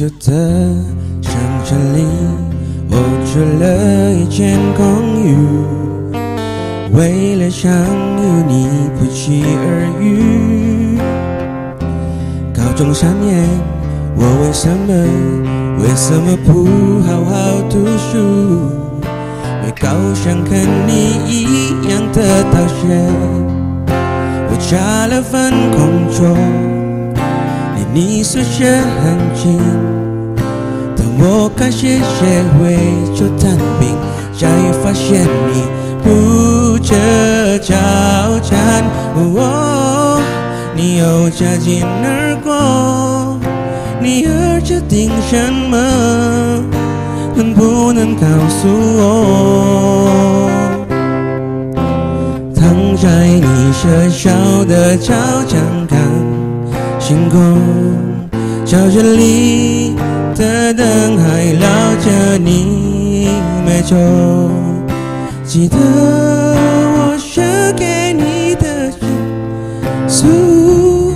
[0.00, 0.32] 就得
[1.20, 2.06] 上这里，
[2.88, 4.80] 我做了一间公
[5.22, 5.36] 寓，
[6.96, 8.66] 为了想与你
[8.98, 10.96] 不期而遇。
[12.54, 13.46] 高中三年，
[14.16, 14.88] 我为什么
[15.82, 16.64] 为什么不
[17.06, 18.16] 好好读书？
[19.62, 22.88] 没高想跟你一样的大学，
[24.48, 26.24] 我加了份工作，
[27.92, 28.64] 你宿舍
[29.02, 29.58] 很近。
[30.96, 32.78] 当我赶写写会
[33.14, 33.88] 做探病，
[34.38, 34.46] 才
[34.80, 35.64] 发现你
[36.02, 36.94] 不折
[37.58, 37.74] 交
[38.40, 38.84] 战。
[39.16, 40.20] 哦，
[40.74, 43.38] 你又擦肩而过，
[44.00, 45.76] 你而决定什么？
[47.34, 50.48] 能不能告诉我，
[52.54, 54.30] 躺在你学校
[54.64, 55.12] 的操
[55.48, 55.98] 场看
[57.10, 57.58] 星空，
[58.64, 59.96] 教室里
[60.36, 61.68] 的灯还亮
[61.98, 63.30] 着你
[63.66, 63.96] 没走。
[65.44, 67.42] 记得我写
[67.76, 69.08] 给你的情
[70.08, 71.12] 书，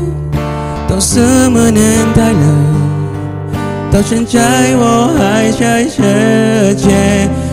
[0.88, 1.20] 都什
[1.52, 2.42] 么年代了？
[3.92, 6.90] 到现在我还在世界，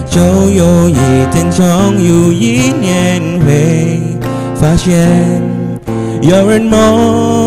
[0.10, 0.96] 就有一
[1.32, 1.64] 天，总
[2.04, 4.02] 有一年会
[4.56, 5.08] 发现，
[6.24, 7.41] 有人梦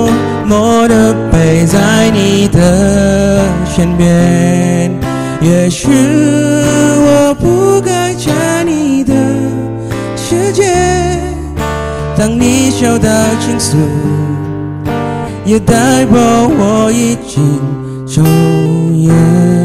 [0.46, 4.92] 默的陪在你的身边。
[5.40, 9.12] 也许我不该在你的
[10.16, 10.62] 世界，
[12.16, 13.08] 当你收到
[13.40, 13.76] 倾诉，
[15.44, 17.60] 也代表我已经。
[18.06, 18.22] 抽
[18.92, 19.63] 烟。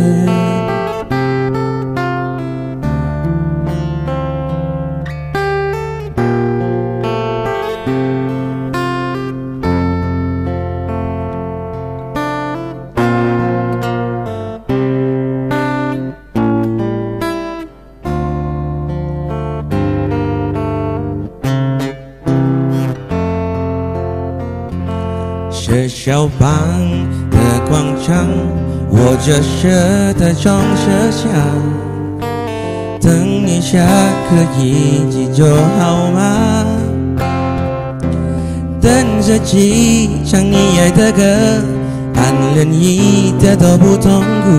[25.69, 26.49] 学校旁
[27.29, 27.37] 的
[27.69, 28.25] 广场，
[28.89, 29.69] 我着色
[30.19, 31.29] 的钟声响，
[32.99, 33.77] 等你下
[34.27, 35.45] 课一起走
[35.77, 36.65] 好吗？
[38.81, 41.21] 等着几唱你爱的歌，
[42.15, 44.49] 暗恋一点都不痛苦，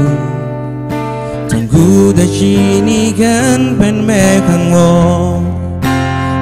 [1.49, 5.43] 痛苦的是你根本没看我，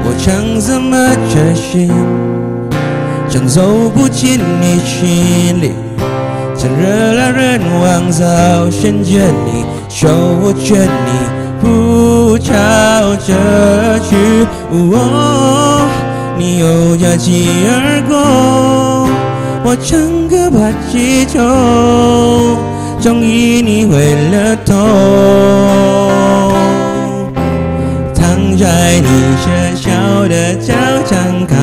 [0.04, 0.94] 我唱怎么
[1.30, 1.90] 决心？
[3.28, 4.78] 想走不进你。
[4.80, 5.72] 心里，
[6.56, 8.24] 趁热闹人往早
[8.70, 11.10] 先见你，求我劝你。
[11.60, 12.52] 不朝
[13.26, 13.32] 这
[14.08, 14.16] 去。
[14.70, 15.86] 哦，
[16.38, 16.58] 你。
[16.58, 18.16] 又夹击而过，
[19.64, 21.36] 我唱歌把气头，
[23.00, 23.86] 终于你。
[23.86, 24.74] 回了头，
[28.14, 29.06] 躺在你。
[29.44, 29.86] 学校
[30.28, 30.72] 的操
[31.08, 31.56] 场看。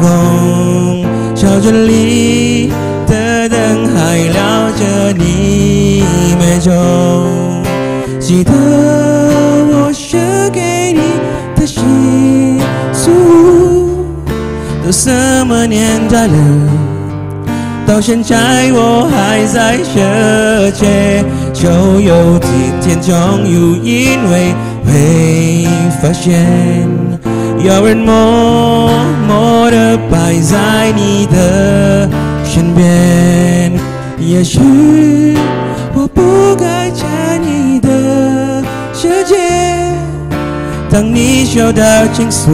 [0.00, 1.04] 空，
[1.34, 2.72] 校园里
[3.06, 3.56] 的灯
[3.94, 6.02] 还亮着你
[6.38, 6.70] 没走。
[8.18, 10.18] 记得我写
[10.52, 11.00] 给你
[11.54, 12.58] 的情
[12.92, 13.10] 书，
[14.84, 15.10] 都什
[15.46, 16.34] 么年代了？
[17.86, 21.68] 到现在我还在世界，就
[22.00, 22.48] 有几
[22.80, 24.54] 天终于因为
[24.84, 25.66] 会
[26.00, 27.09] 发现。
[27.62, 28.90] 有人默
[29.28, 32.08] 默地摆在你的
[32.42, 33.70] 身边，
[34.18, 34.58] 也许
[35.94, 38.64] 我不该在你的
[38.94, 39.36] 世界。
[40.90, 41.82] 当你收到
[42.14, 42.50] 倾诉，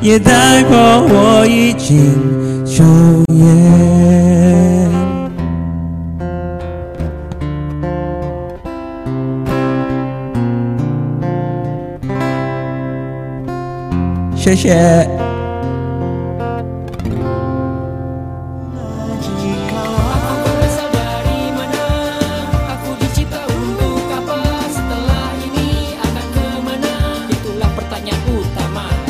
[0.00, 0.76] 也代表
[1.08, 2.12] 我已经
[2.66, 2.82] 抽
[3.32, 3.85] 烟。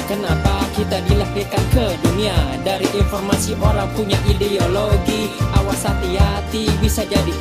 [0.06, 2.32] Kenapa kita dilahirkan ke dunia?
[2.64, 7.35] Dari informasi orang punya ideologi Awas hati-hati bisa jadi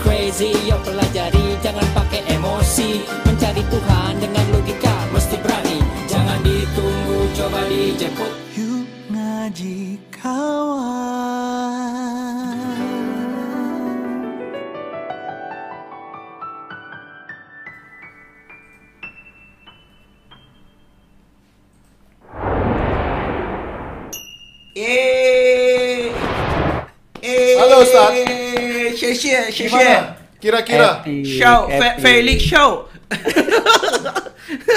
[29.58, 29.98] Gimana?
[30.36, 31.98] Kira-kira Show Fe-.
[31.98, 32.92] Felix Show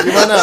[0.01, 0.37] gimana?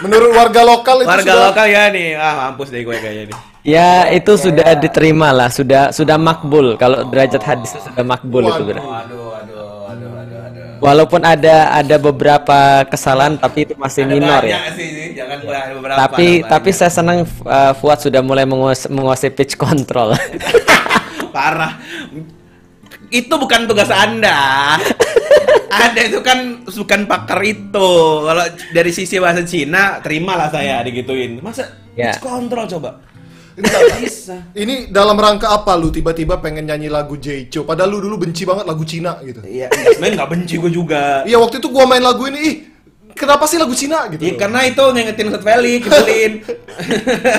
[0.00, 3.36] Menurut warga lokal itu Warga sudah lokal ya nih Ah mampus deh gue kayaknya nih
[3.60, 6.80] Ya itu sudah diterima lah, sudah sudah makbul.
[6.80, 8.80] Kalau derajat hadis itu sudah makbul itu berarti.
[8.80, 8.96] Aduh
[9.36, 14.64] aduh aduh aduh aduh Walaupun ada ada beberapa kesalahan tapi itu masih Ada minor ya.
[14.72, 15.08] sih, sih.
[15.12, 16.80] Jangan ada beberapa Tapi ada tapi banyak.
[16.80, 20.16] saya senang uh, Fuad sudah mulai menguas- menguasai pitch control.
[21.36, 21.76] Parah
[23.10, 24.78] Itu bukan tugas anda
[25.68, 27.90] Ada itu kan bukan pakar itu
[28.22, 32.14] Kalau dari sisi bahasa Cina Terimalah saya digituin Masa Ya.
[32.16, 33.02] kontrol coba
[33.98, 38.46] bisa Ini dalam rangka apa lu tiba-tiba pengen nyanyi lagu Jeicho Padahal lu dulu benci
[38.46, 41.26] banget lagu Cina gitu Iya, sebenarnya nggak benci gue juga.
[41.26, 42.56] Iya waktu itu gua main lagu ini ih
[43.12, 46.32] kenapa sih lagu Cina gitu Iya, karena itu ngingetin Ustadz Feli, kebelin.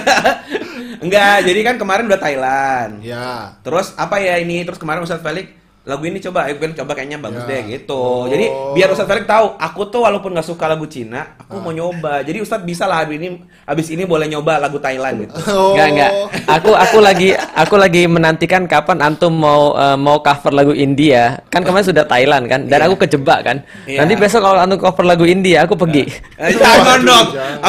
[1.03, 2.91] Enggak, jadi kan kemarin udah Thailand.
[3.01, 4.61] Ya Terus apa ya ini?
[4.61, 5.47] Terus kemarin Ustadz Felix
[5.91, 7.50] lagu ini coba, eh Ben coba kayaknya bagus Ya.
[7.51, 8.00] deh gitu.
[8.00, 8.24] Oh.
[8.31, 12.24] Jadi biar Ustadz Felix tahu, aku tuh walaupun nggak suka lagu Cina, aku mau nyoba.
[12.24, 15.36] Jadi Ustadz bisa lah habis ini, habis ini boleh nyoba lagu Thailand gitu.
[15.51, 15.75] Oh.
[15.75, 16.12] Enggak enggak.
[16.48, 21.43] Aku aku lagi aku lagi menantikan kapan antum mau eh, mau cover lagu India.
[21.51, 23.57] Kan kemarin sudah Thailand kan dan aku kejebak kan.
[23.83, 24.00] Iya.
[24.01, 26.07] Nanti besok kalau antum cover lagu India aku pergi.
[26.39, 27.27] Eh, Jangan dong.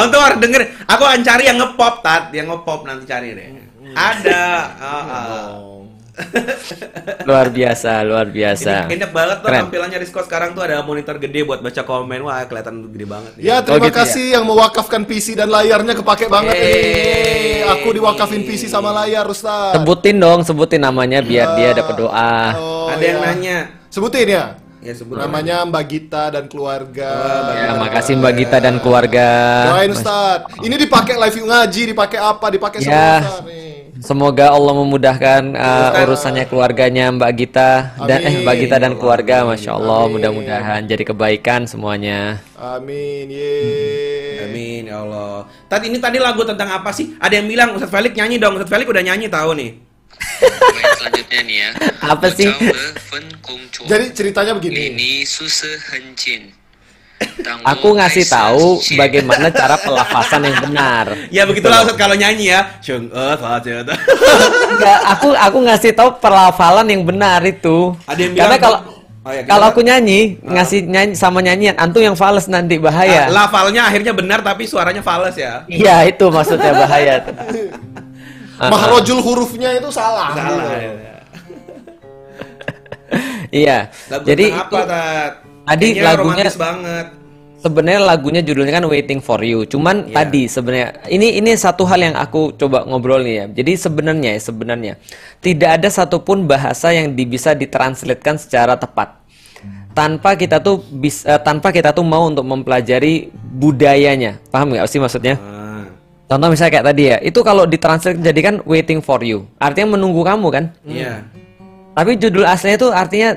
[0.09, 0.61] tuh harus denger.
[0.87, 2.29] Aku akan cari yang ngepop, Tat.
[2.31, 3.47] Yang ngepop nanti cari deh.
[3.93, 4.43] Ada.
[4.81, 5.82] Ah, ah.
[7.27, 8.85] Luar biasa, luar biasa.
[8.85, 9.61] Ini enak banget tuh Keren.
[9.65, 12.19] tampilannya Rizko sekarang tuh ada monitor gede buat baca komen.
[12.21, 13.31] Wah, kelihatan gede banget.
[13.33, 13.41] nih.
[13.43, 16.69] Ya terima Oh, gitu kasih yang mewakafkan PC dan layarnya kepake banget Yeay.
[16.69, 22.37] nih Aku diwakafin PC sama layar Ustaz Sebutin dong, sebutin namanya biar dia dapat doa.
[22.53, 23.25] Oh, ada yang ya.
[23.25, 23.57] nanya.
[23.89, 24.45] Sebutin ya
[24.83, 27.07] Ya sebut Namanya Mbak Gita dan keluarga
[27.55, 29.29] Ya, makasih Mbak Gita dan keluarga.
[29.71, 33.15] Doain Ustaz Ini dipakai live ngaji, dipakai apa, dipakai semua Ya.
[33.23, 33.62] Ustaz nih
[34.03, 39.79] Semoga Allah memudahkan uh, urusannya keluarganya Mbak Gita dan eh Mbak Gita dan keluarga, masya
[39.79, 42.43] Allah mudah-mudahan jadi kebaikan semuanya.
[42.59, 44.43] Amin, ye.
[44.43, 45.47] Amin ya Allah.
[45.71, 47.15] Tadi ini tadi lagu tentang apa sih?
[47.15, 48.59] Ada yang bilang Ustadz Felix nyanyi dong.
[48.59, 49.71] Ustadz Felix udah nyanyi tahu nih.
[50.43, 51.69] Baik, selanjutnya nih ya.
[52.03, 52.51] Apa sih?
[53.87, 54.91] Jadi ceritanya begini.
[54.91, 56.62] Ini susah hencin.
[57.63, 61.05] Aku ngasih tahu bagaimana cara pelafasan yang benar.
[61.31, 62.61] Ya begitulah kalau nyanyi ya.
[62.83, 63.35] Eh,
[64.73, 67.95] Enggak, aku aku ngasih tahu pelafalan yang benar itu.
[68.07, 68.79] Ada yang Karena kalau
[69.23, 70.59] Oh, ya, Kalau aku nyanyi, ah.
[70.59, 73.31] ngasih nyanyi sama nyanyian, antum yang fals nanti bahaya.
[73.31, 75.63] Nah, lafalnya akhirnya benar tapi suaranya fals ya.
[75.71, 77.23] Iya, itu maksudnya bahaya.
[78.73, 80.35] Makrojul hurufnya itu salah.
[80.35, 80.75] Salah.
[80.75, 80.99] Gitu.
[80.99, 81.15] Ya.
[83.63, 83.79] iya.
[84.27, 85.33] Jadi apa, itu, Tat?
[85.63, 87.05] Tadi Kayaknya lagunya- banget.
[87.63, 89.63] sebenarnya lagunya judulnya kan Waiting for You.
[89.63, 90.13] Cuman Iya.
[90.13, 93.45] tadi sebenarnya ini ini satu hal yang aku coba ngobrol nih ya.
[93.47, 94.93] Jadi sebenarnya ya sebenarnya
[95.39, 99.23] tidak ada satupun bahasa yang di- bisa ditranslatekan secara tepat.
[99.93, 104.43] Tanpa kita tuh bisa tanpa kita tuh mau untuk mempelajari budayanya.
[104.49, 105.39] Paham nggak sih maksudnya?
[105.39, 105.85] Ah,
[106.25, 109.45] Contoh misalnya kayak tadi ya, itu kalau ditranslate jadi kan waiting for you.
[109.55, 110.65] Artinya menunggu kamu kan?
[110.81, 111.21] Iya.
[111.93, 113.29] Tapi judul aslinya itu artinya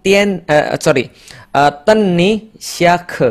[0.00, 1.10] Tien eh, sorry
[1.50, 3.30] eh, Teni Xiake.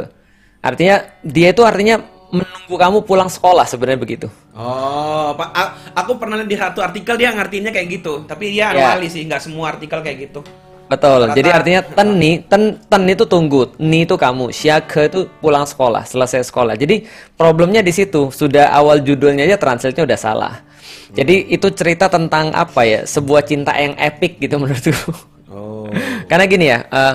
[0.60, 4.28] Artinya dia itu artinya menunggu kamu pulang sekolah sebenarnya begitu.
[4.52, 5.50] Oh, Pak,
[5.96, 8.92] aku pernah lihat di satu artikel dia ngartinya kayak gitu, tapi dia Ya.
[8.92, 10.42] anomali sih, nggak semua artikel kayak gitu.
[10.88, 11.28] Betul.
[11.28, 16.08] Rata- Jadi artinya teni ten ten itu tunggu, ni itu kamu, xiake itu pulang sekolah,
[16.08, 16.80] selesai sekolah.
[16.80, 17.04] Jadi
[17.36, 18.32] problemnya di situ.
[18.32, 20.54] Sudah awal judulnya aja translate-nya udah salah.
[21.12, 23.00] Jadi itu cerita tentang apa ya?
[23.04, 24.96] Sebuah cinta yang epic gitu menurutku.
[25.48, 25.88] Oh.
[26.28, 27.14] Karena gini ya, eh,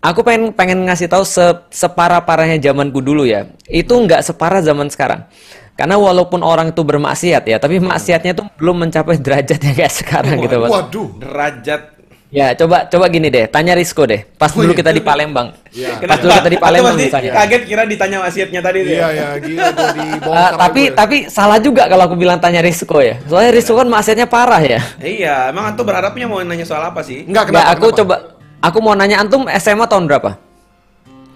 [0.00, 1.40] aku pengen pengen ngasih tahu se
[1.70, 3.46] separah parahnya zamanku dulu ya.
[3.64, 5.24] Itu nggak separah zaman sekarang.
[5.72, 10.60] Karena walaupun orang itu bermaksiat ya, tapi maksiatnya tuh belum mencapai derajatnya kayak sekarang gitu,
[10.60, 10.68] Mas.
[10.68, 11.08] Waduh.
[11.16, 11.82] Derajat.
[12.30, 14.22] Ya, coba coba gini deh, tanya Risco deh.
[14.38, 15.50] Pas dulu kita di Palembang.
[15.98, 17.34] Pas dulu kita di Palembang misalnya.
[17.34, 19.10] Kaget kira ditanya wasiatnya tadi tuh Iya ya.
[19.10, 20.52] ya, gila gua Eh, dibongkar.
[20.54, 20.94] tapi gue.
[20.94, 23.18] tapi salah juga kalau aku bilang tanya Risco ya.
[23.26, 24.78] Soalnya Risco kan maksiatnya parah ya.
[25.00, 27.26] Iya, emang antum berharapnya mau nanya soal apa sih?
[27.26, 27.72] enggak Nggak, kenapa?
[27.72, 27.98] aku kenapa?
[27.98, 28.14] coba
[28.60, 30.36] aku mau nanya antum SMA tahun berapa?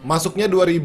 [0.05, 0.85] Masuknya 2000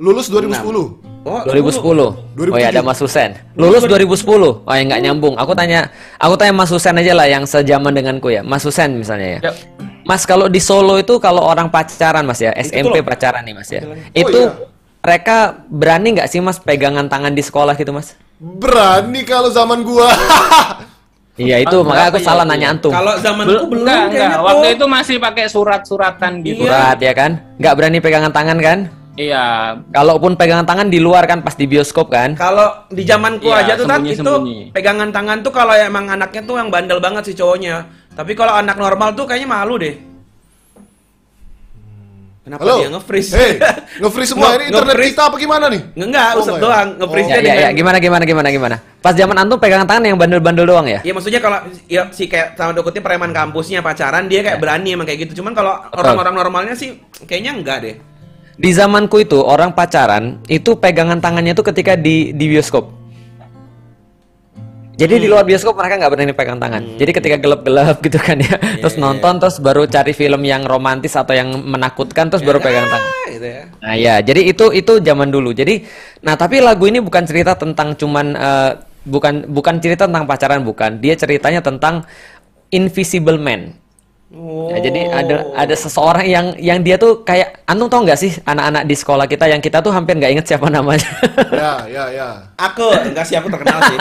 [0.00, 1.08] lulus 2010.
[1.28, 2.38] Oh, 2010.
[2.38, 2.54] 2007.
[2.54, 3.36] Oh ya ada Mas Husen.
[3.52, 4.64] Lulus 2010.
[4.64, 5.34] Oh ya nggak nyambung.
[5.36, 8.40] Aku tanya, aku tanya Mas Husen aja lah yang sejaman denganku ya.
[8.40, 9.52] Mas Husen misalnya ya.
[10.08, 13.84] Mas kalau di Solo itu kalau orang pacaran Mas ya, SMP pacaran nih Mas ya.
[14.16, 14.64] Itu iya.
[15.04, 18.16] mereka berani nggak sih Mas pegangan tangan di sekolah gitu Mas?
[18.40, 20.08] Berani kalau zaman gua.
[21.38, 22.90] Iya itu makanya aku salah nanya antum.
[22.90, 24.28] Kalau zamanku belum enggak, enggak.
[24.28, 24.42] tuh.
[24.44, 26.66] Waktu itu masih pakai surat-suratan gitu.
[26.66, 27.30] Surat ya kan?
[27.56, 28.78] Nggak berani pegangan tangan kan?
[29.14, 29.44] Iya.
[29.88, 32.34] Kalaupun pegangan tangan di luar kan pas di bioskop kan?
[32.34, 34.32] Kalau di zamanku Iya, aja tuh Tat, itu
[34.70, 37.86] pegangan tangan tuh kalau emang anaknya tuh yang bandel banget sih cowoknya.
[38.12, 39.94] Tapi kalau anak normal tuh kayaknya malu deh.
[42.42, 42.76] Kenapa Halo.
[42.80, 43.30] dia nge-freeze?
[43.30, 43.52] Hei,
[44.00, 45.12] nge-freeze semua Nge- ini internet nge-freeze.
[45.12, 45.82] kita apa gimana nih?
[45.94, 46.64] Enggak, Oh, Ustaz enggak ya?
[46.64, 48.76] doang nge-freeze Ya, dia ya, ya, gimana gimana gimana gimana.
[48.98, 50.98] Pas zaman antum pegangan tangan yang bandel-bandel doang ya?
[51.06, 54.50] Ya maksudnya kalau ya si kayak sama dokutnya preman kampusnya pacaran dia Ya.
[54.50, 55.38] kayak berani emang kayak gitu.
[55.42, 57.94] Cuman kalau orang-orang normalnya sih kayaknya enggak deh.
[58.58, 62.90] Di zamanku itu orang pacaran itu pegangan tangannya tuh ketika di di bioskop.
[64.98, 66.82] Jadi di luar bioskop mereka nggak berani pegang tangan.
[66.98, 71.38] Jadi ketika gelap-gelap gitu kan ya, terus nonton terus baru cari film yang romantis atau
[71.38, 73.10] yang menakutkan terus baru pegang tangan.
[73.30, 73.62] Gitu ya.
[73.78, 75.54] Nah ya, jadi itu itu zaman dulu.
[75.54, 75.86] Jadi,
[76.18, 78.70] nah tapi lagu ini bukan cerita tentang cuman eh,
[79.08, 81.00] bukan bukan cerita tentang pacaran bukan.
[81.00, 82.04] Dia ceritanya tentang
[82.68, 83.72] Invisible Man.
[84.28, 84.68] Oh.
[84.68, 88.84] Nah, jadi ada ada seseorang yang yang dia tuh kayak antum tau nggak sih anak-anak
[88.84, 91.08] di sekolah kita yang kita tuh hampir nggak inget siapa namanya.
[91.48, 92.28] Ya, ya, ya.
[92.54, 93.96] Aku enggak sih aku terkenal sih.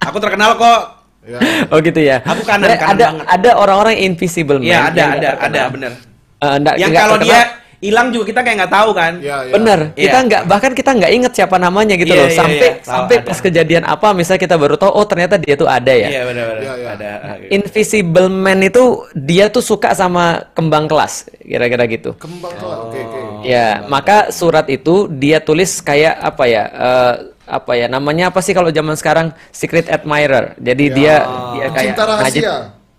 [0.00, 0.80] Aku terkenal kok.
[1.26, 1.38] Ya.
[1.68, 2.22] oh gitu ya.
[2.22, 3.26] Aku kanan- Ada- kanan ada banget.
[3.28, 4.64] ada orang-orang invisible man.
[4.64, 5.66] Iya, ada nggak ada ada terkenal.
[5.68, 5.92] bener.
[6.36, 7.26] Eh, nggak- Yang kalau terkenal.
[7.28, 7.40] dia
[7.86, 9.12] hilang juga kita kayak nggak tahu kan.
[9.22, 9.52] Ya, ya.
[9.54, 10.26] Bener, kita Iya.
[10.26, 12.28] nggak bahkan kita nggak inget siapa namanya gitu Iya, loh.
[12.28, 12.68] iya, Sampai.
[12.82, 16.08] Tahu, sampai pas kejadian apa, misalnya kita baru tahu, oh ternyata dia tuh ada ya.
[16.10, 16.62] Iya benar benar.
[16.62, 16.88] Iya, iya.
[16.96, 17.10] Ada.
[17.52, 22.10] Invisible Man itu dia tuh suka sama kembang kelas, kira-kira gitu.
[22.18, 22.78] Kembang kelar.
[22.90, 23.18] Oke, oke.
[23.46, 26.64] Ya, maka surat itu dia tulis kayak apa ya?
[26.66, 27.14] eh,
[27.46, 30.58] apa ya namanya apa sih kalau zaman sekarang secret admirer.
[30.58, 31.22] Jadi dia
[31.54, 32.54] dia kayak Cinta rahasia.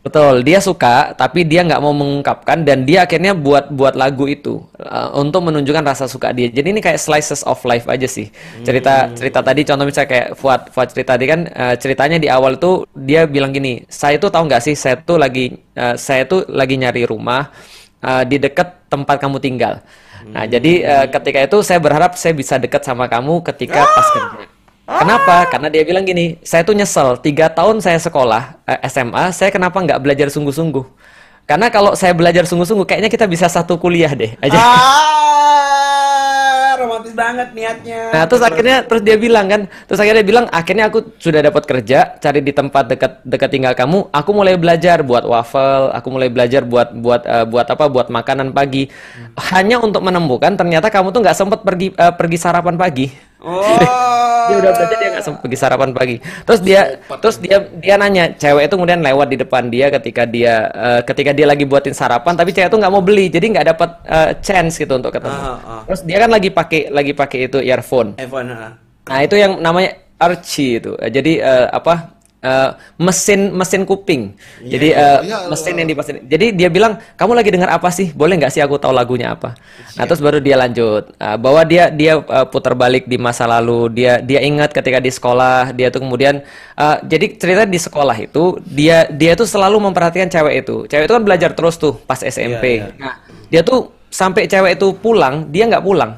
[0.07, 4.63] Betul, dia suka tapi dia nggak mau mengungkapkan dan dia akhirnya buat buat lagu itu
[4.79, 6.47] eh, untuk menunjukkan rasa suka dia.
[6.47, 8.31] Jadi ini kayak slices of life aja sih.
[8.63, 12.55] Cerita cerita tadi contoh misalnya kayak Fuad Fuad cerita tadi kan eh, ceritanya di awal
[12.55, 16.47] tuh dia bilang gini, "Saya tuh tahu nggak sih, saya tuh lagi eh, saya tuh
[16.47, 17.51] lagi nyari rumah
[17.99, 19.83] eh, di dekat tempat kamu tinggal."
[20.27, 24.46] Nah, jadi eh, ketika itu saya berharap saya bisa dekat sama kamu ketika pas kerja.
[24.87, 25.43] Kenapa?
[25.51, 29.83] Karena dia bilang gini, saya tuh nyesel, tiga tahun saya sekolah eh, SMA, saya kenapa
[29.83, 30.87] nggak belajar sungguh-sungguh?
[31.43, 34.55] Karena kalau saya belajar sungguh-sungguh, kayaknya kita bisa satu kuliah deh aja.
[34.59, 35.27] Ah,
[36.79, 38.15] romantis banget niatnya.
[38.15, 41.63] Nah, terus akhirnya terus dia bilang kan, terus akhirnya dia bilang akhirnya aku sudah dapat
[41.67, 46.31] kerja, cari di tempat dekat dekat tinggal kamu, aku mulai belajar buat waffle, aku mulai
[46.31, 47.91] belajar buat buat eh, buat apa?
[47.91, 48.87] Buat makanan pagi.
[49.51, 53.26] Hanya untuk menemukan ternyata kamu tuh nggak sempat pergi eh, pergi sarapan pagi.
[53.37, 53.61] Oh.
[54.49, 56.81] dia udah belajar dia nggak sempat pergi sarapan pagi terus dia
[57.21, 61.31] terus dia dia nanya cewek itu kemudian lewat di depan dia ketika dia eh, ketika
[61.31, 64.81] dia lagi buatin sarapan tapi cewek itu nggak mau beli jadi nggak dapat eh, chance
[64.81, 65.81] gitu untuk ketemu Ah, ah.
[65.85, 68.49] terus dia kan lagi pakai lagi pakai itu earphone Evan.
[68.49, 68.73] ah.
[69.05, 72.16] nah itu yang namanya Archie itu Eh, jadi eh, apa
[72.47, 74.31] eh, mesin mesin kuping.
[74.63, 78.15] Jadi eh, Iya, mesin yang dipasang jadi dia bilang kamu lagi dengar apa sih?
[78.15, 79.59] Boleh nggak sih aku tahu lagunya apa?
[79.99, 81.11] Nah terus baru dia lanjut.
[81.19, 83.91] Eh, bahwa dia dia eh, putar balik di masa lalu.
[83.91, 86.39] Dia dia ingat ketika di sekolah dia tuh kemudian
[86.79, 90.87] eh, jadi cerita di sekolah itu dia dia tuh selalu memperhatikan cewek itu.
[90.87, 93.01] Cewek itu kan belajar terus tuh pas SMP Iya, iya.
[93.01, 93.15] nah
[93.51, 96.15] dia tuh sampai cewek itu pulang dia nggak pulang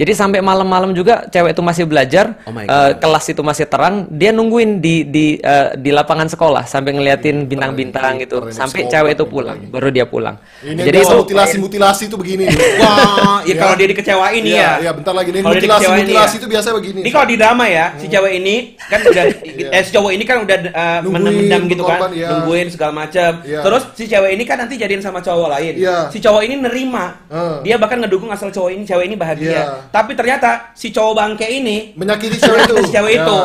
[0.00, 4.32] jadi sampai malam-malam juga cewek itu masih belajar, Oh eh, kelas itu masih terang, dia
[4.32, 9.28] nungguin di di eh, di lapangan sekolah sampai ngeliatin bintang-bintang gitu, keren, sampai cewek itu
[9.28, 10.40] pulang, baru dia pulang.
[10.64, 12.48] Ini Jadi itu mutilasi mutilasi itu begini.
[12.80, 14.70] Wah, ya kalau dia dikecewain Iya, ya.
[14.88, 16.40] iya, bentar lagi nih Kalau dia mutilasi dikecewain, mutilasi iya.
[16.40, 17.00] itu biasanya begini.
[17.04, 19.24] Ini kalau di drama ya, si cewek ini kan udah
[19.76, 22.28] eh si cowok ini kan udah uh, Nungguin mendam gitu kan, iya.
[22.32, 23.44] nungguin segala macam.
[23.44, 23.60] Iya.
[23.68, 25.76] Terus si cewek ini kan nanti jadian sama cowok lain.
[25.76, 26.08] Iya.
[26.08, 27.20] Si cowok ini nerima.
[27.28, 27.60] Hmm.
[27.60, 29.89] Dia bahkan ngedukung asal cowok ini cewek ini bahagia.
[29.90, 32.74] Tapi ternyata si cowok bangke ini menyakiti cewek itu.
[32.80, 33.20] si cewek Ya.
[33.20, 33.38] itu.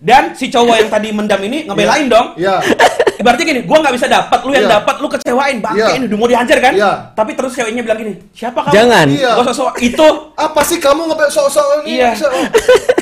[0.00, 2.32] Dan si cowok yang tadi mendam ini ngebelain dong.
[2.34, 2.56] Iya.
[3.20, 4.80] Ibaratnya gini, gua nggak bisa dapat, lu yang Iya.
[4.80, 5.92] dapat, lu kecewain, bangke Iya.
[5.92, 6.72] ini udah mau dihajar kan?
[6.72, 6.92] Iya.
[7.12, 8.72] Tapi terus ceweknya bilang gini, siapa kamu?
[8.72, 9.06] Jangan.
[9.06, 9.32] Iya.
[9.36, 10.06] Gua sosok itu.
[10.34, 12.00] Apa sih kamu ngepel sok-sok ini?
[12.00, 12.16] Iya.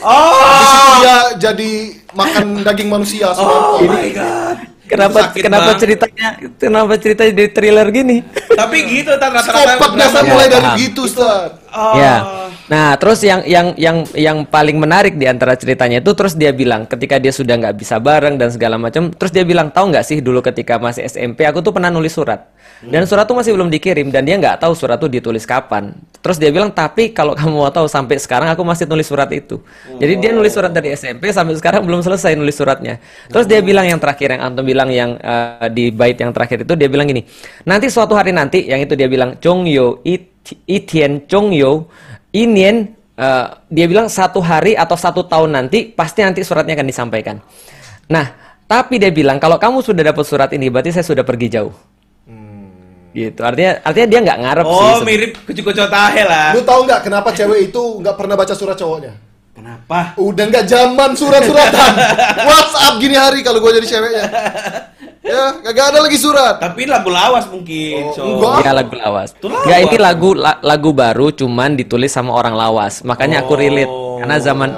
[0.03, 0.43] Oh.
[0.59, 1.71] Itu dia jadi
[2.11, 3.95] makan daging manusia Oh semua.
[3.95, 4.59] my god.
[4.89, 5.79] kenapa Sakit, kenapa Bang.
[5.79, 8.17] ceritanya kenapa ceritanya di thriller gini?
[8.49, 9.87] Tapi gitu tar rata-rata.
[9.87, 10.81] Biasa Ya, mulai dari paham.
[10.81, 11.61] gitu, Ustaz.
[11.69, 11.95] Oh.
[11.95, 12.17] Ya.
[12.69, 16.85] Nah, terus yang yang yang yang paling menarik di antara ceritanya itu terus dia bilang
[16.85, 20.21] ketika dia sudah nggak bisa bareng dan segala macam, terus dia bilang tahu nggak sih
[20.21, 22.45] dulu ketika masih SMP aku tuh pernah nulis surat.
[22.79, 25.99] Dan surat tuh masih belum dikirim dan dia nggak tahu surat tuh ditulis kapan.
[26.23, 29.59] Terus dia bilang tapi kalau kamu mau tahu sampai sekarang aku masih nulis surat itu.
[29.99, 33.03] Jadi dia nulis surat dari SMP sampai sekarang belum selesai nulis suratnya.
[33.33, 36.75] Terus dia bilang yang terakhir yang antum bilang yang eh, di bait yang terakhir itu
[36.79, 37.27] dia bilang gini.
[37.67, 40.39] Nanti suatu hari nanti yang itu dia bilang Chongyo It
[40.71, 41.91] Itien Chongyo
[42.33, 47.37] Inien eh, dia bilang satu hari atau satu tahun nanti pasti nanti suratnya akan disampaikan.
[48.09, 48.27] Nah,
[48.69, 51.73] tapi dia bilang kalau kamu sudah dapat surat ini berarti saya sudah pergi jauh.
[53.19, 53.41] Gitu.
[53.41, 54.85] Artinya artinya dia nggak ngarep sih.
[54.93, 56.53] Oh, mirip kucu-kucu tahe lah.
[56.55, 59.13] Lu tahu nggak kenapa cewek itu nggak pernah baca surat cowoknya?
[59.57, 60.15] Kenapa?
[60.21, 61.93] Udah nggak zaman surat-suratan.
[62.49, 64.25] WhatsApp gini hari kalau gue jadi ceweknya.
[65.29, 66.57] Ya, kagak ada lagi surat.
[66.57, 68.01] Tapi lagu lawas mungkin.
[68.09, 68.23] Oh, so.
[68.25, 68.65] enggak.
[68.65, 69.29] Ya lagu lawas.
[69.39, 73.05] Enggak ini lagu la- lagu baru cuman ditulis sama orang lawas.
[73.05, 74.71] Makanya aku relate karena zaman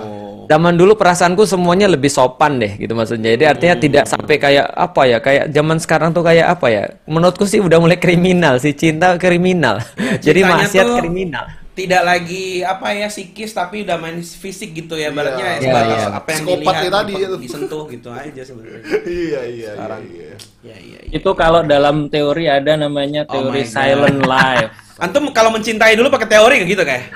[0.51, 3.39] zaman dulu perasaanku semuanya lebih sopan deh gitu maksudnya.
[3.39, 6.85] Jadi artinya tidak sampai kayak apa ya, kayak zaman sekarang tuh kayak apa ya?
[7.07, 9.79] Menurutku sih udah mulai kriminal sih, cinta kriminal.
[10.19, 11.47] Jadi cintanya maksiat tuh- kriminal.
[11.81, 15.09] Tidak lagi apa ya psikis tapi udah main fisik gitu ya.
[15.09, 16.09] Baratnya Iya, sebatas iya.
[16.13, 17.37] apa yang Psikopatnya dilihat, tadi apa- itu.
[17.39, 18.83] disentuh gitu aja sebenarnya.
[19.03, 20.31] Iya, iya, iya, iya.
[20.61, 21.11] Ya, iya, iya.
[21.11, 23.71] Itu kalau dalam teori ada namanya Oh teori God.
[23.71, 24.71] silent life.
[25.03, 27.09] Antum kalau mencintai dulu pakai teori gitu kayak?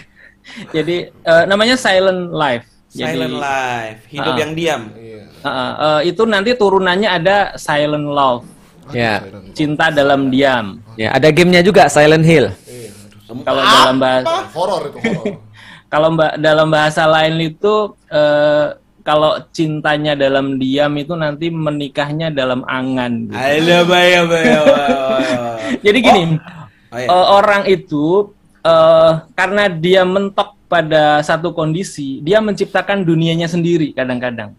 [0.72, 2.64] Jadi eh, namanya silent life.
[2.88, 4.38] Jadi, Silent life, hidup Ah.
[4.38, 4.82] yang diam.
[4.90, 5.22] Iya.
[5.38, 8.48] eh, eh, itu nanti turunannya ada silent love,
[8.88, 9.20] Ya.
[9.52, 10.80] cinta dalam diam.
[10.94, 12.48] Ya, ada gamenya juga Silent Hill.
[13.26, 15.24] Kalau dalam bahasa Horor itu, horor.
[15.92, 17.74] kalau mbak dalam bahasa lain itu
[18.06, 18.66] eh,
[19.02, 23.30] kalau cintanya dalam diam itu nanti menikahnya dalam angan.
[23.30, 23.38] gitu.
[23.38, 24.98] Ayo, baya, baya, baya.
[25.82, 26.22] Jadi gini,
[26.86, 27.06] Oh, iya.
[27.10, 28.30] eh, orang itu
[28.62, 34.54] eh, karena dia mentok pada satu kondisi, dia menciptakan dunianya sendiri kadang-kadang.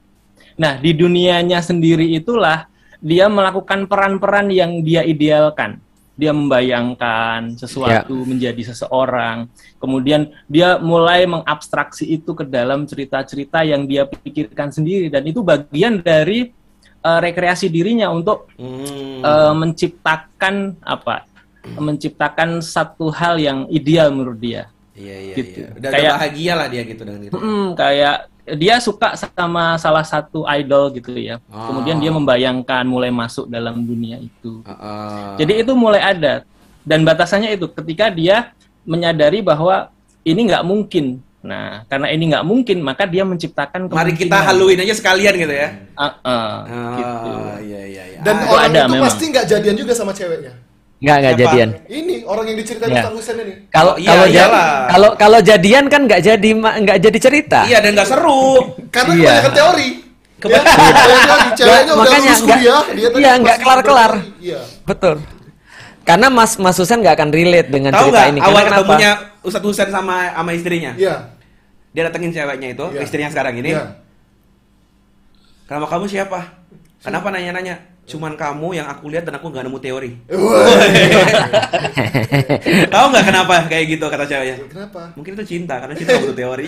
[0.55, 5.83] Nah, di dunianya sendiri itulah dia melakukan peran-peran yang dia idealkan.
[6.17, 9.45] Dia membayangkan sesuatu menjadi seseorang,
[9.77, 16.01] kemudian dia mulai mengabstraksi itu ke dalam cerita-cerita yang dia pikirkan sendiri, dan itu bagian
[16.01, 16.49] dari
[16.97, 19.21] eh, rekreasi dirinya untuk Hmm.
[19.21, 21.23] eh, menciptakan apa?
[21.77, 24.73] Menciptakan satu hal yang ideal menurut dia.
[24.97, 25.57] Iya, iya, gitu.
[25.61, 25.67] iya.
[25.69, 27.37] Udah, udah Kayak- bahagia lah dia gitu dengan itu.
[27.37, 28.17] Mm, kayak
[28.55, 31.43] dia suka sama salah satu idol gitu ya.
[31.51, 31.67] Ah.
[31.67, 34.63] Kemudian dia membayangkan mulai masuk dalam dunia itu.
[34.63, 35.43] Heeh.
[35.43, 36.47] Jadi itu mulai ada
[36.87, 38.55] dan batasannya itu ketika dia
[38.87, 39.91] menyadari bahwa
[40.23, 41.19] ini nggak mungkin.
[41.43, 45.69] Nah, karena ini nggak mungkin, maka dia menciptakan Mari kita haluin aja sekalian gitu ya.
[45.95, 47.29] Ah, ah, Ah, gitu.
[47.63, 48.19] iya, iya, iya.
[48.19, 49.05] Dan itu orang ada itu memang.
[49.07, 50.51] pasti nggak jadian juga sama ceweknya.
[50.97, 51.43] Nggak nggak Siapa?
[51.45, 51.69] jadian.
[51.85, 53.01] Ini orang yang diceritain Ya.
[53.03, 53.53] Ustaz Husain ini.
[53.69, 54.67] Kalau Oh, iya, kalau iyalah.
[54.87, 57.59] kalau kalau jadian kan nggak jadi ma- nggak jadi cerita.
[57.63, 58.45] Iya, dan nggak seru.
[58.95, 59.21] Karena Iya.
[59.31, 59.89] kebanyakan teori.
[60.37, 64.11] Kebanyakan- Ya, ceweknya udah makanya lulus nggak- kuliah, dia tadi iya, nggak masih kelar-kelar.
[64.39, 64.59] Iya.
[64.83, 65.15] Betul.
[66.03, 68.39] Karena Mas Mas Husen nggak akan relate dengan Tahu cerita nggak ini.
[68.39, 68.77] awal kenapa?
[68.79, 69.11] ketemunya
[69.43, 70.91] Ustadz Husain sama sama istrinya?
[70.93, 71.15] Iya.
[71.89, 73.01] Dia datengin ceweknya itu, Iya.
[73.01, 73.69] istrinya sekarang ini.
[73.71, 73.83] Iya.
[75.67, 76.39] Nama kamu siapa?
[76.99, 77.75] Kenapa nanya-nanya?
[78.07, 80.11] Cuman kamu yang aku lihat dan aku nggak nemu teori.
[82.87, 84.55] Tahu nggak kenapa kayak gitu kata ceweknya?
[84.65, 85.11] Kenapa?
[85.11, 86.65] Mungkin itu cinta karena cinta butuh teori.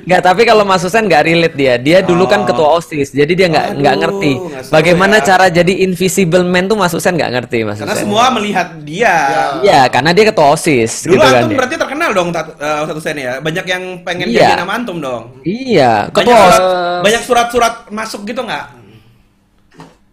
[0.00, 1.74] Nggak, tapi kalau Mas Husen nggak relate dia.
[1.76, 2.46] Dia dulu kan Oh.
[2.46, 4.32] ketua OSIS, jadi dia nggak nggak ngerti
[4.70, 5.24] bagaimana ya.
[5.24, 9.14] cara jadi invisible man tuh Mas Husen nggak ngerti Mas Karena semua melihat dia.
[9.60, 11.42] Iya, karena dia ketua OSIS Dulu gitu kan.
[11.42, 11.52] ya.
[11.52, 13.38] berarti terkenal dong Tat- eh, Ustadz Husain ya.
[13.38, 14.40] Banyak yang pengen Iya.
[14.48, 15.40] jadi nama antum dong.
[15.42, 16.56] Iya, Banyak ketua OSIS.
[16.56, 18.66] surat, banyak surat-surat masuk gitu nggak?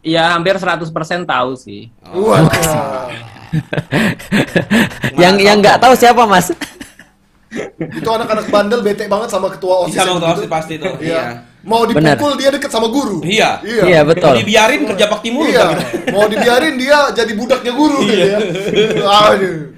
[0.02, 0.88] Ya hampir 100%
[1.24, 1.92] tahu sih.
[2.08, 2.48] Wah.
[5.18, 6.52] yang yang nggak tahu siapa Mas?
[7.80, 9.94] Itu anak-anak bandel bete banget sama ketua OSIS.
[9.94, 10.32] Bisa yang mau gitu.
[10.38, 10.94] OSIS pasti tuh.
[10.98, 11.12] Iya.
[11.12, 11.24] Iya.
[11.64, 13.20] Mau dipukul dia deket sama guru.
[13.22, 13.60] Iya.
[13.60, 13.82] Iya.
[13.84, 14.32] Iya, betul.
[14.32, 15.66] Mau dibiarin kerja bakti mulu Iya.
[15.68, 15.84] gitu.
[16.12, 18.40] Mau dibiarin dia jadi budaknya guru gitu ya.
[19.04, 19.58] Aduh.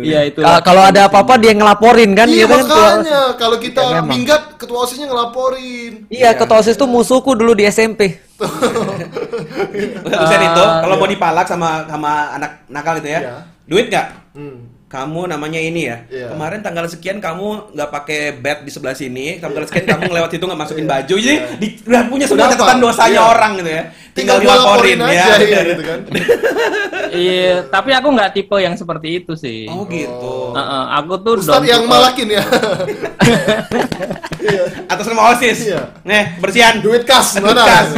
[0.00, 0.40] Iya itu.
[0.40, 4.00] Ah, kalau ada apa-apa dia ngelaporin kan Iya gitu kan ketua- makanya kalau kita Ya,
[4.00, 5.92] minggat ketua OSISnya ngelaporin.
[6.08, 8.18] Iya, ketua OSIS tuh musuhku dulu di SMP.
[10.00, 13.20] Husain itu kalau mau dipalak sama sama anak nakal itu ya.
[13.20, 13.36] Iya.
[13.66, 14.06] Duit nggak?
[14.32, 14.58] Hmm.
[14.90, 16.02] Kamu namanya ini ya.
[16.04, 16.34] Iya.
[16.34, 19.38] Kemarin tanggal sekian kamu nggak pakai bed di sebelah sini.
[19.38, 21.14] Tanggal sekian kamu lewat situ nggak masukin baju.
[21.14, 23.30] Jadi di- udah punya semua catatan dosanya Iya.
[23.30, 23.82] orang gitu ya.
[24.10, 25.24] Tinggal gua dilaporin laporin ya.
[25.30, 25.98] aja ya gitu kan.
[27.10, 29.70] Iya, tapi aku nggak tipe yang seperti itu sih.
[29.70, 30.34] Oh gitu.
[30.52, 32.42] Heeh, aku tuh Ustadz don't yang malakin ya.
[34.86, 35.58] Atas nama OSIS.
[35.66, 35.82] Iya.
[36.02, 36.74] Nih, bersihan.
[36.78, 37.62] Duit kas Duit mana?
[37.62, 37.88] kas.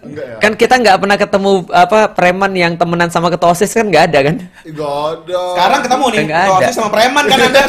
[0.00, 0.36] Enggak ya.
[0.38, 4.18] Kan kita nggak pernah ketemu apa preman yang temenan sama ketua OSIS kan nggak ada
[4.22, 4.36] kan?
[4.62, 5.40] Enggak ada.
[5.50, 6.58] Sekarang ketemu nih, Nggak ketua.
[6.58, 7.62] OSIS sama preman kan ada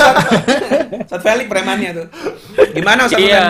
[1.10, 2.08] Sat Felix premannya tuh.
[2.72, 3.20] Gimana Ustaz?
[3.20, 3.46] Iya,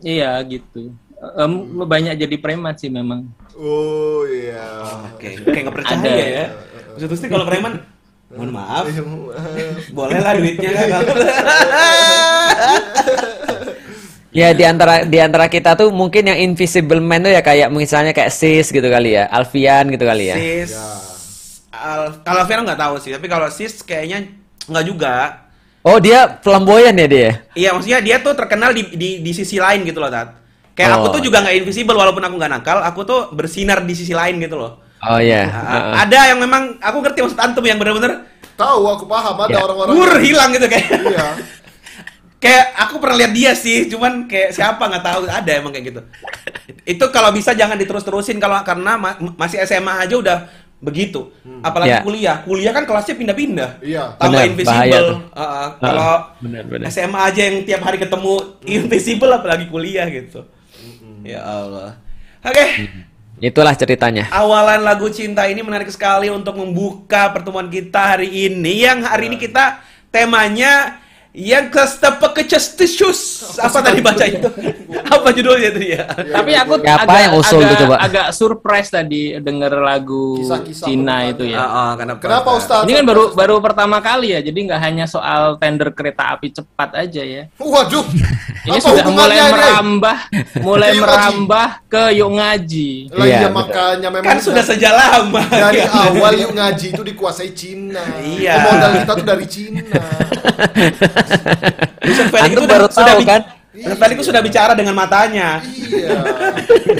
[0.00, 0.92] iya gitu.
[1.34, 3.24] Em, banyak jadi preman sih memang.
[3.54, 4.66] Oh iya.
[5.10, 6.12] Oke, kayak nggak percaya Ada.
[6.12, 6.46] ya.
[6.94, 7.80] Ustaz Husain kalau preman,
[8.34, 9.90] mohon maaf, Iya, maaf.
[9.90, 11.02] boleh lah duitnya kan.
[14.34, 18.10] Ya di antara di antara kita tuh mungkin yang invisible man tuh ya kayak misalnya
[18.10, 20.34] kayak Sis gitu kali ya, Alfian gitu kali ya.
[20.34, 20.74] Sis,
[21.70, 24.26] Al kalau Alfian nggak tahu sih, tapi kalau Sis kayaknya
[24.66, 25.46] nggak juga.
[25.86, 27.30] Oh dia flamboyan ya dia?
[27.54, 30.34] Iya, maksudnya dia tuh terkenal di, di, di sisi lain gitu loh, Tat.
[30.74, 31.12] Kayak aku Oh.
[31.14, 34.58] tuh juga nggak invisible walaupun aku nggak nakal, aku tuh bersinar di sisi lain gitu
[34.58, 34.82] loh.
[35.06, 35.42] Oh iya.
[35.44, 35.92] Nah, Heeh.
[36.02, 39.60] ada yang memang aku ngerti maksud antum yang bener-bener Tahu aku paham ada Ya.
[39.60, 39.92] orang-orang.
[39.92, 40.86] gur yang- hilang gitu kayak.
[40.86, 41.26] Iya.
[42.44, 46.00] kayak aku pernah lihat dia sih, cuman kayak siapa nggak tahu ada emang kayak gitu.
[46.84, 50.38] Itu kalau bisa jangan diterus-terusin kalau karena ma- masih SMA aja udah
[50.78, 51.32] begitu.
[51.60, 52.00] Apalagi Ya.
[52.00, 53.80] kuliah, kuliah kan kelasnya pindah-pindah.
[53.80, 54.14] Iya.
[54.14, 54.76] Tambah Benar, invisible.
[54.76, 55.18] bahaya tuh.
[55.32, 56.84] Uh, kalau benar, benar.
[56.86, 60.44] SMA aja yang tiap hari ketemu invisible apalagi kuliah gitu.
[61.22, 61.96] Ya Allah.
[62.40, 62.64] Oke.
[63.42, 64.30] Itulah ceritanya.
[64.30, 68.86] Awalan lagu cinta ini menarik sekali untuk membuka pertemuan kita hari ini.
[68.86, 69.82] Yang hari ini kita
[70.14, 71.02] temanya
[71.34, 73.20] yang kestepekecestisius.
[73.58, 74.46] Apa tadi baca itu?
[75.14, 76.06] Apa judulnya itu ya?
[76.06, 77.96] Tapi aku Siapa agak, yang usul agak, tuh coba?
[77.98, 80.38] agak surprise tadi denger lagu
[80.70, 81.58] Cina itu ya.
[81.58, 82.22] Ah, ah, kenapa?
[82.22, 82.86] Kenapa Ustaz?
[82.86, 86.94] Ini kan baru baru pertama kali ya, jadi nggak hanya soal tender kereta api cepat
[86.94, 87.42] aja ya.
[87.58, 88.06] Waduh.
[88.64, 89.50] Ini apa sudah mulai ini?
[89.50, 90.18] merambah,
[90.62, 92.90] mulai merambah ke yuk ngaji.
[93.12, 95.42] Lah Iya, iya makanya memang Kan sudah sejak lama.
[95.50, 98.00] dari awal yuk ngaji itu dikuasai Cina.
[98.22, 98.54] Iya.
[98.62, 99.82] Pemodal kita tuh dari Cina.
[102.02, 103.40] Yusuf Felix itu baru sudah tahu kan?
[103.70, 105.58] Yusuf Felix itu sudah bicara dengan matanya.
[105.64, 106.18] iya.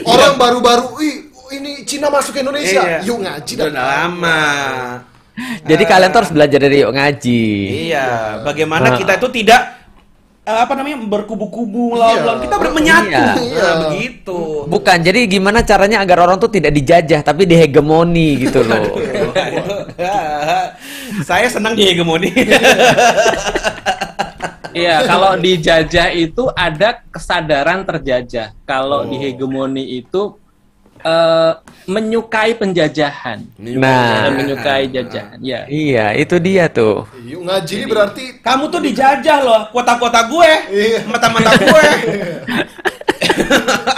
[0.03, 1.17] Orang baru-baru, ih
[1.55, 2.81] ini Cina masuk ke Indonesia.
[2.81, 2.99] Iya.
[3.05, 4.43] Yuk ngaji Sudah lama.
[5.61, 7.43] Jadi kalian tuh harus belajar dari yuk ngaji.
[7.89, 8.07] Iya,
[8.41, 8.97] bagaimana Ah.
[8.97, 9.63] kita itu tidak
[10.45, 13.25] eh, apa namanya berkubu-kubu lawan-lawan kita ber- menyatu Iya.
[13.57, 14.69] Nah, begitu.
[14.69, 18.93] Bukan, jadi gimana caranya agar orang tuh tidak dijajah tapi dihegemoni gitu loh.
[21.23, 22.35] Saya senang di hegemoni.
[24.75, 28.59] Iya, kalau dijajah itu ada kesadaran terjajah.
[28.67, 30.35] Kalau di hegemoni itu
[30.99, 31.53] eh,
[31.87, 35.39] menyukai penjajahan Nah, menyukai jajahan.
[35.39, 35.63] Ya.
[35.71, 37.07] iya itu dia tuh.
[37.23, 41.07] Yuk ngaji ini berarti Kamu tuh dijajah loh, kota-kota gue, Iya.
[41.07, 41.87] mata-mata gue.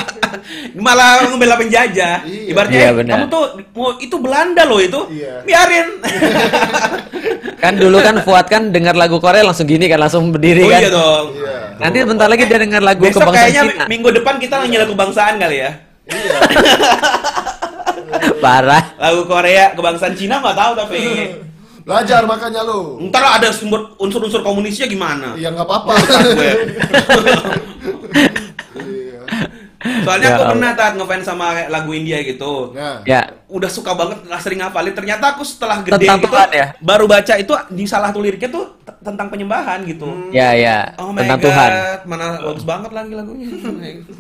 [0.74, 2.22] Malah membela penjajah.
[2.22, 2.50] Iya.
[2.50, 3.12] Ibaratnya Iya, eh, benar.
[3.16, 5.00] kamu tuh mau itu Belanda loh itu.
[5.11, 5.42] Iya.
[5.42, 5.88] Biarin.
[7.62, 10.80] Kan dulu kan Fuad kan dengar lagu Korea langsung gini kan langsung berdiri oh kan.
[10.80, 11.26] iya dong.
[11.35, 11.56] Iya.
[11.80, 13.85] Nanti bentar lagi dia dengar lagu Besok kebangsaan kayaknya Cina.
[13.88, 15.70] minggu depan kita nyanyi lagu kebangsaan kali ya.
[16.06, 16.37] Iya.
[18.44, 18.85] Parah.
[18.96, 20.98] Lagu Korea kebangsaan Cina nggak tahu tapi.
[21.87, 22.98] Belajar makanya lu.
[23.09, 25.35] Ntar ada sumber unsur-unsur komunisnya gimana?
[25.35, 25.92] Ya nggak apa-apa.
[29.76, 30.52] Soalnya Ya aku Allah.
[30.56, 32.72] pernah tat ngefans sama lagu India gitu.
[32.72, 34.90] Nah, Ya, Udah suka banget, lah sering ngapalin.
[34.90, 36.66] Ternyata aku setelah gede Tentang gitu, Tuhan ya?
[36.80, 38.64] baru baca itu di salah tuh liriknya tuh
[39.00, 40.08] tentang penyembahan gitu.
[40.32, 40.96] ya, ya.
[40.96, 41.70] Oh my Tentang god, Tuhan.
[42.04, 43.48] mana bagus banget lagi lagunya.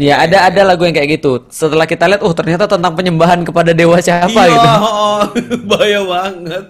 [0.00, 1.44] Ya, ada ada lagu yang kayak gitu.
[1.52, 4.68] Setelah kita lihat, oh ternyata tentang penyembahan kepada dewa siapa iya, gitu.
[4.80, 5.20] oh,
[5.68, 6.64] bahaya banget.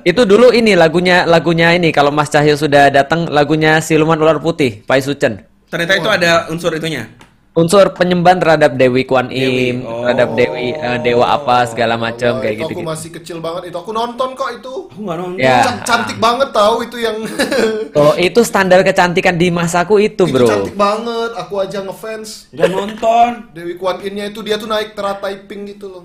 [0.00, 4.80] Itu dulu ini lagunya lagunya ini kalau Mas Cahyo sudah datang lagunya Siluman Ular Putih,
[4.88, 5.44] Pai Sucen.
[5.68, 7.04] Ternyata itu ada unsur itunya.
[7.50, 10.06] Unsur penyembahan terhadap Dewi Dewi, Im, oh.
[10.06, 12.72] terhadap Dewi eh, dewa apa segala macam Wah, kayak itu gitu.
[12.78, 13.76] aku masih kecil banget itu.
[13.82, 14.74] Aku nonton kok itu.
[14.86, 15.42] Aku nggak nonton.
[15.42, 15.66] Ya.
[15.66, 17.18] Can- Cantik banget tahu itu yang
[17.98, 20.46] Oh, itu standar kecantikan di masaku itu, itu Bro.
[20.46, 21.30] cantik banget.
[21.42, 22.54] Aku aja ngefans.
[22.54, 23.30] Nggak nonton.
[23.50, 26.04] Dewi Kwan Innya itu dia tuh naik teratai pink gitu loh.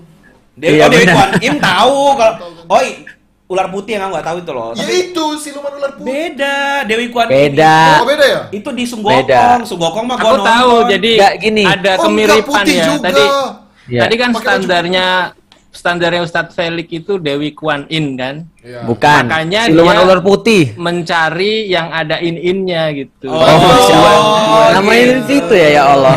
[0.58, 1.06] Dewi, Iya, oh, Dewi.
[1.14, 2.34] Kwan Im tahu kalau
[2.66, 3.06] oh i-
[3.46, 4.70] ular putih yang aku nggak tahu itu loh.
[4.70, 6.04] Ya Tapi itu siluman ular putih.
[6.04, 7.76] beda Dewi Kwan Beda.
[7.96, 8.40] Oh, beda ya?
[8.50, 9.22] Itu di Sunggokong.
[9.22, 9.42] Beda.
[9.62, 10.46] Sunggokong mah Aku gua nonton.
[10.48, 11.62] tahu, jadi Nggak, gini.
[11.64, 12.84] ada Oh, kemiripan ya.
[12.84, 13.04] juga.
[13.04, 13.24] Tadi
[13.86, 14.00] Ya.
[14.02, 15.06] tadi kan baju standarnya
[15.70, 18.48] standarnya Ustadz Felix itu Dewi Kuan In kan.
[18.58, 18.82] Iya.
[18.82, 19.22] Bukan.
[19.24, 20.74] Makanya Siluman dia- Ular Putih.
[20.74, 23.28] Mencari yang ada in-innya gitu.
[23.28, 25.38] Oh, Oh, namanya gitu.
[25.38, 26.16] itu ya ya Allah.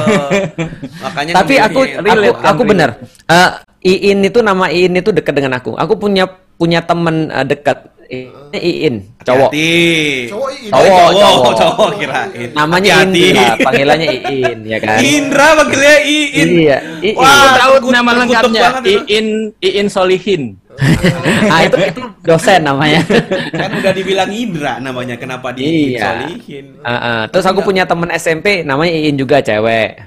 [1.06, 2.32] Makanya Tapi aku ngemilih.
[2.32, 2.70] aku kan, aku relate.
[2.72, 2.89] benar.
[3.28, 5.76] Eh, Iin itu nama Iin itu dekat dengan aku.
[5.80, 6.28] Aku punya
[6.60, 9.54] punya teman eh, dekat ini Iin, cowok.
[9.54, 10.34] Hati-hati.
[10.34, 10.70] Cowok ini.
[10.74, 11.54] Cowok, cowok, cowok.
[11.62, 12.50] cowok kirain.
[12.58, 13.22] Namanya Hati-hati.
[13.30, 14.98] Indra, panggilannya Iin ya kan.
[14.98, 16.50] Indra panggilnya Iin.
[16.50, 17.15] Iya, Iin.
[17.15, 18.62] Aku Wah, tahu nama lengkapnya.
[18.82, 19.28] Iin
[19.62, 20.44] Iin Solihin.
[21.52, 23.04] Ah itu itu dosen namanya.
[23.52, 26.24] Kan udah dibilang Indra namanya, kenapa Iya.
[26.24, 26.65] disolihin?
[26.82, 27.22] Ah, ah.
[27.28, 30.00] Terus aku punya teman SMP namanya Iin juga cewek.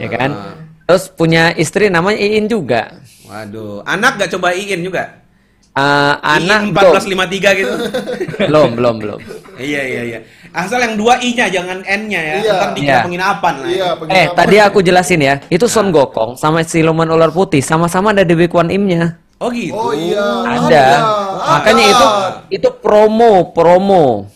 [0.00, 0.30] Ya kan?
[0.88, 3.04] Terus punya istri namanya Iin juga.
[3.24, 5.24] Waduh, anak gak coba Iin juga?
[5.74, 7.74] Ah, anak Iin 1453 gitu.
[8.48, 9.18] belum belum belum.
[9.58, 10.18] iya, iya, iya.
[10.54, 12.34] Asal yang dua I-nya, jangan N-nya ya.
[12.38, 12.52] Iya.
[12.54, 13.02] Ntar dikira Iya.
[13.02, 13.66] penginapan lah.
[13.66, 14.34] Iya, Eh, penginapan.
[14.38, 15.34] tadi aku jelasin ya.
[15.50, 19.18] Itu Son Gokong sama Siluman Ular Putih sama-sama ada Dewi Kwan Im-nya.
[19.42, 19.74] Oh gitu.
[19.74, 20.22] Oh iya.
[20.46, 20.84] Ada.
[21.58, 22.06] Makanya itu
[22.54, 24.30] itu promo, promo.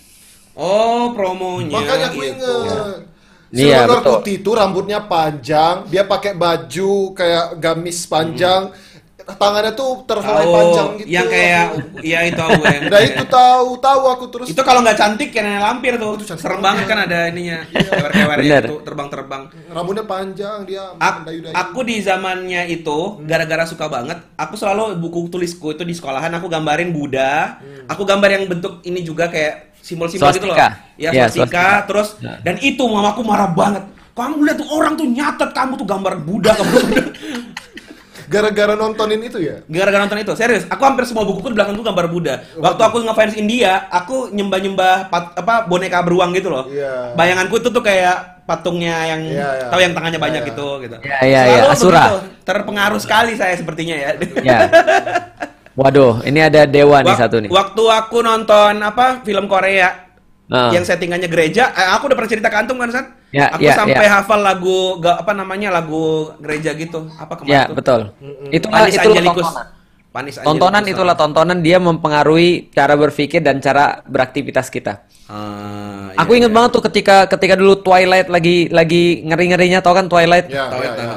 [0.59, 1.71] Oh, promonya.
[1.71, 2.35] Makanya aku gitu.
[2.35, 2.98] inget.
[3.49, 4.13] Iya, Siluman ular betul.
[4.15, 8.69] putih itu rambutnya panjang, dia pakai baju kayak gamis panjang,
[9.31, 11.09] tangannya tuh terhelai Oh, panjang gitu.
[11.11, 11.67] yang kayak
[12.13, 12.83] ya itu aku yang.
[12.87, 14.47] Nah itu tahu, tahu aku terus.
[14.49, 16.17] Itu kalau nggak cantik kayak nenek lampir tuh.
[16.17, 16.85] Itu cantik Serem banget.
[16.87, 17.59] kan ada ininya.
[17.69, 18.65] Kewer-kewernya Bener.
[18.65, 19.43] itu terbang-terbang.
[19.69, 20.85] rambutnya panjang dia.
[20.99, 21.55] Ak- mendayu-dayu.
[21.55, 26.47] aku di zamannya itu gara-gara suka banget aku selalu buku tulisku itu di sekolahan aku
[26.47, 30.57] gambarin Buddha aku gambar yang bentuk ini juga kayak simbol-simbol gitu loh.
[30.57, 31.67] Ya, Ya, swastika, swastika.
[31.87, 32.09] terus
[32.43, 33.85] dan itu mamaku marah banget.
[34.13, 37.01] Kamu lihat tuh orang tuh nyatet kamu tuh gambar Buddha Buddha.
[38.29, 39.65] Gara-gara nontonin itu ya?
[39.65, 40.69] Gara-gara nonton itu, serius.
[40.69, 42.35] Aku hampir semua bukuku di belakangku gambar Buddha.
[42.61, 46.69] Waktu aku ngefans India, aku nyembah-nyembah apa boneka beruang gitu loh.
[46.69, 47.17] Iya.
[47.17, 49.67] Bayanganku itu tuh kayak patungnya yang Iya, iya.
[49.73, 50.49] tahu yang tangannya Iya, banyak iya.
[50.53, 50.97] gitu gitu.
[51.01, 51.61] Iya, iya, iya.
[51.65, 52.03] Selalu Asura.
[52.05, 52.19] begitu.
[52.45, 54.11] Terpengaruh sekali saya sepertinya ya.
[55.79, 57.51] Waduh, ini ada dewa nih satu nih.
[57.55, 60.11] Waktu aku nonton apa film Korea
[60.49, 60.73] Ah.
[60.73, 63.05] yang settingannya gereja, eh, aku udah pernah cerita ke antum kan, San?
[63.29, 64.17] Ya, aku ya, sampai ya.
[64.17, 67.05] hafal lagu ga, apa namanya lagu gereja gitu.
[67.15, 67.75] Apa kemarin Ya, tuh?
[67.77, 68.01] betul.
[68.49, 69.45] Itulah Panis itulah Angelicus.
[69.45, 69.67] tontonan.
[70.09, 70.97] Panis Tontonan Angelicus.
[70.97, 75.05] itulah tontonan dia mempengaruhi cara berpikir dan cara beraktivitas kita.
[75.29, 76.57] Ah, Aku iya, inget iya.
[76.57, 80.49] banget tuh ketika ketika dulu Twilight lagi lagi ngeri-ngerinya tau kan Twilight?
[80.49, 81.17] Ya, Tahu ya, itu, ya.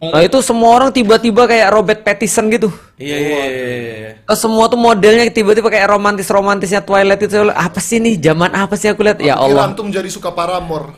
[0.00, 0.16] Ah.
[0.16, 2.72] Nah, itu semua orang tiba-tiba kayak Robert Pattinson gitu.
[2.96, 4.10] Iya, iya, iya, iya, iya.
[4.24, 8.16] Terus semua tuh modelnya tiba-tiba kayak romantis-romantisnya Twilight itu apa sih nih?
[8.16, 9.20] Zaman apa sih aku lihat?
[9.20, 9.68] Ya Allah.
[9.68, 10.96] antum jadi suka Paramore.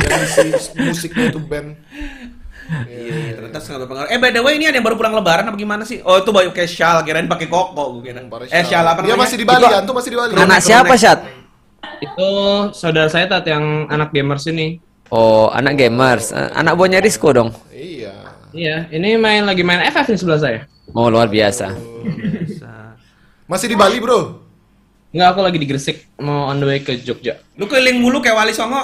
[0.00, 1.76] yang isi musiknya itu band.
[2.70, 4.08] Iya, iya, ternyata sangat berpengaruh.
[4.14, 5.98] Eh, by the way, ini ada yang baru pulang lebaran apa gimana sih?
[6.06, 8.22] Oh, itu baru kayak shawl, kirain pakai koko gue kira.
[8.46, 10.32] Eh, shawl apa Dia masih di Bali, antum masih di Bali.
[10.38, 11.26] Anak siapa, Syat?
[11.98, 12.30] Itu
[12.72, 14.78] saudara saya tat yang anak gamers ini.
[15.10, 16.30] Oh, anak gamers.
[16.30, 17.50] Eh, Anak buahnya Risco dong.
[18.50, 18.86] Iya.
[18.88, 20.60] Ini main lagi main FF nih sebelah saya.
[20.90, 21.74] Oh, luar biasa.
[23.46, 24.46] Masih di Bali, Bro.
[25.10, 27.42] Enggak, aku lagi di Gresik, mau on the way ke Jogja.
[27.58, 28.78] Lu keliling mulu kayak Wali Songo.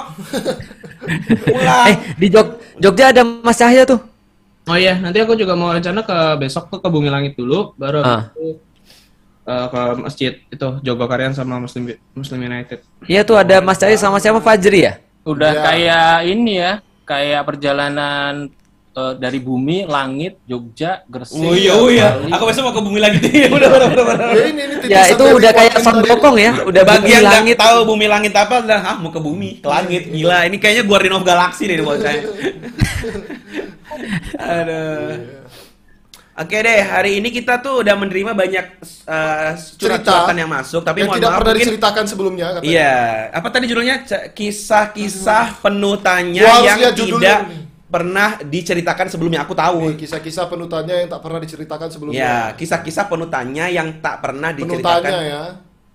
[1.47, 1.87] Pulang.
[1.87, 4.03] Eh, di Jog Jogja ada Mas Cahya tuh.
[4.67, 8.03] Oh iya, nanti aku juga mau rencana ke besok tuh ke Bumi Langit dulu, baru
[8.03, 8.27] Ah.
[8.35, 8.59] itu
[9.47, 12.83] eh, ke masjid itu Jogokarian sama Muslim Muslim United.
[13.07, 14.99] Iya tuh ada Mas Cahya sama siapa Fajri ya?
[15.23, 15.63] Udah Ya.
[15.63, 16.71] kayak ini ya,
[17.07, 18.51] kayak perjalanan
[18.97, 21.37] eh, dari bumi, langit, Jogja, Gresik.
[21.37, 22.17] Oh iya, oh iya.
[22.33, 23.21] Aku besok mau ke bumi lagi.
[23.55, 24.17] udah, udah, udah, udah.
[24.33, 26.01] Ya, ini, ini Ya itu udah kayak Son.
[26.01, 27.57] Bokong ya, udah Bagi yang nggak langit.
[27.61, 30.49] tahu bumi langit apa, udah ah mau ke bumi, ke langit, gila.
[30.49, 32.25] Ini kayaknya Guardian of Galaxy deh buat saya.
[34.57, 35.37] Aduh.
[36.37, 38.65] Oke deh, hari ini kita tuh udah menerima banyak
[39.09, 42.69] eh, curhat-curhatan yang masuk, tapi yang mohon tidak maaf pernah mungkin diceritakan sebelumnya katanya.
[42.69, 42.97] Iya,
[43.33, 43.95] apa tadi judulnya?
[44.37, 47.66] Kisah-kisah penutannya Gua harus yang lihat judulnya tidak.
[47.87, 49.47] Pernah diceritakan sebelumnya.
[49.47, 49.95] Aku tahu.
[49.95, 52.19] Kisah-kisah penutannya yang tak pernah diceritakan sebelumnya.
[52.19, 55.43] Ya, kisah-kisah penutannya yang tak pernah diceritakan Penutannya ya.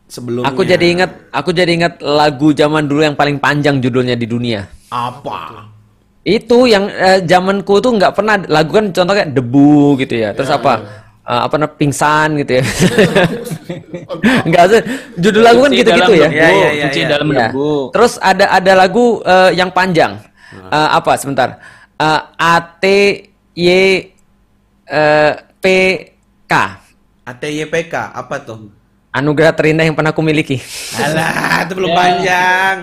[0.09, 0.49] sebelumnya.
[0.49, 4.65] Aku jadi ingat, aku jadi ingat lagu zaman dulu yang paling panjang judulnya di dunia.
[4.89, 5.69] apa?
[6.23, 10.31] Itu yang eh, zamanku tuh nggak pernah lagu kan contohnya debu gitu ya.
[10.33, 10.79] Terus apa?
[11.23, 12.65] Eh, apa namanya pingsan gitu ya.
[14.47, 14.81] Enggak sih.
[15.19, 16.29] Judul lagu kan gitu-gitu dalam ya.
[16.29, 17.09] debu, Iya, iya, iya, cuci iya.
[17.09, 17.39] dalam Iya.
[17.51, 17.73] debu.
[17.91, 20.13] Terus ada ada lagu eh, yang panjang.
[20.53, 21.57] Eh, apa sebentar?
[22.01, 22.85] Eh, A T
[23.53, 23.69] Y
[24.89, 25.65] eh, P
[26.49, 26.55] K.
[27.23, 28.75] ATYPK apa tuh?
[29.15, 30.59] Anugerah terindah yang pernah aku miliki.
[30.99, 31.97] Alah, itu belum Ya.
[31.97, 32.77] panjang.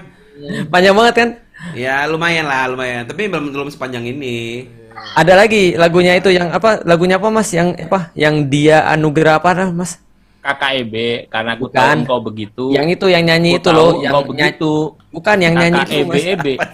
[0.71, 1.29] Panjang banget kan?
[1.75, 3.03] Ya, lumayan lah, lumayan.
[3.03, 4.69] Tapi belum belum sepanjang ini.
[5.15, 6.79] Ada lagi lagunya itu yang apa?
[6.87, 7.51] Lagunya apa Mas?
[7.51, 8.15] Yang apa?
[8.15, 9.99] Yang dia anugerah apa Mas?
[10.49, 10.93] KKEB
[11.29, 11.77] karena aku Bukan.
[11.77, 12.63] tahu engkau begitu.
[12.73, 14.73] Yang itu yang nyanyi itu loh, yang begitu.
[14.73, 16.23] nyanyi- bukan yang nyanyi itu Mas.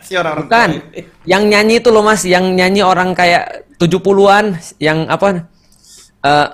[0.08, 0.70] Sih orang-orang Bukan.
[1.28, 3.44] Yang nyanyi itu loh Mas, yang nyanyi orang kayak
[3.76, 4.46] 70-an
[4.80, 5.44] yang apa?
[6.24, 6.48] Eh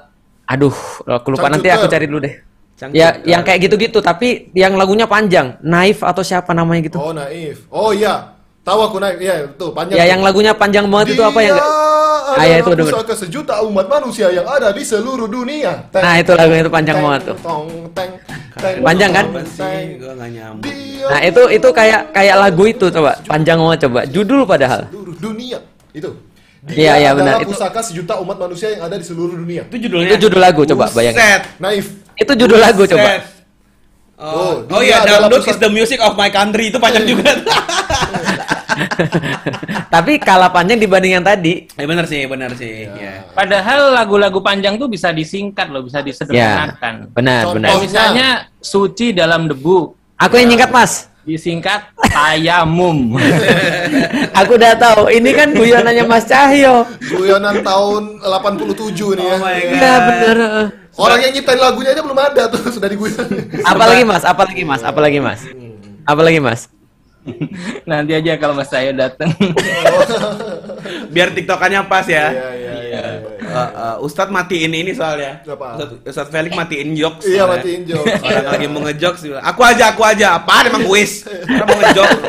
[0.49, 2.36] aduh, aku lupa nanti aku cari dulu deh.
[2.81, 2.97] Cangcuter.
[2.97, 5.62] Ya, yang kayak gitu-gitu, tapi yang lagunya panjang.
[5.62, 6.98] Naif atau siapa namanya gitu?
[6.98, 7.69] Oh, naif.
[7.69, 8.33] Oh iya.
[8.65, 9.21] Tahu aku naif.
[9.21, 10.02] Iya, tuh panjang.
[10.02, 10.12] ya, tuh.
[10.17, 11.62] yang lagunya panjang banget itu apa yang
[12.32, 15.84] Dia Ah, ya, itu pusaka sejuta umat manusia yang ada di seluruh dunia.
[15.92, 17.38] Teng, Nah, itu lagunya itu panjang teng, banget tuh.
[17.44, 18.12] tong, teng,
[18.56, 19.25] teng, Panjang kan?
[19.44, 20.00] Sih?
[21.04, 24.00] Nah, itu itu kayak kayak lagu itu coba, panjang banget coba.
[24.08, 24.88] Judul padahal.
[24.88, 25.60] seluruh dunia.
[25.92, 26.10] Itu.
[26.63, 27.42] Iya, iya, benar.
[27.44, 29.67] Itu- pusaka sejuta umat manusia yang ada di seluruh dunia.
[29.67, 30.08] Itu judulnya.
[30.08, 31.19] Itu judul lagu coba bayangin.
[31.60, 31.86] Naif.
[32.15, 33.10] Itu judul lagu coba.
[34.21, 37.34] Oh, Oh, oh iya, pusat- is the music of my country itu panjang juga.
[39.94, 41.67] Tapi kalah panjang dibanding yang tadi.
[41.71, 42.88] Eh benar sih, benar sih.
[42.88, 43.25] Ya.
[43.32, 46.94] Padahal lagu-lagu panjang tuh bisa disingkat loh, bisa Ya, disederhanakan.
[47.12, 47.56] benar, Contoh.
[47.58, 47.69] benar.
[47.77, 48.27] Misalnya
[48.58, 51.10] suci dalam debu, Aku yang nyingkat, Mas.
[51.21, 53.17] disingkat tayamum.
[54.40, 55.10] Aku udah tahu.
[55.10, 56.86] Ini kan guyonannya Mas Cahyo.
[57.00, 59.29] Guyonan tahun 87 nih ya.
[59.32, 59.69] Oh my God.
[59.71, 60.38] Iya, bener.
[60.92, 63.25] Orang yang nyiptain lagunya aja belum ada tuh sudah diguyon.
[63.63, 64.23] Apalagi Mas?
[64.23, 64.82] Apalagi Mas?
[64.82, 65.42] Apalagi Mas?
[66.04, 66.62] Apalagi Mas?
[67.90, 69.30] Nanti aja kalau Mas saya datang.
[71.13, 72.34] Biar tiktokannya pas ya.
[72.34, 73.02] Iya, iya, iya.
[73.42, 75.44] Uh, uh, Ustadz matiin ini soalnya.
[75.46, 75.78] Apa?
[75.78, 77.26] Ustadz, Ustadz Felix matiin jokes.
[77.28, 77.62] Iya, soalnya.
[77.62, 78.22] matiin jokes.
[78.26, 79.22] Orang lagi mau ngejokes.
[79.38, 80.28] Aku aja, aku aja.
[80.42, 81.26] Apaan emang kuis?
[81.28, 82.19] Orang mau ngejokes.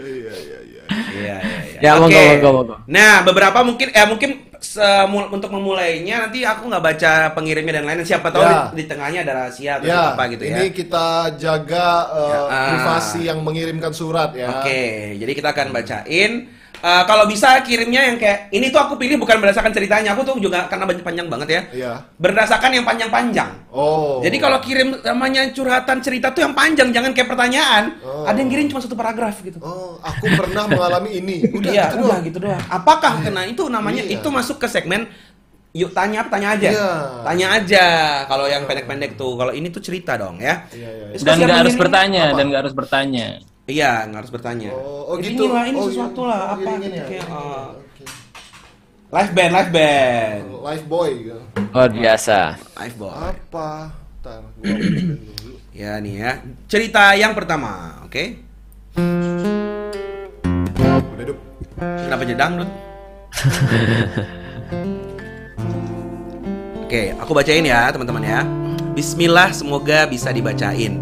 [0.00, 0.82] Iya, iya, iya.
[0.88, 1.69] Iya, iya, iya.
[1.80, 2.12] Ya, Oke.
[2.12, 2.76] monggo, monggo, monggo.
[2.86, 8.04] Nah, beberapa mungkin eh mungkin semul- untuk memulainya nanti aku nggak baca pengirimnya dan lain-lain.
[8.04, 8.68] Siapa tahu Ya.
[8.70, 10.60] di, di tengahnya ada rahasia atau Ya, apa gitu ya.
[10.60, 12.64] ini kita jaga uh, Ya, ah.
[12.68, 14.60] privasi yang mengirimkan surat ya.
[14.60, 16.32] Oke, jadi kita akan bacain.
[16.80, 20.16] Eh, kalau bisa kirimnya yang kayak ini tuh aku pilih bukan berdasarkan ceritanya.
[20.16, 21.60] Aku tuh juga karena banyak panjang banget ya.
[21.76, 21.92] Iya.
[22.16, 23.68] Berdasarkan yang panjang-panjang.
[23.68, 24.24] Oh.
[24.24, 28.00] Jadi kalau kirim namanya curhatan cerita tuh yang panjang, jangan kayak pertanyaan.
[28.00, 28.24] Oh.
[28.24, 29.60] Ada yang kirim cuma satu paragraf gitu.
[29.60, 31.36] Oh, aku pernah mengalami ini.
[31.60, 32.22] Udah iya, gitu udah doang.
[32.24, 32.62] gitu doang.
[32.72, 34.16] Apakah kena itu namanya Iya.
[34.16, 35.04] itu masuk ke segmen
[35.70, 36.68] yuk tanya apa tanya aja.
[36.72, 36.90] Iya.
[37.22, 37.84] Tanya aja
[38.24, 39.36] kalau yang pendek-pendek tuh.
[39.36, 40.64] Kalau ini tuh cerita dong ya.
[40.72, 41.16] Iya, iya, iya.
[41.20, 42.36] Terus Dan nggak harus bertanya, apa?
[42.40, 43.26] dan nggak harus bertanya.
[43.66, 44.70] Iya, nggak harus bertanya.
[44.72, 45.44] Oh, oh Jadi gitu.
[45.46, 46.30] Inilah, ini Oh, sesuatu iya.
[46.30, 47.04] lah Oh, apa gitu ya?
[47.06, 47.66] kayak Oke, oh.
[47.76, 48.04] oke.
[49.10, 50.42] live band, live band.
[50.60, 51.38] Life boy gitu.
[51.70, 52.38] Oh biasa.
[52.76, 53.10] Live boy.
[53.10, 53.70] Apa?
[54.20, 55.54] Gua dulu.
[55.72, 56.32] Ya nih ya.
[56.66, 58.24] Cerita yang pertama, oke?
[60.76, 61.38] Udah hidup.
[61.78, 62.70] Kenapa jadi dangdut?
[66.82, 68.42] Oke, aku bacain ya teman-teman ya.
[68.92, 70.98] Bismillah, semoga bisa dibacain.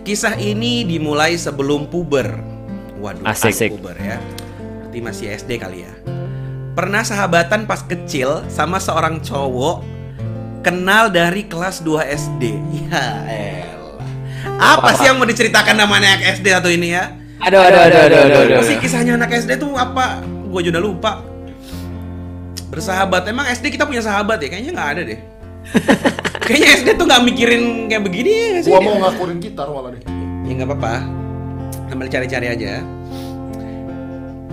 [0.00, 2.40] Kisah ini dimulai sebelum puber.
[3.00, 3.52] Waduh, Asik.
[3.52, 4.16] asik puber ya.
[4.80, 5.92] Berarti masih SD kali ya.
[6.72, 9.84] Pernah sahabatan pas kecil sama seorang cowok
[10.64, 12.42] kenal dari kelas 2 SD.
[12.88, 14.00] Ya elah.
[14.56, 17.12] Apa sih yang mau diceritakan namanya anak SD satu ini ya?
[17.40, 18.40] Aduh aduh aduh aduh aduh.
[18.40, 18.56] aduh.
[18.60, 20.24] Apa sih kisahnya anak SD tuh apa?
[20.48, 21.12] Gue juga udah lupa.
[22.72, 23.28] Bersahabat.
[23.28, 24.48] Emang SD kita punya sahabat ya?
[24.48, 25.20] Kayaknya nggak ada deh.
[26.50, 28.70] Kayaknya SD tuh nggak mikirin kayak begini ya sih?
[28.74, 30.02] Gua mau ngakurin gitar malah nih.
[30.50, 30.94] Ya nggak apa-apa.
[31.86, 32.82] Sambil cari-cari aja.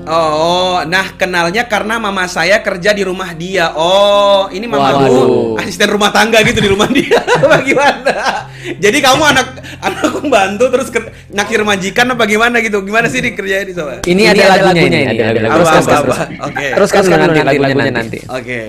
[0.08, 3.74] Oh, nah kenalnya karena mama saya kerja di rumah dia.
[3.76, 5.60] Oh, ini mamaku Waduh.
[5.60, 7.18] asisten rumah tangga gitu di rumah dia.
[7.52, 8.48] Bagaimana?
[8.78, 9.48] Jadi kamu anak
[9.84, 11.02] anak pembantu terus ke,
[11.34, 12.80] nakir majikan apa gimana gitu?
[12.88, 14.00] Gimana sih dikerjain di sana?
[14.06, 15.00] Ini, ada lagunya ini.
[15.12, 15.40] Ada, ada.
[15.44, 16.00] Terus apa, terus apa?
[16.00, 16.20] terus.
[16.46, 16.66] Oke.
[16.78, 18.20] Teruskan dulu nanti lagunya nanti.
[18.32, 18.62] Oke.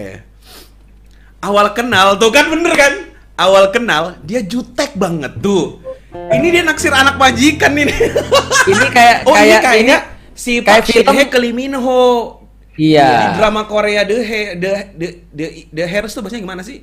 [1.39, 2.93] Awal kenal tuh kan bener kan?
[3.39, 5.78] Awal kenal dia jutek banget tuh.
[6.11, 7.95] Ini dia naksir anak majikan ini.
[8.68, 9.97] Ini kayak oh ini kayak kayaknya
[10.34, 12.43] si kayak Park Shin film- Hye ke Lee Min Ho.
[12.74, 13.34] Di Iya.
[13.34, 16.82] drama Korea The Hair, The The The, The Hairs tuh bahasanya gimana sih?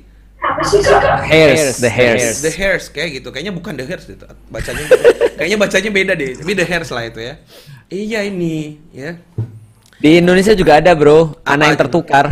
[1.22, 2.40] Hairs, the hairs.
[2.40, 3.28] The Hairs kayak gitu.
[3.30, 4.24] Kayaknya bukan The Hairs gitu.
[4.46, 4.84] Bacanya
[5.36, 6.32] kayaknya bacanya beda deh.
[6.36, 7.34] Tapi The Hairs lah itu ya.
[7.86, 9.16] Iya ini ya.
[9.96, 11.82] Di Indonesia juga ada bro, Apa anak yang itu?
[11.88, 12.26] tertukar.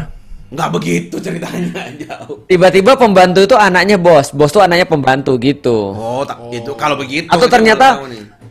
[0.54, 2.46] Nggak begitu ceritanya jauh.
[2.46, 5.92] Tiba-tiba pembantu itu anaknya bos, bos tuh anaknya pembantu gitu.
[5.92, 7.26] Oh, tak itu kalau begitu.
[7.26, 7.86] Atau kita ternyata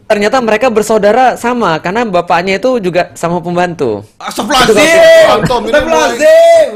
[0.04, 4.04] ternyata mereka bersaudara sama karena bapaknya itu juga sama pembantu.
[4.20, 4.99] Astagfirullahaladzim.
[5.47, 6.68] Astagfirullahaladzim.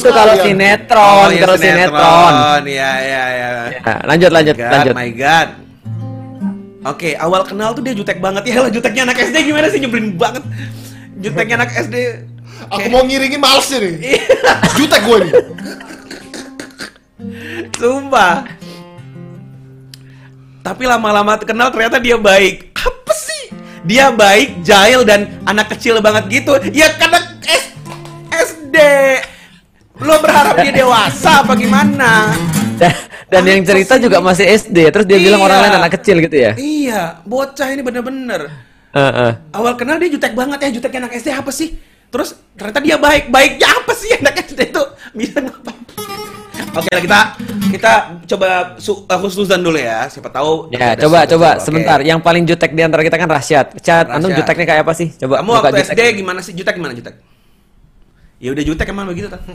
[0.00, 2.62] Itu kalau sinetron, iya, kalau sinetron.
[2.64, 3.50] Iya, iya, iya.
[3.84, 4.94] Nah, lanjut lanjut God, lanjut.
[4.96, 5.48] my God.
[6.80, 8.64] Oke, awal kenal tuh dia jutek banget ya.
[8.64, 10.40] Lah juteknya anak SD gimana sih nyebelin banget.
[11.20, 11.96] Juteknya anak SD.
[12.70, 13.94] Aku mau ngiringin males nih.
[13.98, 14.22] Iya.
[14.78, 15.32] Jutek gue nih.
[17.74, 18.46] Sumpah.
[20.60, 22.70] Tapi lama-lama kenal ternyata dia baik.
[22.78, 23.42] Apa sih?
[23.82, 26.52] Dia baik, jahil dan anak kecil banget gitu.
[26.70, 27.64] Ya karena S
[28.30, 28.76] SD.
[30.00, 32.32] Lo berharap dia dewasa apa gimana?
[32.80, 32.92] Dan,
[33.28, 35.46] dan yang cerita juga masih SD, terus dia bilang Iya.
[35.48, 36.52] orang lain anak kecil gitu ya.
[36.56, 38.48] Iya, bocah ini bener-bener.
[38.96, 39.30] Heeh.
[39.52, 41.76] Awal kenal dia jutek banget ya, juteknya anak SD apa sih?
[42.10, 44.82] Terus ternyata dia baik, baiknya apa sih anak SD itu
[45.14, 45.78] bisa ngapain?
[46.70, 47.20] Oke lah kita
[47.70, 47.92] kita
[48.30, 50.70] coba su, uh, Suzan dulu ya, siapa tahu.
[50.70, 51.64] Ya, coba coba dulu, oke.
[51.66, 51.98] sebentar.
[52.02, 53.66] Yang paling jutek di antara kita kan Rasyad.
[53.82, 55.10] Cat, antum juteknya kayak apa sih?
[55.18, 55.94] Coba Kamu waktu jutek.
[55.94, 56.52] SD gimana sih?
[56.54, 57.14] Jutek gimana jutek?
[58.38, 59.42] Ya udah jutek emang begitu tak?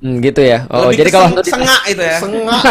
[0.00, 0.64] Hmm, gitu ya.
[0.72, 2.16] Oh, Lebih jadi kalau sengak itu ya.
[2.24, 2.64] Sengak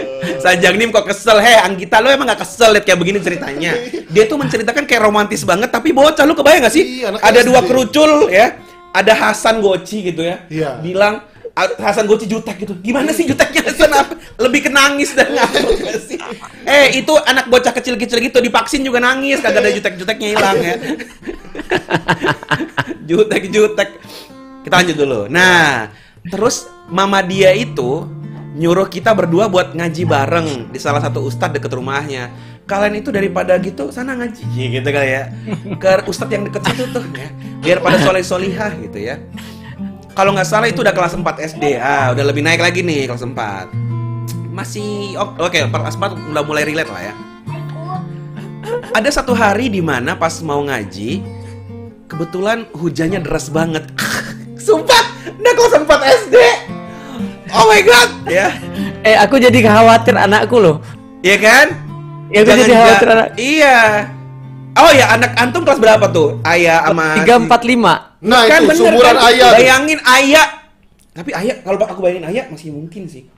[0.44, 3.72] Sajang Nim kok kesel, heh Anggita lo emang gak kesel liat kayak begini ceritanya?
[4.10, 7.02] Dia tuh menceritakan kayak romantis banget Tapi bocah lu kebayang gak sih?
[7.02, 8.56] Iya, Ada dua kerucul ya.
[8.92, 10.44] Ada Hasan Goci gitu ya.
[10.52, 10.76] Iya.
[10.84, 11.24] Bilang
[11.56, 12.76] "Ah, Hasan Goci jutek gitu.
[12.80, 13.90] Gimana sih juteknya Hasan?
[14.04, 14.14] Apa?
[14.40, 15.48] Lebih ke nangis dan gak
[16.04, 16.20] sih?
[16.68, 20.76] Eh itu anak bocah kecil-kecil gitu Divaksin juga nangis Kagak ada jutek-juteknya hilang ya.
[23.08, 23.88] Jutek-jutek.
[24.62, 25.20] Kita lanjut dulu.
[25.26, 25.90] Nah
[26.22, 28.06] Terus mama dia itu
[28.52, 32.32] nyuruh kita berdua buat ngaji bareng di salah satu ustadz deket rumahnya.
[32.68, 34.44] Kalian itu daripada gitu sana ngaji
[34.78, 35.22] gitu kali ya.
[35.80, 37.28] Ke ustadz yang deket situ tuh ya.
[37.64, 39.16] Biar pada soleh solihah gitu ya.
[40.12, 41.24] Kalau nggak salah itu udah kelas 4
[41.56, 41.64] SD.
[41.80, 43.72] Ah, udah lebih naik lagi nih kelas 4.
[44.52, 47.14] Masih oke, kelas 4 udah mulai relate lah ya.
[48.92, 51.24] Ada satu hari di mana pas mau ngaji,
[52.12, 53.88] kebetulan hujannya deras banget.
[54.68, 56.36] Sumpah, udah kelas 4 SD.
[57.52, 58.48] Oh my god, ya.
[59.02, 60.80] Eh, aku jadi khawatir anakku loh.
[61.20, 61.66] Iya kan?
[62.28, 63.28] Ya, aku jadi Jangan khawatir ja- anak.
[63.36, 63.78] Iya.
[64.72, 66.40] Oh ya, anak antum kelas berapa tuh?
[66.42, 68.16] Ayah sama Tiga empat lima.
[68.18, 69.28] Nah, kan itu bener sumuran kan?
[69.28, 69.44] ayah.
[69.44, 69.54] tuh.
[69.54, 70.46] Bayangin ayah.
[71.12, 73.28] Tapi ayah kalau aku bayangin ayah masih mungkin sih.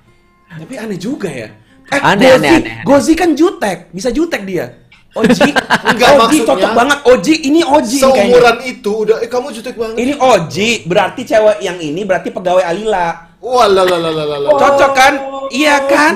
[0.47, 1.51] Tapi aneh juga ya.
[1.85, 2.75] Eh, Aneh, Gozi, aneh, aneh, aneh.
[2.87, 4.79] Gozi kan jutek, bisa jutek dia.
[5.13, 5.47] Oji,
[5.91, 6.99] Enggak, Oji maksudnya- cocok banget.
[7.05, 8.23] Oji, ini Oji ini kayaknya.
[8.31, 9.97] Seumuran itu udah eh kamu jutek banget.
[9.97, 13.34] Ini Oji, berarti cewek yang ini berarti pegawai Alila.
[13.45, 14.49] Wah, la la la la la, la.
[14.57, 15.13] Cocok kan?
[15.53, 16.15] Iya kan?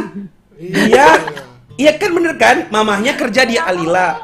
[0.56, 1.08] Iya.
[1.76, 2.56] Iya kan bener kan?
[2.72, 4.16] Mamahnya kerja di Alila.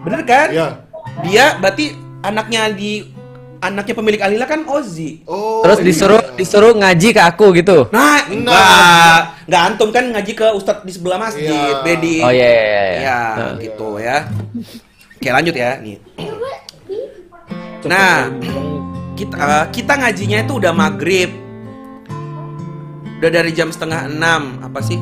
[0.00, 0.48] Bener kan?
[0.48, 0.68] Iya.
[1.28, 1.92] Dia berarti
[2.24, 3.04] anaknya di
[3.60, 5.20] anaknya pemilik Alila kan Ozi.
[5.28, 5.60] Oh.
[5.60, 7.92] Terus disuruh disuruh ngaji ke aku gitu.
[7.92, 8.32] Nah, Nah.
[8.32, 11.84] enggak, enggak antum kan ngaji ke ustadz di sebelah masjid, Iya.
[11.84, 12.16] Bedi.
[12.24, 13.00] Oh iya iya iya.
[13.04, 13.52] Ya, Nah.
[13.60, 14.18] gitu ya.
[15.18, 15.70] Oke, lanjut ya.
[15.84, 15.98] Nih.
[17.84, 18.30] Nah,
[19.14, 21.30] kita eh, kita ngajinya itu udah maghrib.
[23.18, 24.94] Udah dari jam setengah enam, apa sih?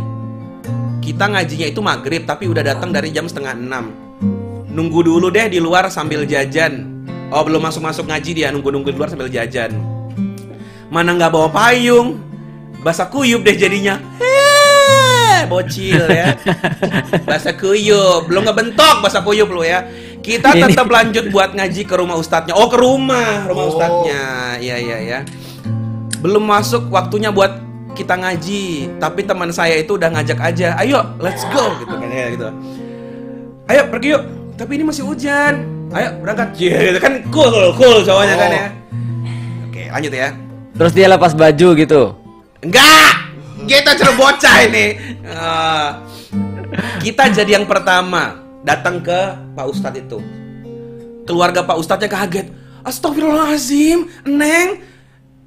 [1.05, 3.93] Kita ngajinya itu maghrib, tapi udah datang dari jam setengah enam.
[4.73, 7.05] Nunggu dulu deh di luar sambil jajan.
[7.29, 9.77] Oh, belum masuk-masuk ngaji dia, nunggu-nunggu di luar sambil jajan.
[10.89, 12.17] Mana nggak bawa payung?
[12.81, 14.01] Basah kuyup deh jadinya.
[14.17, 16.39] Heh, bocil ya.
[17.29, 19.85] Basah kuyup, belum ngebentok basah kuyup lu ya.
[20.23, 22.57] Kita tetap lanjut buat ngaji ke rumah ustadznya.
[22.57, 23.73] Oh, ke rumah, rumah Oh.
[23.77, 24.23] ustadznya.
[24.57, 25.19] Iya, iya, ya.
[26.19, 27.66] Belum masuk waktunya buat
[27.97, 28.65] kita ngaji,
[29.01, 30.77] tapi teman saya itu udah ngajak aja.
[30.77, 32.49] Ayo, let's go gitu kan ya gitu.
[33.73, 34.23] Ayo pergi yuk.
[34.61, 35.65] Tapi ini masih hujan.
[35.97, 36.53] Ayo berangkat.
[36.61, 38.67] Iya, gitu kan cool, cool cowoknya kan ya.
[39.73, 40.29] Oke, lanjut ya.
[40.77, 42.03] Terus dia lepas baju gitu.
[42.61, 43.13] Enggak!
[43.67, 44.87] Kita cuma bocah ini.
[45.25, 45.89] Eh,
[47.01, 50.21] kita jadi yang pertama datang ke Pak Ustadz itu.
[51.27, 52.47] Keluarga Pak Ustadznya kaget.
[52.87, 54.85] Astagfirullahaladzim, Neng.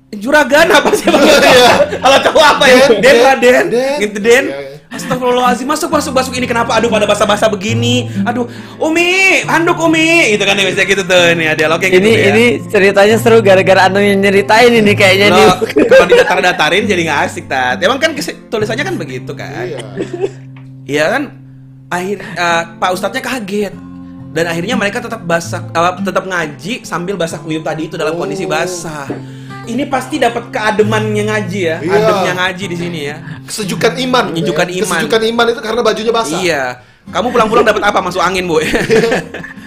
[0.09, 2.77] Juragan apa sih Kalau cowok apa ya?
[2.89, 3.65] Den, Den lah Den.
[4.01, 4.45] Gitu Den.
[4.49, 4.77] Iya, iya.
[4.89, 6.73] Astagfirullahaladzim, masuk masuk masuk ini kenapa?
[6.73, 8.09] Aduh pada basah-basah begini.
[8.25, 8.49] Aduh,
[8.81, 10.33] Umi, handuk Umi.
[10.33, 12.25] Gitu kan ya bisa gitu tuh nih ada kayak gitu Ini ya.
[12.33, 15.45] ini ceritanya seru gara-gara Anu yang nyeritain ini kayaknya nih.
[15.85, 17.77] Kalau didatar-datarin jadi nggak asik tat.
[17.85, 18.17] Emang kan
[18.49, 19.61] tulisannya kan begitu kan.
[19.61, 19.77] Iya.
[20.89, 21.23] Iya kan.
[21.93, 23.73] Akhir eh, Pak Ustadznya kaget
[24.33, 28.49] dan akhirnya mereka tetap basah eh, tetap ngaji sambil basah kuyup tadi itu dalam kondisi
[28.49, 28.49] Oh.
[28.49, 29.05] basah.
[29.69, 31.93] Ini pasti dapat keademannya ngaji ya, Iya.
[32.01, 33.15] ademnya ngaji di sini ya.
[33.45, 34.25] Kesejukan iman.
[34.33, 34.73] Menyejukkan ya.
[34.81, 34.97] iman.
[34.97, 36.39] Kesejukan iman itu karena bajunya basah.
[36.41, 36.63] Iya.
[37.09, 37.99] Kamu pulang-pulang dapat apa?
[38.01, 38.61] Masuk angin, Bu.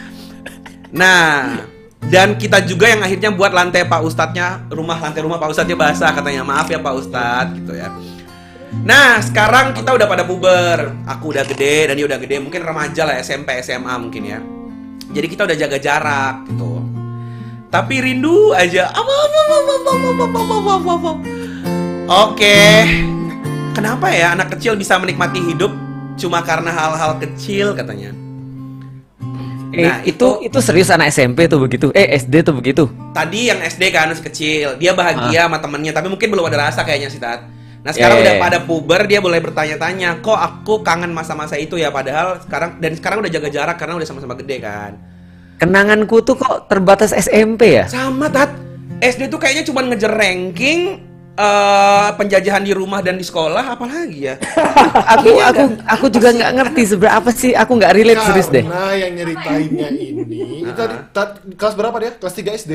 [1.00, 1.62] nah,
[2.10, 6.10] dan kita juga yang akhirnya buat lantai Pak Ustadznya, rumah lantai rumah Pak Ustadznya basah
[6.10, 6.42] katanya.
[6.42, 7.94] Maaf ya Pak Ustadz gitu ya.
[8.82, 10.90] Nah, sekarang kita udah pada puber.
[11.06, 14.42] Aku udah gede dan dia udah gede, mungkin remaja lah SMP, SMA mungkin ya.
[15.12, 16.81] Jadi kita udah jaga jarak gitu.
[17.72, 18.92] Tapi rindu aja.
[18.92, 21.10] Apa apa apa apa apa apa apa apa.
[22.28, 22.60] Oke.
[23.72, 25.72] Kenapa ya anak kecil bisa menikmati hidup
[26.20, 28.12] cuma karena hal-hal kecil katanya?
[29.72, 31.88] Eh, Nah, itu itu serius anak SMP tuh begitu.
[31.96, 32.92] Eh SD tuh begitu.
[33.16, 36.84] Tadi yang SD kan masih kecil, dia bahagia sama temennya, tapi mungkin belum ada rasa
[36.84, 37.40] kayaknya sih Tat.
[37.80, 41.88] Nah sekarang ya, udah pada puber, dia boleh bertanya-tanya, kok aku kangen masa-masa itu ya?
[41.88, 44.92] Padahal sekarang dan sekarang udah jaga jarak karena udah sama-sama gede kan.
[45.62, 47.86] Kenanganku tuh kok terbatas SMP ya?
[47.86, 48.50] Sama Tat,
[48.98, 50.98] SD tuh kayaknya cuma ngejar ranking,
[51.32, 54.34] eh penjajahan di rumah dan di sekolah, apalagi ya?
[55.16, 57.50] aku aku aku juga nggak ngerti sebenarnya apa sih.
[57.52, 58.60] Aku nggak relate serius deh.
[58.60, 62.12] Karena yang nyeritainnya ini, itu tadi tat- kelas berapa dia?
[62.14, 62.72] Kelas 3 SD.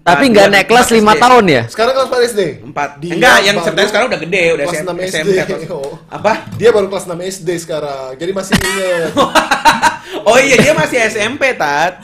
[0.00, 1.62] Tapi nggak naik kelas 5 tahun ya?
[1.66, 2.40] Sekarang kelas 4 SD.
[2.62, 2.88] Empat.
[3.02, 5.10] Dia Enggak, yang ceritanya sekarang udah gede, udah kelas SM, 6 SD.
[5.10, 5.98] SMP atau Oh.
[6.06, 6.32] apa?
[6.54, 8.14] Dia baru kelas 6 SD sekarang.
[8.14, 9.10] Jadi masih inget.
[10.24, 12.00] Oh iya dia masih SMP tat.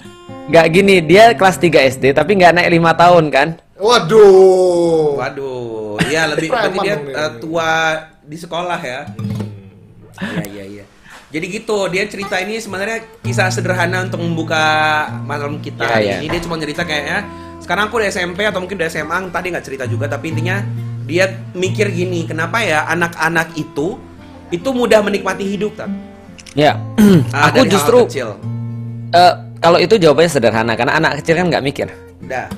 [0.50, 3.48] Nggak gini, dia kelas 3 SD tapi nggak naik 5 tahun kan?
[3.80, 5.16] Waduh.
[5.16, 7.72] Waduh, iya lebih berarti dia eh, tua
[8.20, 9.00] di sekolah ya.
[10.20, 10.84] Iya iya iya.
[11.30, 14.60] Jadi gitu, dia cerita ini sebenarnya kisah sederhana untuk membuka
[15.24, 16.16] malam kita hari iya.
[16.20, 16.28] ini.
[16.28, 17.24] Dia cuma cerita kayaknya
[17.62, 20.60] sekarang aku udah SMP atau mungkin udah SMA, tadi nggak cerita juga, tapi intinya
[21.06, 23.96] dia mikir gini, kenapa ya anak-anak itu
[24.50, 25.90] itu mudah menikmati hidup, Tat?
[26.58, 26.74] Ya.
[27.30, 28.34] Ah, aku justru kecil.
[29.14, 31.86] eh, kalau itu jawabannya sederhana karena anak kecil kan nggak mikir.
[32.26, 32.50] Udah.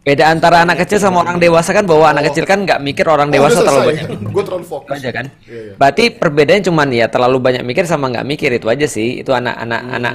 [0.00, 3.28] Beda antara anak kecil sama orang dewasa kan bahwa anak kecil kan nggak mikir orang
[3.28, 4.06] Oh, dewasa terlalu banyak.
[4.34, 4.96] Gue terlalu fokus.
[4.96, 5.26] Aja kan.
[5.44, 5.72] Iya, iya.
[5.76, 9.20] Berarti perbedaannya cuman ya terlalu banyak mikir sama nggak mikir itu aja sih.
[9.20, 10.14] Itu anak-anak anak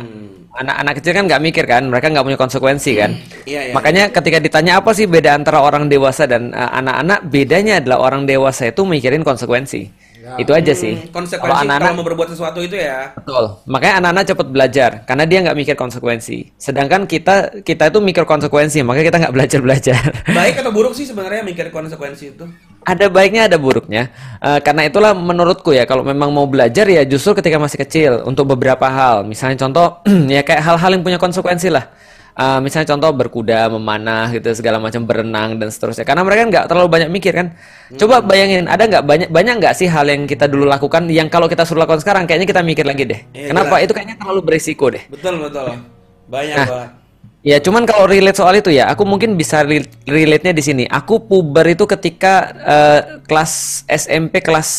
[0.56, 3.12] anak-anak kecil kan nggak mikir kan, mereka nggak punya konsekuensi kan.
[3.44, 7.84] Iya, iya, Makanya ketika ditanya apa sih beda antara orang dewasa dan uh, anak-anak, bedanya
[7.84, 9.92] adalah orang dewasa itu mikirin konsekuensi.
[10.41, 10.97] Itu aja sih.
[11.09, 13.13] Kalau Konsekuensi kalau anak-anak mau berbuat sesuatu itu ya.
[13.13, 13.43] Betul.
[13.69, 16.38] Makanya anak-anak cepat belajar karena dia nggak mikir konsekuensi.
[16.57, 20.01] Sedangkan kita kita itu mikir konsekuensi, makanya kita nggak belajar belajar.
[20.38, 22.45] Baik atau buruk sih sebenarnya mikir konsekuensi itu?
[22.86, 24.13] ada baiknya ada buruknya
[24.45, 28.45] Eh, karena itulah menurutku ya kalau memang mau belajar ya justru ketika masih kecil untuk
[28.45, 31.89] beberapa hal misalnya contoh ya kayak hal-hal yang punya konsekuensi lah
[32.36, 36.88] Eh, misalnya contoh berkuda memanah gitu segala macam berenang dan seterusnya karena mereka nggak terlalu
[36.92, 37.48] banyak mikir kan
[37.96, 41.48] coba bayangin ada nggak banyak banyak nggak sih hal yang kita dulu lakukan yang kalau
[41.48, 43.86] kita suruh lakukan sekarang kayaknya kita mikir lagi deh Iya, kenapa jelas.
[43.88, 45.80] itu kayaknya terlalu berisiko deh Betul betul.
[46.28, 46.68] Banyak Nah.
[46.68, 46.90] banget.
[47.40, 50.84] Ya, cuman kalau relate soal itu ya, aku mungkin bisa re- relate-nya di sini.
[50.84, 53.54] Aku puber itu ketika eh, kelas
[53.88, 54.70] SMP kelas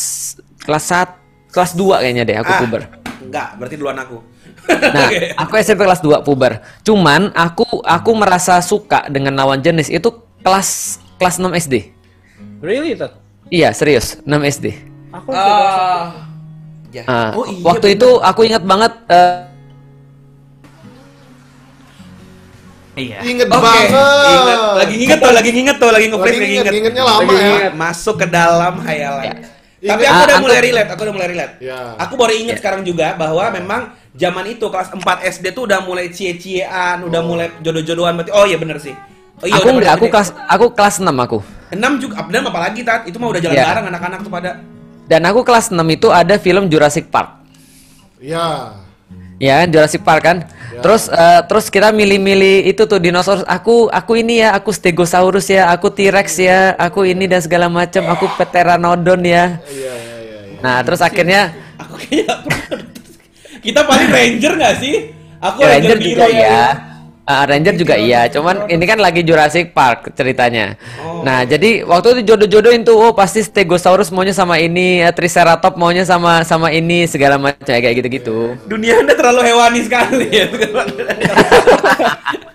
[0.61, 1.09] kelas 1
[1.49, 2.81] kelas 2 kayaknya deh aku Ah, puber.
[3.17, 4.19] Enggak, berarti duluan aku.
[4.67, 6.59] Nah, aku SMP kelas 2 puber.
[6.81, 10.69] Cuman aku aku merasa suka dengan lawan jenis itu kelas
[11.15, 11.75] kelas 6 SD.
[12.59, 13.15] Really, Tat?
[13.47, 14.75] Iya, serius, 6 SD.
[15.09, 16.27] Aku Ah.
[16.89, 17.03] Ya.
[17.05, 17.97] Ah, Oh iya, waktu bener.
[17.97, 19.43] itu aku ingat banget eh,
[22.97, 23.17] Iya.
[23.21, 23.89] Inget Oke, banget.
[23.93, 24.59] ingat.
[24.73, 26.79] Lagi inget tuh, lagi inget tuh, lagi nge-freeze, Lagi inget, inget.
[26.81, 27.45] ingetnya lama Lagi ya.
[27.47, 27.73] inget.
[27.77, 29.23] Masuk ke dalam hayalan.
[29.23, 29.33] Ya.
[29.77, 30.09] Tapi Inget.
[30.09, 31.53] aku udah Ah, mulai relate, aku udah mulai relate.
[31.61, 31.77] Ya.
[32.01, 33.81] Aku baru inget sekarang juga bahwa memang
[34.17, 38.33] zaman itu kelas 4 SD tuh udah mulai cie-ciean, udah mulai jodoh-jodohan berarti.
[38.33, 38.97] Oh iya bener sih.
[39.37, 40.13] Oh iya aku enggak, aku gede.
[40.17, 41.39] kelas aku kelas 6 aku.
[41.69, 43.65] 6 juga, dan apalagi tat, itu mah udah jalan Ya.
[43.69, 44.51] bareng anak-anak tuh pada.
[45.05, 47.45] Dan aku kelas 6 itu ada film Jurassic Park.
[48.17, 48.73] Ya.
[49.37, 50.37] Ya, Jurassic Park kan.
[50.81, 53.45] Terus eh, terus kita milih-milih itu tuh dinosaurus.
[53.45, 58.09] Aku aku ini ya, aku Stegosaurus ya, aku T-Rex ya, aku ini dan segala macam,
[58.09, 59.61] aku Pteranodon ya.
[59.69, 60.37] Iya, iya, iya.
[60.57, 60.59] iya.
[60.65, 62.96] Nah, terus akhirnya Aku pernah.
[63.67, 65.11] Kita paling ranger nggak sih?
[65.43, 66.39] Aku ya, Ranger biru juga ya.
[66.39, 66.63] iya.
[67.27, 70.79] Ah, Ranger juga iya, cuman ini kan lagi Jurassic Park ceritanya.
[71.27, 76.07] Nah, jadi waktu itu jodoh-jodohin tuh, oh pasti Stegosaurus maunya sama ini, eh, Triceratops maunya
[76.07, 78.55] sama sama ini segala macam ya, kayak gitu-gitu.
[78.63, 80.47] Dunia Anda terlalu hewani sekali ya.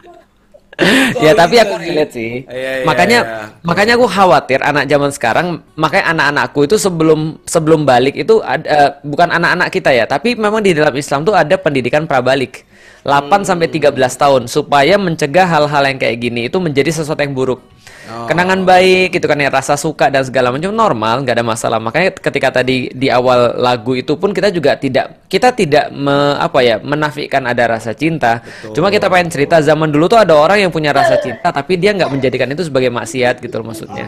[1.24, 2.32] ya tapi aku relate sih.
[2.46, 3.44] Iya, iya, makanya iya.
[3.62, 5.46] makanya aku khawatir anak zaman sekarang,
[5.78, 10.60] makanya anak-anakku itu sebelum sebelum balik itu ada eh, bukan anak-anak kita ya, tapi memang
[10.60, 12.66] di dalam Islam tuh ada pendidikan prabalik.
[13.02, 17.58] 8 sampai 13 tahun supaya mencegah hal-hal yang kayak gini itu menjadi sesuatu yang buruk.
[18.02, 18.26] Oh.
[18.26, 21.78] Kenangan baik gitu kan ya rasa suka dan segala macam normal, nggak ada masalah.
[21.78, 26.58] Makanya ketika tadi di awal lagu itu pun kita juga tidak kita tidak me- apa
[26.62, 28.42] ya menafikan ada rasa cinta.
[28.74, 31.94] Cuma kita pengen cerita zaman dulu tuh ada orang yang punya rasa cinta tapi dia
[31.94, 34.06] nggak menjadikan itu sebagai maksiat gitu loh maksudnya.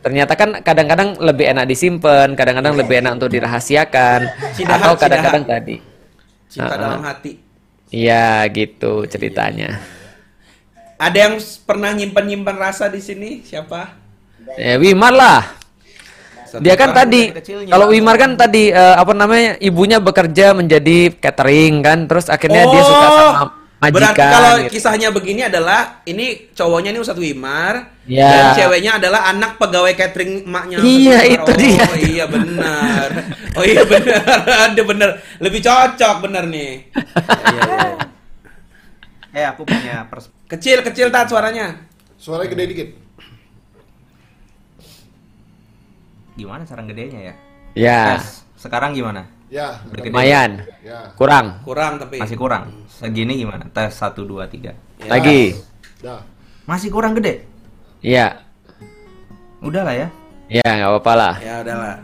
[0.00, 4.20] Ternyata kan kadang-kadang lebih enak disimpan, kadang-kadang lebih enak untuk dirahasiakan
[4.56, 5.76] Cidaha, atau kadang-kadang tadi.
[6.50, 7.14] Cinta Ah, dalam ah.
[7.14, 7.49] hati.
[7.90, 9.82] Iya gitu ceritanya.
[11.00, 11.34] Ada yang
[11.66, 13.42] pernah nyimpan-nyimpan rasa di sini?
[13.42, 13.98] Siapa?
[14.54, 15.42] Ya Wimar lah.
[16.58, 17.30] Dia kan tadi
[17.70, 22.82] kalau Wimar kan tadi eh, apa namanya ibunya bekerja menjadi catering kan terus akhirnya dia
[22.82, 23.88] suka sama majikan.
[23.88, 24.70] Oh, Berarti kalau gitu.
[24.76, 28.28] kisahnya begini adalah ini cowoknya ini Ustadz Wimar Ya.
[28.28, 30.76] dan ceweknya adalah anak pegawai catering emaknya.
[30.78, 31.32] Ustadz Iya, Wimar.
[31.32, 31.84] itu oh, dia.
[32.04, 33.08] iya benar.
[33.56, 34.22] Oh iya benar.
[34.68, 35.08] Ada benar.
[35.40, 36.72] Lebih cocok benar nih.
[36.92, 37.96] Iya, iya.
[39.30, 41.78] Eh aku punya pers Kecil kecil tat suaranya.
[42.18, 42.88] Suaranya gede dikit.
[46.32, 47.34] gimana cara gedenya ya?
[47.76, 48.48] Ya, Tes.
[48.56, 49.28] Sekarang gimana?
[49.52, 49.76] Ya.
[49.92, 50.64] Lumayan.
[50.80, 51.12] Ya.
[51.14, 51.60] Kurang.
[51.62, 52.16] Kurang tapi.
[52.16, 52.79] Masih kurang.
[53.00, 53.64] Segini gimana?
[53.72, 54.60] Tes 1 2 3.
[54.60, 54.72] Ya.
[55.08, 55.56] Lagi.
[56.04, 56.20] Dah.
[56.68, 57.48] Masih kurang gede.
[58.04, 58.44] Iya.
[59.64, 60.08] Udah lah ya.
[60.52, 61.34] Ya, nggak apa-apa lah.
[61.40, 61.96] Ya udahlah.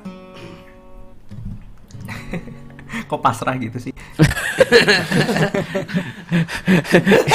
[3.12, 3.92] Kok pasrah gitu sih?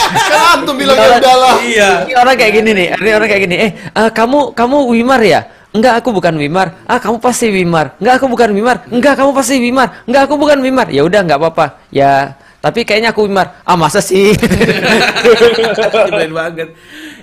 [0.10, 1.62] Kan antum bilang ya udahlah.
[1.62, 1.90] Iya.
[2.10, 3.56] Ini orang kayak gini nih, ini orang kayak gini.
[3.62, 5.46] Eh, eh, kamu kamu Wimar ya?
[5.70, 6.82] Enggak, aku bukan Wimar.
[6.90, 7.94] Ah, kamu pasti Wimar.
[8.02, 8.90] Enggak, aku bukan Wimar.
[8.90, 10.02] Enggak, kamu pasti Wimar.
[10.10, 10.90] Enggak, aku bukan Wimar.
[10.90, 11.80] Ya udah, nggak apa-apa.
[11.94, 13.66] Ya, tapi kayaknya aku Wimar.
[13.66, 14.38] Ah, masa sih?
[16.06, 16.70] Nyebelin banget.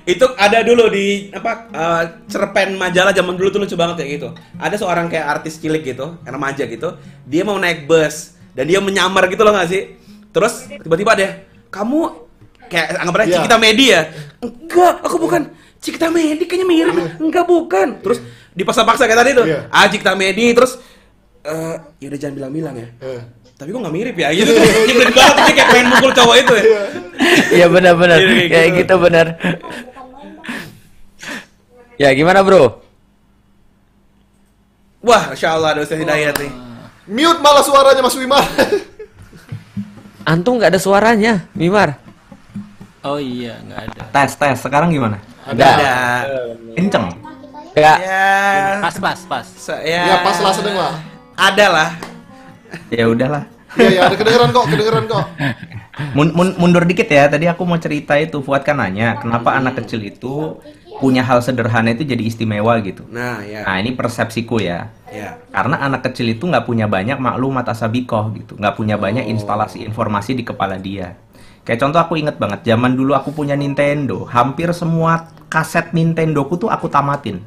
[0.03, 4.29] Itu ada dulu di apa eh, cerpen majalah zaman dulu tuh lucu banget kayak gitu.
[4.59, 6.99] Ada seorang kayak artis cilik gitu, remaja gitu.
[7.23, 9.95] Dia mau naik bus dan dia menyamar gitu loh gak sih?
[10.35, 11.31] Terus tiba-tiba deh,
[11.71, 12.27] kamu
[12.67, 13.37] kayak anggapannya Iya.
[13.39, 14.03] Cikita Medi ya?
[14.43, 15.43] Enggak, aku bukan.
[15.79, 16.95] Cikita Medi kayaknya mirip.
[17.23, 18.03] Enggak bukan.
[18.03, 18.19] Terus
[18.59, 19.47] dipaksa-paksa kayak tadi tuh.
[19.47, 19.71] Iya.
[19.71, 20.83] Ah Cikita Medi terus
[21.47, 22.89] eh ya udah jangan bilang-bilang ya.
[23.07, 23.23] Eh.
[23.59, 24.29] Tapi kok nggak mirip ya?
[24.31, 24.55] Gitu.
[24.55, 26.65] Nyebelin banget dia kayak pengen mukul cowok itu ya.
[27.51, 28.19] Iya benar-benar.
[28.23, 28.79] Iya, kayak gitu.
[28.87, 29.27] gitu benar.
[31.99, 32.79] Ya, gimana, Bro?
[35.03, 36.53] Wah, Masya Allah ada Ustaz Hidayat nih.
[37.11, 38.45] Mute malah suaranya Mas Wimar.
[40.31, 41.99] Antum nggak ada suaranya, Wimar.
[43.03, 44.03] Oh iya, nggak ada.
[44.15, 44.55] Tes tes.
[44.63, 45.19] Sekarang gimana?
[45.43, 45.67] Ada.
[46.79, 47.11] Kenceng.
[47.75, 47.99] Enggak.
[48.03, 49.47] Ya, Pas, pas, pas.
[49.47, 50.95] se- ya pas lah sedang lah.
[51.35, 51.89] Ada lah.
[52.91, 53.45] Ya udahlah.
[53.77, 55.25] Iya, ya, ada kedengeran kok, kedengeran kok.
[56.17, 59.85] Mun- mun- mundur dikit ya, tadi aku mau cerita itu, Fuad kan nanya, kenapa anak
[59.85, 60.57] kecil itu
[60.99, 63.05] punya hal sederhana itu jadi istimewa gitu.
[63.13, 63.63] Nah, ya.
[63.69, 64.89] Nah, ini persepsiku ya.
[65.13, 65.37] Ya.
[65.53, 70.35] Karena anak kecil itu nggak punya banyak maklumat asabikoh gitu, nggak punya banyak instalasi informasi
[70.35, 71.15] di kepala dia.
[71.69, 76.73] Kayak contoh aku inget banget, zaman dulu aku punya Nintendo, hampir semua kaset Nintendoku tuh
[76.73, 77.45] aku tamatin.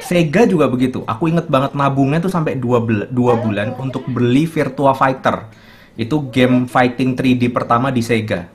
[0.00, 1.02] Sega juga begitu.
[1.06, 5.48] Aku inget banget nabungnya tuh sampai dua, bel- dua bulan untuk beli Virtua Fighter.
[5.96, 8.48] Itu game fighting 3D pertama di Sega.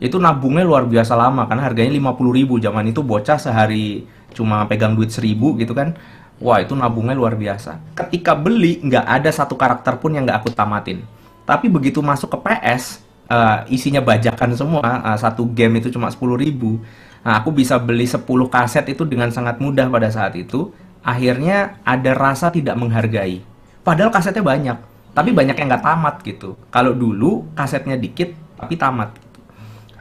[0.00, 2.54] Itu nabungnya luar biasa lama karena harganya 50.000 ribu.
[2.60, 4.04] Zaman itu bocah sehari
[4.36, 5.96] cuma pegang duit 1000 gitu kan.
[6.40, 7.80] Wah itu nabungnya luar biasa.
[7.96, 11.00] Ketika beli nggak ada satu karakter pun yang nggak aku tamatin.
[11.48, 14.84] Tapi begitu masuk ke PS, eh, isinya bajakan semua.
[15.12, 16.80] eh, satu game itu cuma 10.000 ribu.
[17.26, 20.70] Nah, aku bisa beli 10 kaset itu dengan sangat mudah pada saat itu.
[21.06, 23.38] Akhirnya ada rasa tidak menghargai.
[23.86, 24.74] Padahal kasetnya banyak,
[25.14, 26.58] tapi banyak yang nggak tamat gitu.
[26.74, 29.14] Kalau dulu kasetnya dikit, tapi tamat.
[29.14, 29.38] gitu.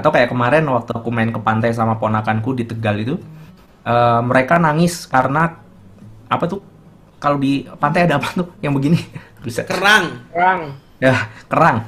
[0.02, 3.16] Atau kayak kemarin waktu aku main ke pantai sama ponakanku di Tegal itu,
[3.86, 5.62] eh, mereka nangis karena
[6.26, 6.66] apa tuh?
[7.22, 8.98] Kalau di pantai ada apa tuh yang begini?
[9.46, 9.62] Bisa.
[9.62, 10.26] Kerang.
[10.34, 10.62] Kerang.
[10.98, 11.86] Ya, kerang.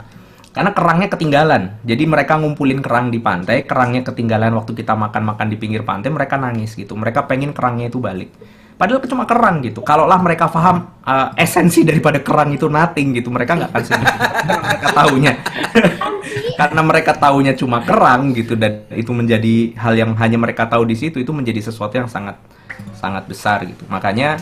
[0.53, 1.63] Karena kerangnya ketinggalan.
[1.85, 6.37] Jadi mereka ngumpulin kerang di pantai, kerangnya ketinggalan waktu kita makan-makan di pinggir pantai, mereka
[6.37, 6.93] nangis gitu.
[6.97, 8.33] Mereka pengen kerangnya itu balik.
[8.77, 9.81] Padahal cuma kerang gitu.
[9.81, 14.07] Kalaulah mereka paham uh, esensi daripada kerang itu nothing gitu, mereka nggak akan sedih.
[14.69, 15.33] Mereka taunya.
[16.57, 20.93] Karena mereka taunya cuma kerang gitu dan itu menjadi hal yang hanya mereka tahu di
[20.93, 22.37] situ itu menjadi sesuatu yang sangat
[22.93, 23.81] sangat besar gitu.
[23.89, 24.37] Makanya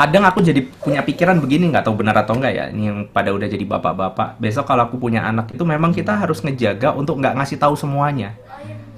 [0.00, 3.36] kadang aku jadi punya pikiran begini nggak tahu benar atau enggak ya ini yang pada
[3.36, 7.36] udah jadi bapak-bapak besok kalau aku punya anak itu memang kita harus ngejaga untuk nggak
[7.36, 8.32] ngasih tahu semuanya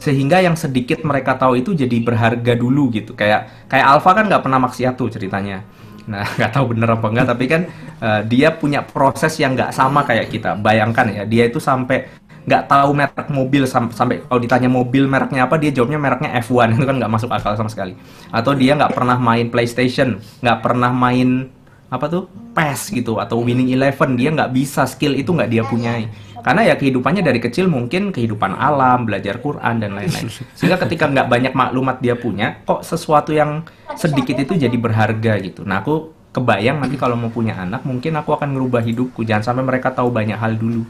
[0.03, 3.15] sehingga yang sedikit mereka tahu itu jadi berharga dulu gitu.
[3.15, 5.63] Kayak kayak Alfa kan nggak pernah maksiat tuh ceritanya.
[6.11, 7.63] Nah nggak tahu bener apa enggak tapi kan
[8.03, 10.59] eh, dia punya proses yang nggak sama kayak kita.
[10.59, 12.11] Bayangkan ya dia itu sampai
[12.43, 16.75] nggak tahu merek mobil sam- sampai kalau ditanya mobil mereknya apa dia jawabnya mereknya F1
[16.75, 17.95] itu kan nggak masuk akal sama sekali.
[18.35, 21.47] Atau dia nggak pernah main PlayStation nggak pernah main
[21.93, 22.25] apa tuh
[22.57, 24.19] PES gitu atau Winning Eleven.
[24.19, 26.11] Dia nggak bisa skill itu nggak dia punyai
[26.43, 30.29] karena ya kehidupannya dari kecil mungkin kehidupan alam belajar Quran dan lain-lain.
[30.59, 33.63] Sehingga ketika nggak banyak maklumat dia punya kok sesuatu yang
[33.95, 35.63] sedikit itu jadi berharga gitu.
[35.63, 39.23] Nah aku kebayang nanti kalau mau punya anak mungkin aku akan ngerubah hidupku.
[39.23, 40.83] Jangan sampai mereka tahu banyak hal dulu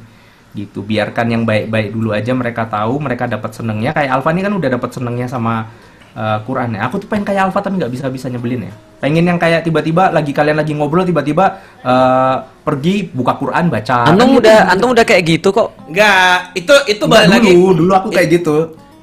[0.56, 0.80] gitu.
[0.80, 3.92] Biarkan yang baik-baik dulu aja mereka tahu mereka dapat senengnya.
[3.92, 5.68] Kayak Alfa ini kan udah dapat senengnya sama
[6.12, 9.24] uh, Quran ya aku tuh pengen kayak Alfa tapi nggak bisa bisa nyebelin ya pengen
[9.24, 11.44] yang kayak tiba-tiba lagi kalian lagi ngobrol tiba-tiba
[11.82, 14.70] uh, pergi buka Quran baca Antum Kan udah gitu.
[14.70, 15.68] antum udah kayak gitu kok.
[15.84, 17.50] Enggak, itu itu balik lagi.
[17.50, 18.56] dulu dulu aku kayak gitu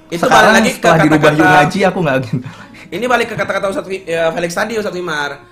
[0.07, 2.37] Itu sekarang balik lagi ke setelah dirubah kata-kata- yuk ngaji aku nggak gitu
[2.95, 5.45] Ini balik ke kata-kata Ustadz Wi- ya, Felix tadi Ustadz Wimar.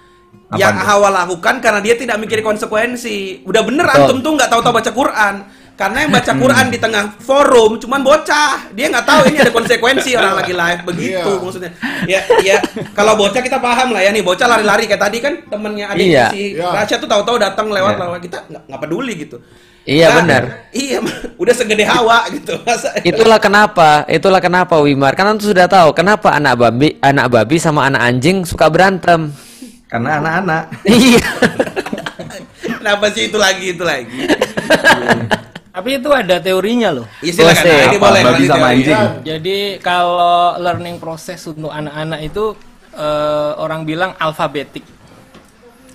[0.48, 0.74] Apaan yang?
[0.80, 3.44] Hawa lakukan karena dia tidak mikir konsekuensi.
[3.44, 4.00] Udah bener Betul.
[4.02, 5.36] antum tuh nggak tahu-tahu baca Quran.
[5.78, 8.74] Karena yang baca Quran di tengah forum cuman bocah.
[8.74, 11.38] Dia nggak tahu ini ada konsekuensi orang lagi live begitu Iya.
[11.38, 11.72] maksudnya.
[12.04, 12.58] Ya ya
[12.92, 16.26] kalau bocah kita paham lah ya nih bocah lari-lari kayak tadi kan temennya adik Iya.
[16.34, 16.74] si Iya.
[16.74, 18.02] Rasya tuh tahu-tahu datang lewat Iya.
[18.04, 19.38] lewat kita nggak peduli gitu.
[19.86, 20.44] Iya Nah, benar.
[20.74, 20.98] Iya,
[21.46, 22.58] udah segede Hawa gitu.
[22.66, 25.14] Masa Itulah kenapa, itulah kenapa Wimar.
[25.14, 29.30] Kan antum sudah tahu kenapa anak babi, anak babi sama anak anjing suka berantem.
[29.88, 31.24] karena anak-anak Iya.
[32.78, 34.12] Kenapa sih itu lagi itu lagi?
[35.78, 37.06] Tapi itu ada teorinya loh.
[37.22, 37.62] Iya silakan.
[37.62, 37.70] Boleh.
[37.70, 38.74] Nah, ini boleh babi lanjut sama teori.
[38.74, 39.02] anjing?
[39.22, 42.46] Jadi kalau learning proses untuk anak-anak itu
[42.98, 44.82] eh, orang bilang alfabetik.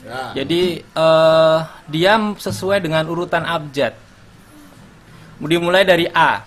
[0.07, 0.39] Ya.
[0.39, 1.59] Jadi eh,
[1.91, 3.99] dia sesuai dengan urutan abjad.
[5.43, 6.47] Dimulai dari A.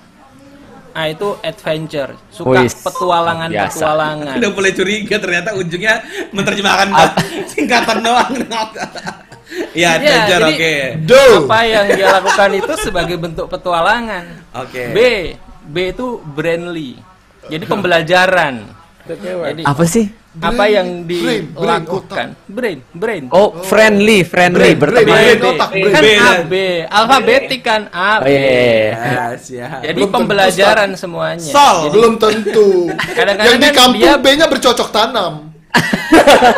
[0.96, 3.68] A itu adventure, suka Wis, petualangan biasa.
[3.68, 4.36] petualangan.
[4.40, 6.00] Udah mulai curiga ternyata ujungnya
[6.32, 6.88] menerjemahkan
[7.52, 8.32] singkatan doang.
[9.72, 10.74] ya, Iya, adventure jadi- oke.
[11.06, 11.26] Do.
[11.44, 14.26] Apa yang dia lakukan itu sebagai bentuk petualangan.
[14.56, 14.84] Oke.
[14.92, 15.00] B,
[15.64, 16.98] B itu brainly.
[17.46, 18.66] Jadi pembelajaran.
[19.06, 20.10] Jadi Apa sih?
[20.36, 22.28] apa yang brain, brain, dilakukan?
[22.44, 23.24] Brain, brain.
[23.32, 25.80] Oh, friendly, friendly, Brain, brain, B, otak, B.
[25.80, 26.20] brain.
[26.20, 26.44] kan A?
[26.44, 28.28] B, alfabetik kan A, Oh B.
[28.28, 28.92] iya, iya, iya.
[28.92, 29.80] Ya, siap.
[29.80, 31.40] Jadi Belum tentu, pembelajaran semuanya.
[31.48, 31.78] Sol.
[31.80, 32.70] Jadi Belum tentu.
[33.18, 35.34] Kadang-kadang Yang di kan kampung B-nya bercocok tanam.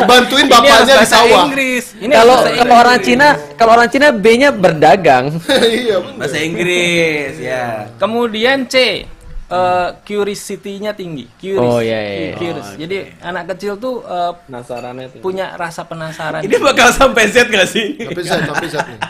[0.03, 1.45] Bantuin bapaknya di bahasa sawah.
[1.45, 1.85] Inggris.
[1.97, 2.97] Ini Kalau kalau orang.
[2.99, 5.25] Cina, kalau orang Cina B-nya berdagang.
[5.67, 6.17] Iya, bener.
[6.17, 7.87] Bahasa Inggris, ya.
[7.95, 9.05] Kemudian C,
[9.47, 11.25] eh, curiosity-nya tinggi.
[11.35, 11.61] Curious.
[11.61, 12.33] Oh, iya, iya, iya.
[12.35, 12.67] Curious.
[12.75, 15.21] Jadi anak kecil tuh eh, Penasarannya tuh.
[15.21, 16.41] punya rasa penasaran.
[16.41, 17.97] Ini bakal sampai Z gak sih?
[17.97, 18.99] Sampai Z, sampai Z nih.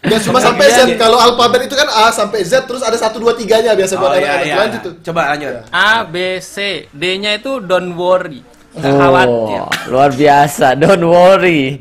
[0.00, 3.36] Gak cuma sampai Z, kalau alfabet itu kan A sampai Z terus ada 1 2
[3.36, 4.46] 3-nya biasa buat Oh, iya, anak-anak.
[4.46, 4.56] iya.
[4.56, 4.94] Lanjut tuh.
[5.04, 5.52] Coba lanjut.
[5.68, 6.56] A, B, C.
[6.88, 8.40] D-nya itu don't worry.
[8.70, 9.60] Nggak khawatir.
[9.60, 10.66] Oh, luar biasa.
[10.74, 11.76] Don't worry.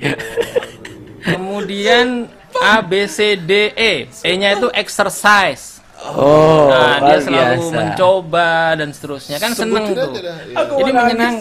[1.21, 3.93] Kemudian A B C D E.
[4.25, 5.79] E-nya itu exercise.
[6.01, 7.75] Oh, Nah, dia selalu biasa.
[7.75, 9.35] mencoba dan seterusnya.
[9.37, 10.11] Kan seneng Sebutin tuh.
[10.15, 10.33] Iya.
[10.57, 11.35] Aku Jadi nangis.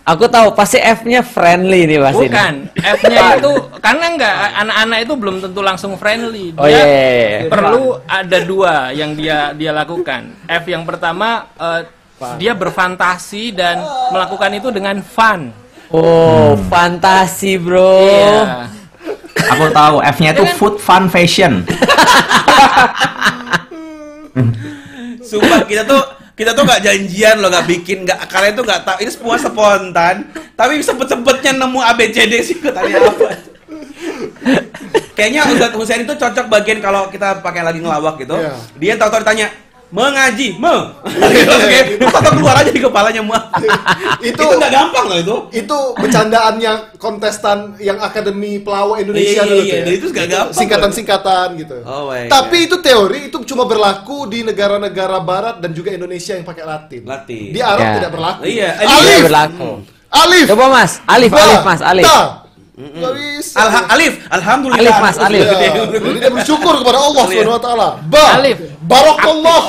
[0.00, 2.26] Aku tahu pasti F-nya friendly nih pasti.
[2.26, 3.52] Bukan, F-nya itu
[3.84, 6.56] karena enggak anak-anak itu belum tentu langsung friendly.
[6.56, 7.40] Dia Oh iya, iya, iya.
[7.52, 10.32] perlu ada dua yang dia dia lakukan.
[10.48, 11.80] F yang pertama eh,
[12.40, 13.80] dia berfantasi dan
[14.12, 15.52] melakukan itu dengan fun.
[15.90, 18.06] Oh, fantasi, Bro.
[18.06, 18.70] Iya.
[19.56, 21.64] Aku tahu F-nya itu food fun fashion.
[25.30, 26.02] Sumpah kita tuh
[26.40, 28.96] kita tuh nggak janjian loh nggak bikin nggak kalian tuh nggak tahu.
[29.04, 30.24] Ini semua spontan
[30.56, 33.28] tapi sempet sempetnya nemu ABCD sih tanya apa?
[35.12, 38.32] Kayaknya Ustadz Husain itu cocok bagian kalau kita pakai lagi ngelawak gitu.
[38.40, 38.56] Iya.
[38.80, 39.52] dia tahu-tahu ditanya
[39.90, 43.34] mengaji me Oke, atau keluar aja di kepalanya me
[44.22, 49.62] itu Itu- nggak gampang loh itu Itu bercandaannya kontestan yang Akademi Pelawak Indonesia Iya, dulu
[49.62, 49.82] iya, ya.
[49.82, 49.92] iya.
[49.92, 50.56] Itu nggak gampang.
[50.56, 51.76] Singkatan-singkatan gitu.
[51.82, 52.66] Oh my Tapi God.
[52.66, 57.02] itu teori itu cuma berlaku di negara-negara barat dan juga Indonesia yang pakai Latin.
[57.02, 57.50] Latin.
[57.50, 57.92] Di Arab Ya.
[57.96, 58.40] tidak berlaku.
[58.44, 59.22] Iya, Tidak Alif.
[59.24, 59.70] berlaku.
[60.10, 60.46] Alif.
[60.48, 61.38] Coba Mas, Alif, Ba.
[61.40, 62.04] Alif Mas, Alif.
[62.04, 62.20] Ta.
[62.80, 63.56] Nggak bisa.
[63.60, 65.44] Alha- Alif alhamdulillah Alif, Mas, Alif.
[65.44, 65.54] Ya,
[65.92, 67.36] jadi dia bersyukur kepada Allah Alif.
[67.36, 67.88] Subhanahu wa taala.
[68.08, 68.24] Ba.
[68.36, 68.56] Alif.
[68.80, 69.60] Barokallah.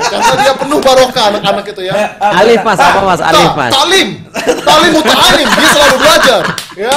[0.00, 1.94] Karena dia penuh barokah anak-anak itu ya.
[2.20, 3.20] Alif Mas, apa Mas?
[3.20, 3.72] Alif Ta- Mas.
[3.74, 4.08] Talim.
[4.62, 5.46] Talim muta'alim.
[5.50, 6.42] Dia selalu belajar.
[6.72, 6.94] Ya.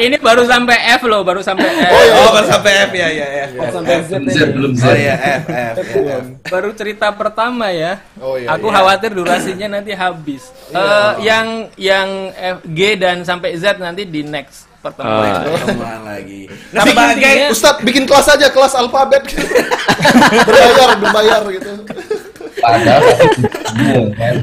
[0.00, 1.92] Ini baru sampai F loh, baru sampai F.
[1.92, 2.14] Oh, iya.
[2.16, 3.44] oh baru sampai F ya ya ya
[4.32, 4.82] Z belum Z.
[4.88, 6.26] oh iya F F ya, F.
[6.48, 8.00] Baru cerita pertama ya.
[8.16, 8.80] Oh, iya, Aku iya.
[8.80, 10.48] khawatir durasinya nanti habis.
[10.72, 15.28] Eh, yang yang F, G dan sampai Z nanti di next pertemuan.
[15.28, 15.44] Ah.
[15.44, 16.40] Pertemuan lagi
[16.72, 19.44] nah Tapi sebagai Ustadz bikin kelas aja kelas alfabet gitu.
[20.48, 21.70] berbayar berbayar gitu.
[22.60, 23.02] Padahal
[24.16, 24.34] kan.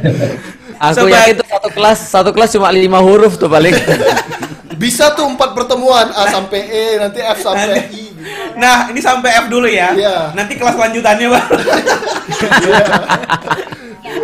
[0.80, 3.74] Aku Sobat- yakin tuh satu kelas satu kelas cuma lima huruf tuh paling.
[4.78, 8.14] Bisa tuh empat pertemuan A sampai E nanti F sampai I.
[8.14, 8.22] gitu.
[8.56, 9.90] Nah, ini sampai F dulu ya.
[9.92, 10.16] Iya.
[10.32, 11.50] Nanti kelas lanjutannya, Bang.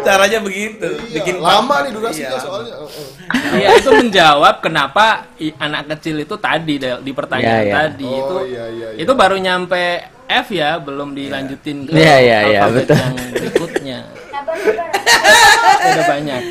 [0.03, 0.87] Caranya begitu.
[1.09, 2.73] Bikin Iya, lama nih durasinya Iya, soalnya.
[2.77, 3.07] Oh, oh.
[3.53, 5.25] Iya itu menjawab kenapa
[5.57, 7.73] anak kecil itu tadi di pertanyaan Iya, iya.
[7.73, 8.99] tadi Oh, itu iya, iya, iya.
[8.99, 9.83] itu baru nyampe
[10.23, 12.97] F ya belum dilanjutin ke Iya, iya, iya, alfabet betul.
[12.99, 13.99] yang berikutnya
[14.43, 16.41] udah banyak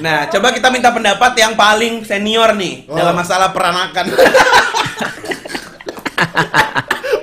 [0.00, 2.96] Nah, coba kita minta pendapat yang paling senior nih Oh.
[2.96, 4.08] dalam masalah peranakan.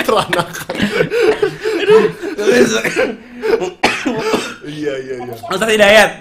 [0.08, 0.74] Peranakan.
[4.68, 5.34] Iya iya iya.
[5.50, 6.12] Ustaz Hidayat.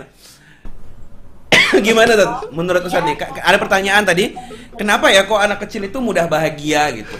[1.82, 3.16] Gimana tuh menurut Ustaz nih?
[3.20, 4.32] Ada pertanyaan tadi,
[4.74, 7.16] kenapa ya kok anak kecil itu mudah bahagia gitu?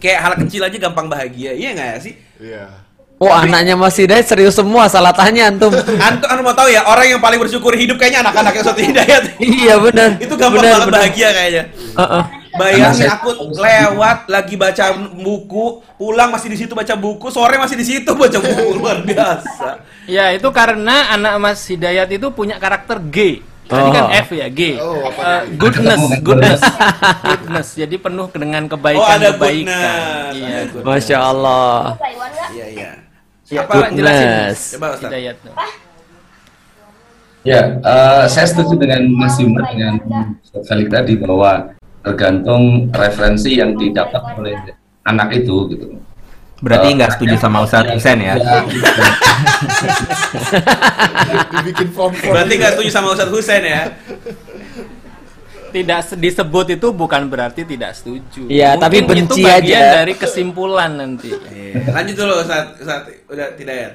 [0.00, 2.14] Kayak hal kecil aja gampang bahagia, iya nggak sih?
[2.40, 2.83] Iya.
[3.16, 5.70] Oh anaknya Mas Hidayat serius semua salah tanya antum.
[5.72, 9.22] Antum anu mau tahu ya, orang yang paling bersyukur hidup kayaknya anak-anak yang Ustaz Hidayat.
[9.54, 10.18] iya benar.
[10.18, 10.98] itu gampang Benar, banget benar.
[11.00, 11.64] bahagia kayaknya.
[11.94, 12.24] Heeh.
[12.54, 14.84] Bayangin aku lewat lagi baca
[15.16, 19.82] buku, pulang masih di situ baca buku, sore masih di situ baca buku luar biasa.
[20.04, 24.18] ya itu karena anak Mas Hidayat itu punya karakter G tadi kan Oh.
[24.20, 26.60] F ya G Oh, apa goodness goodness
[27.24, 30.30] goodness jadi penuh dengan kebaikan Oh, ada kebaikan goodness.
[30.36, 30.84] iya goodness.
[30.84, 31.78] Masya Allah.
[32.52, 32.90] Iya iya.
[33.52, 33.92] Ya, Apa?
[33.92, 34.28] jelasin.
[34.80, 35.10] Coba Ustaz.
[35.12, 35.36] Hidayat
[37.44, 40.00] Ya, eh, saya setuju dengan Mas Yumar dengan
[40.40, 44.56] Ustaz Khalid tadi bahwa tergantung referensi yang didapat oleh
[45.04, 46.00] anak itu gitu.
[46.64, 48.40] Berarti nggak setuju sama Ustadz Husain ya?
[51.60, 51.88] Dibikin.
[52.32, 53.92] Berarti nggak setuju sama Ustadz Husain ya?
[55.74, 58.46] Tidak se- disebut itu bukan berarti tidak setuju.
[58.46, 59.94] Iya, tapi itu benci bagian aja.
[59.98, 61.34] dari kesimpulan nanti.
[61.34, 61.90] Iya.
[61.90, 63.90] Lanjut dulu Ustadz, Ustadz udah tidak ya?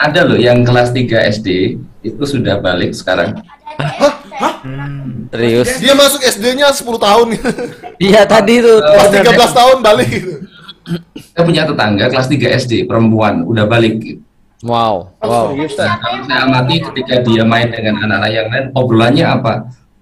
[0.00, 1.48] Ada loh yang kelas 3 SD
[2.02, 3.38] itu sudah balik sekarang.
[5.30, 5.68] Serius.
[5.78, 7.26] Dia masuk SD-nya 10 tahun.
[8.00, 8.80] Iya tadi tuh.
[8.80, 10.32] Pas 13 tahun balik gitu.
[11.36, 14.00] Saya punya tetangga kelas 3 SD perempuan udah balik.
[14.00, 14.24] gitu.
[14.64, 15.12] Wow.
[15.20, 15.52] Wow.
[15.52, 19.52] Nah, kalau saya amati ketika dia main dengan anak-anak yang lain, obrolannya apa?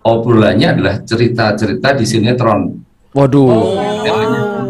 [0.09, 2.81] Obrolannya adalah cerita-cerita di sinetron.
[3.13, 3.77] Waduh.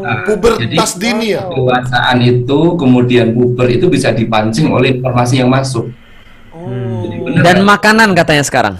[0.02, 1.44] Nah, Pubertas jadi, dini ya.
[1.46, 5.92] Kedewasaan itu kemudian puber itu bisa dipancing oleh informasi yang masuk.
[7.04, 7.66] Jadi benar Dan kan?
[7.66, 8.74] makanan katanya sekarang.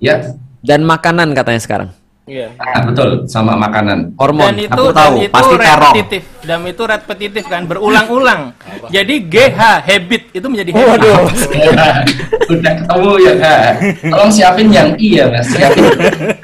[0.00, 0.34] ya,
[0.64, 1.88] Dan makanan katanya sekarang.
[2.26, 2.50] Iya.
[2.58, 4.18] ah, betul sama makanan.
[4.18, 4.50] Hormon.
[4.50, 5.70] Dan itu Aku dan tahu, itu pasti terong.
[5.94, 6.22] repetitif.
[6.42, 8.50] Dan itu repetitif kan berulang-ulang.
[8.88, 10.90] Jadi GH habit itu menjadi habit.
[10.90, 11.18] Waduh.
[12.52, 13.70] Udah ketemu ya kak.
[14.04, 15.46] Tolong siapin yang iya mas.
[15.46, 15.86] Siapin.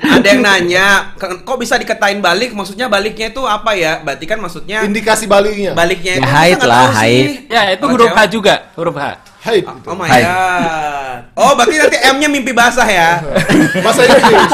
[0.01, 2.51] Ada yang nanya, "Ke- kok bisa diketain balik?
[2.53, 3.99] Maksudnya baliknya itu apa ya?
[3.99, 5.74] Berarti kan maksudnya Indikasi baliknya.
[5.74, 7.26] baliknya Ya, itu haid lah, haid.
[7.49, 9.18] Ya, itu Oh, huruf H juga, huruf H.
[9.43, 9.66] Haid.
[9.66, 10.22] Oh my Haid.
[10.22, 11.18] god.
[11.35, 13.18] Oh, berarti nanti M-nya mimpi basah ya.
[13.45, 13.83] Inggris.
[13.83, 14.51] Bahasa Inggris.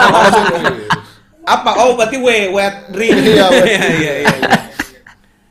[1.49, 1.71] Apa?
[1.81, 3.17] Oh, berarti W, wet dream.
[3.25, 4.37] Iya, wet iya, iya, iya.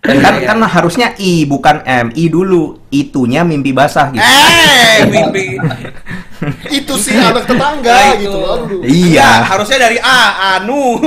[0.07, 2.79] Kan kan harusnya i bukan m, i dulu.
[2.87, 4.23] Itunya mimpi basah gitu.
[4.23, 5.59] Eh, mimpi.
[6.79, 8.29] Itu sih anak tetangga Nah, itu.
[8.29, 8.39] gitu.
[8.45, 8.79] Aduh.
[8.85, 9.25] Iya.
[9.25, 10.21] Enggak, harusnya dari A,
[10.61, 11.01] anu.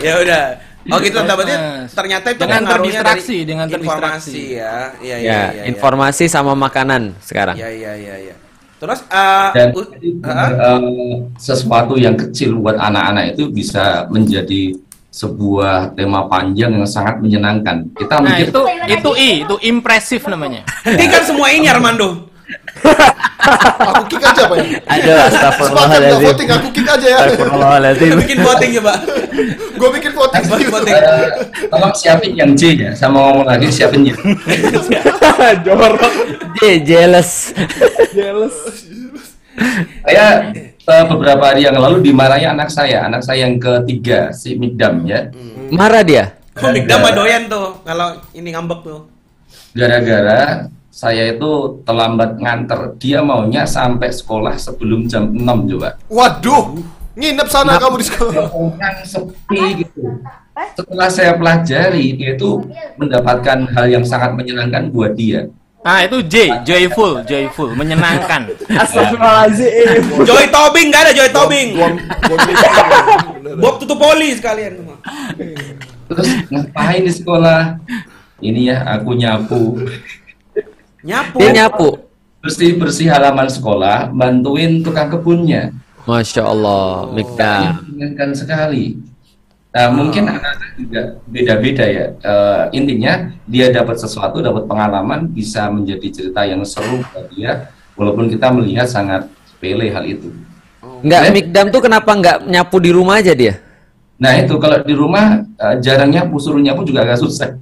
[0.00, 0.44] Ya udah.
[0.86, 1.58] Oh gitu, nah, berarti
[1.90, 4.94] ternyata itu Dengan terdistraksi, dari dengan informasi ya.
[5.02, 5.62] Iya, iya, Ya, iya.
[5.66, 7.58] informasi sama makanan sekarang.
[7.58, 8.34] Iya, iya, iya, iya.
[8.76, 14.76] Terus eh Dan u- benar, eh, sesuatu yang kecil buat anak-anak itu bisa menjadi
[15.08, 17.88] sebuah tema panjang yang sangat menyenangkan.
[17.96, 18.62] Kita Nah, mikir itu
[18.92, 20.60] itu I, itu impresif namanya.
[20.84, 22.28] hentikan semua ini Armando.
[23.76, 24.66] Aku kick aja Pak ya.
[24.86, 26.26] Nggak astagfirullahaladzim.
[26.30, 27.18] voting, aku kick aja ya.
[27.26, 28.10] Astagfirullahaladzim.
[28.22, 28.92] Bikin voting coba.
[29.76, 30.42] Gue bikin voting.
[30.46, 30.94] Voting, voting.
[30.94, 31.28] Eh,
[31.70, 34.14] tolong siapin yang J ya, sama ngomong lagi siapin Y.
[36.58, 37.54] J, jealous.
[40.06, 40.54] Saya
[40.86, 45.30] eh, beberapa hari yang lalu dimarahi anak saya, anak saya yang ketiga si Mikdam ya,
[45.74, 46.24] Marah dia.
[46.56, 49.00] Mikdam mah doyan tuh kalau ini ngambek tuh.
[49.76, 52.96] gara-gara saya itu terlambat nganter.
[52.96, 55.44] Dia maunya sampai sekolah sebelum jam 6
[55.76, 56.00] coba.
[56.08, 56.72] Waduh,
[57.12, 58.48] nginep sana kamu di sekolah.
[58.48, 60.24] Orang sepi gitu.
[60.72, 62.64] Setelah saya pelajari, dia itu
[62.96, 65.52] mendapatkan hal yang sangat menyenangkan buat dia.
[65.84, 68.48] Nah, itu J, joyful, joyful, menyenangkan.
[68.80, 70.24] Astagfirullahaladzim.
[70.24, 71.68] Joy Tobing enggak ada Joy Tobing.
[73.60, 74.80] Bob tutup poli sekalian.
[76.08, 77.84] Terus ngapain di sekolah?
[78.40, 79.76] Ini ya, aku nyapu.
[81.06, 81.38] Nyapu.
[81.38, 81.88] Dia nyapu.
[82.42, 85.70] Bersih-bersih halaman sekolah, bantuin tukang kebunnya.
[86.06, 87.82] Masya Allah, Mikdam.
[87.90, 88.98] Menyenangkan sekali.
[89.70, 92.06] Nah, mungkin anak-anak juga beda-beda ya.
[92.14, 98.30] Eh, intinya dia dapat sesuatu, dapat pengalaman, bisa menjadi cerita yang seru buat dia, walaupun
[98.30, 100.30] kita melihat sangat sepele hal itu.
[101.02, 101.34] Enggak?
[101.34, 103.58] Mikdam tuh kenapa nggak nyapu di rumah aja dia?
[104.16, 107.58] Nah itu kalau di rumah eh, jarang nyapu, suruh nyapu juga agak susah.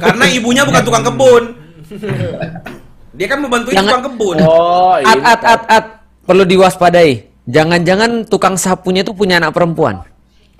[0.00, 1.65] Karena ibunya bukan tukang kebun.
[3.16, 4.36] Dia kan membantuin Jangan- tukang kebun.
[4.44, 5.24] Oh, At, ini.
[5.24, 5.84] at, at, at.
[6.26, 7.22] Perlu diwaspadai.
[7.46, 10.02] Jangan-jangan tukang sapunya tuh punya anak perempuan.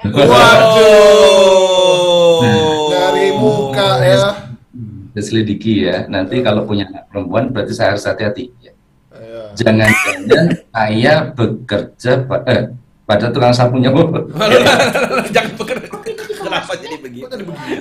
[0.07, 0.79] Waduh.
[2.89, 4.47] Dari muka ya.
[5.11, 6.07] Kita selidiki ya.
[6.07, 8.55] Nanti kalau punya anak perempuan berarti saya harus hati-hati.
[8.63, 8.71] ya.
[9.11, 9.43] Iya.
[9.59, 12.13] Jangan-jangan saya bekerja
[12.47, 12.63] eh,
[13.03, 13.91] pada tukang sapunya.
[15.35, 15.89] Jangan bekerja.
[16.37, 17.27] Kenapa jadi begitu?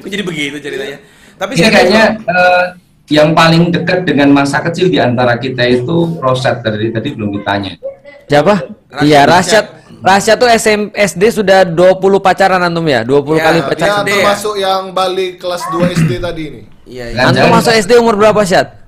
[0.02, 0.98] Kok jadi begitu ceritanya?
[1.38, 2.66] Tapi saya kayaknya eh,
[3.08, 7.78] yang paling dekat dengan masa kecil di antara kita itu Roset dari tadi belum ditanya.
[8.26, 8.54] Siapa?
[9.00, 9.66] Iya, Rasyad.
[10.02, 13.02] Rasyad tuh SM, SD sudah 20 pacaran antum ya?
[13.02, 13.94] 20 Ya, kali Ya, pacaran.
[13.96, 14.16] SD ya?
[14.16, 16.62] termasuk yang balik kelas 2 SD tadi ini.
[16.86, 17.22] Iya, iya.
[17.26, 18.86] Antum masuk SD umur berapa, Syad?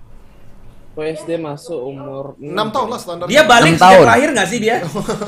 [0.94, 3.26] PSD masuk umur 6 tahun lah standar.
[3.26, 4.06] Dia balik sejak tahun.
[4.08, 4.76] lahir nggak sih dia?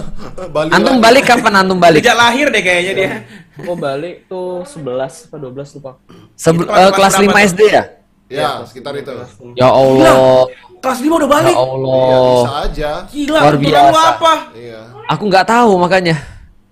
[0.58, 1.06] balik Antum lagi.
[1.06, 2.02] balik kapan antum balik?
[2.02, 3.12] Sejak lahir deh kayaknya dia.
[3.62, 5.92] Aku balik tuh 11 apa 12 lupa.
[6.34, 7.84] Sebel- Itu kelas- eh, kelas kelas 5 berapa SD ya?
[8.30, 9.10] Ya, sekitar itu.
[9.56, 10.46] Ya Allah.
[10.80, 11.52] Kelas 5 udah Ya balik.
[11.52, 12.24] Iya, Allah.
[12.30, 12.92] bisa aja.
[13.06, 14.04] Gila, Luar kebetulan lu biasa.
[14.08, 14.34] apa?
[14.54, 14.82] Iya.
[15.10, 16.16] Aku nggak tahu makanya.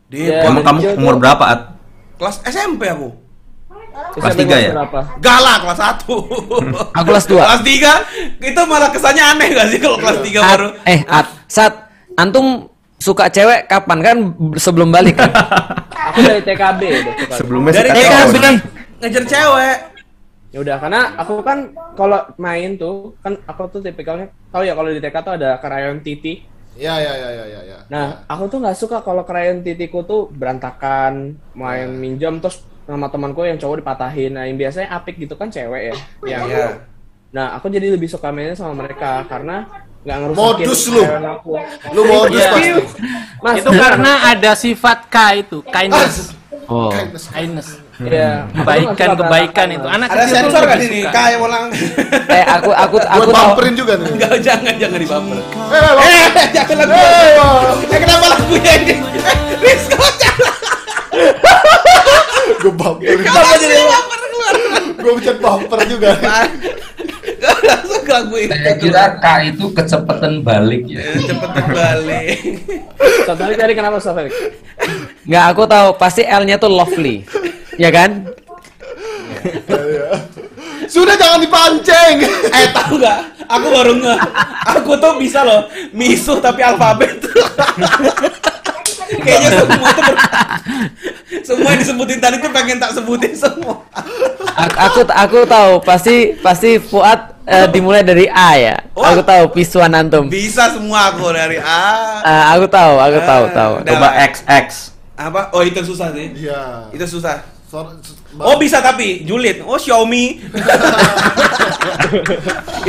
[0.07, 1.61] Dia Emang kamu umur berapa, At?
[2.15, 3.09] kelas SMP aku.
[4.15, 4.71] Kelas SMP tiga ya?
[4.71, 4.99] Berapa?
[5.19, 6.93] Galak kelas 1.
[6.93, 7.35] Aku kelas 2.
[7.35, 7.63] kelas
[8.39, 10.67] 3 itu malah kesannya aneh gak sih kalau kelas 3 baru?
[10.85, 11.73] eh, At, saat
[12.15, 14.17] antum suka cewek kapan kan
[14.55, 15.29] sebelum balik kan?
[16.07, 17.33] Aku dari TKB udah suka.
[17.35, 18.05] Sebelumnya Dari TKB.
[18.31, 18.35] TKB
[18.97, 19.77] ngejar cewek.
[20.47, 24.87] Ya udah karena aku kan kalau main tuh kan aku tuh tipikalnya tahu ya kalau
[24.87, 26.47] di TK tuh ada krayon titi.
[26.77, 27.77] Ya, ya, ya, ya, ya, ya.
[27.89, 33.41] Nah, aku tuh nggak suka kalau krayon titiku tuh berantakan, main minjam terus sama temanku
[33.43, 34.37] yang cowok dipatahin.
[34.37, 35.95] Nah, yang biasanya apik gitu kan cewek ya.
[36.37, 36.67] Yang Iya.
[37.33, 39.65] Nah, aku jadi lebih suka mainnya sama mereka karena
[40.05, 41.01] nggak ngerusakin Modus lu.
[41.03, 41.51] aku.
[41.91, 42.51] Lu modus Iya.
[42.53, 42.69] pasti.
[43.43, 46.31] Mas, Itu karena ada sifat K itu, kindness,
[46.69, 46.93] Oh.
[47.33, 47.81] kindness.
[47.97, 48.45] Iya.
[48.53, 49.87] Kebaikan, kebaikan itu.
[49.87, 50.99] Anak Ada kecil tuh sensor sini?
[51.01, 51.09] suka.
[51.11, 51.65] Kayak ulang.
[52.37, 53.45] Eh, aku aku aku tahu.
[53.49, 54.07] bumperin juga nih.
[54.11, 55.37] Enggak, jangan, jangan dibumper.
[55.39, 55.97] Eh, Bang.
[55.97, 56.93] Eh, jangan lagu.
[57.87, 58.93] Eh, kenapa lagunya ini?
[59.27, 60.53] Eh, Rizko, jangan.
[62.61, 63.17] Gue bumperin.
[63.19, 64.55] Kenapa jadi bumper keluar?
[64.95, 66.09] Gue pencet bumper juga.
[67.37, 68.53] Langsung lagu itu.
[68.53, 71.01] Saya kira K itu kecepatan balik ya.
[71.01, 72.37] Eh, Cepetan balik.
[73.27, 74.33] Lagi tadi kenapa Ustaz Felix?
[75.25, 77.25] Nggak, aku tahu pasti L-nya tuh lovely.
[77.77, 78.25] Ya kan?
[80.87, 82.15] Sudah jangan dipancing.
[82.47, 83.19] Eh, tahu gak?
[83.47, 84.15] Aku baru nge.
[84.75, 87.21] Aku tuh bisa loh misuh tapi alfabet.
[89.07, 90.19] Kayaknya semua tuh ber-
[91.39, 93.87] semua yang disebutin tadi tuh pengen tak sebutin semua.
[94.57, 98.75] Aku aku, aku tahu pasti pasti Fuad eh, dimulai dari A ya.
[98.91, 100.27] Aku tahu pisuan antum.
[100.27, 102.19] Bisa semua aku dari A.
[102.19, 103.73] Eh, aku tahu, aku tahu, Ah, tahu.
[103.85, 104.67] Coba XX.
[105.17, 105.41] Apa?
[105.49, 106.27] Oh, itu susah sih.
[106.35, 106.91] Iya.
[106.91, 107.56] Itu susah.
[108.39, 109.59] Oh bisa tapi julid.
[109.67, 110.39] Oh Xiaomi.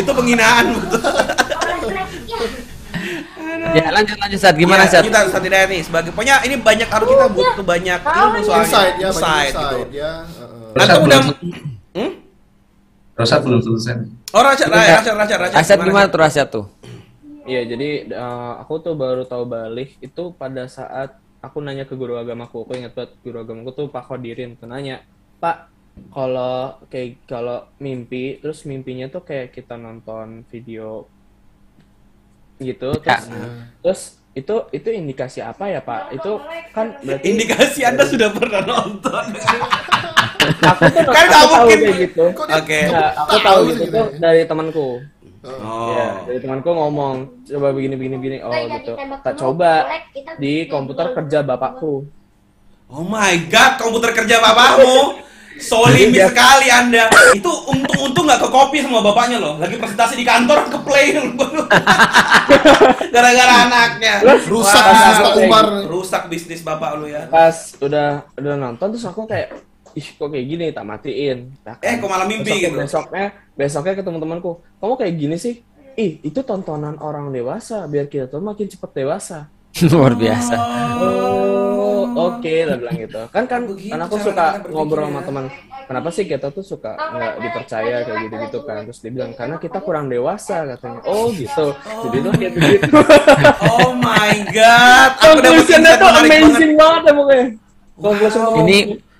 [0.00, 0.78] itu penghinaan.
[3.68, 5.04] Ya, lanjut lanjut saat gimana ya, saat?
[5.04, 8.64] Kita Ustaz Hidayat nih sebagai pokoknya ini banyak harus kita butuh banyak ilmu soalnya.
[8.64, 9.78] Insight ya, Insight gitu.
[9.92, 10.12] ya.
[10.78, 11.36] Antum Rosat udah belum,
[11.98, 12.10] Hmm?
[13.18, 13.94] Rosat belum selesai.
[14.30, 15.54] Oh, Raja, Raja, Raja, Raja, Raja.
[15.58, 16.64] Asyad gimana tuh Asyad tuh?
[17.48, 22.14] Iya, jadi eh, aku tuh baru tahu balik itu pada saat aku nanya ke guru
[22.14, 22.66] agamaku.
[22.66, 25.02] Aku ingat banget guru agamaku tuh Pak Khodirin tuh nanya,
[25.38, 25.70] "Pak,
[26.08, 31.06] kalau kayak kalau mimpi, terus mimpinya tuh kayak kita nonton video
[32.58, 33.24] gitu, terus
[33.82, 34.02] terus
[34.34, 36.14] itu itu indikasi apa ya, Pak?
[36.14, 36.38] Itu
[36.70, 39.24] kan berarti Indikasi Anda sudah pernah nonton.
[40.62, 41.78] aku tuh Kan aku nggak tahu mungkin.
[41.82, 42.24] kayak gitu.
[42.30, 42.80] Oke.
[42.88, 44.18] Nah, aku Tahu gitu gitu tuh ya.
[44.18, 44.88] dari temanku.
[45.38, 45.94] Oh.
[45.94, 48.36] Ya, dari temanku ngomong coba begini begini begini.
[48.42, 48.98] Oh gitu.
[49.22, 49.86] Tak coba
[50.34, 52.10] di komputer kerja bapakku.
[52.88, 55.22] Oh my god, komputer kerja bapakmu.
[55.58, 56.30] Solimi Iya.
[56.30, 57.10] sekali Anda.
[57.34, 59.58] Itu untung-untung nggak ke copy sama bapaknya loh.
[59.58, 61.18] Lagi presentasi di kantor ke play
[63.14, 64.22] gara-gara anaknya.
[64.46, 65.66] Rusak Wah, bisnis Pak Umar.
[65.90, 67.26] Rusak bisnis bapak lu ya.
[67.26, 69.50] Pas udah udah nonton terus aku kayak
[69.94, 71.38] ih kok kayak gini tak matiin.
[71.58, 72.76] Tak Eh, kok malah mimpi Besok- gitu?
[72.76, 75.54] Besoknya besoknya ke teman-temanku, kamu kayak gini sih?
[75.94, 79.50] Ih, itu tontonan orang dewasa biar kita tuh makin cepet dewasa.
[79.88, 80.54] Luar biasa.
[80.98, 83.20] Oh, oke, lah bilang gitu.
[83.28, 85.24] Kan kan, Begitu kan aku suka ngobrol sama ya.
[85.24, 85.44] teman.
[85.84, 88.84] Kenapa sih kita tuh suka nggak dipercaya kayak gitu-gitu kan?
[88.84, 91.00] Terus dia bilang karena kita kurang dewasa katanya.
[91.02, 91.72] Oh gitu.
[92.04, 92.88] Jadi tuh kayak begitu.
[93.72, 96.44] Oh my god, aku insight tuh menarik banget.
[96.44, 97.46] amazing banget ya pokoknya.
[97.96, 98.78] Conclusion Ini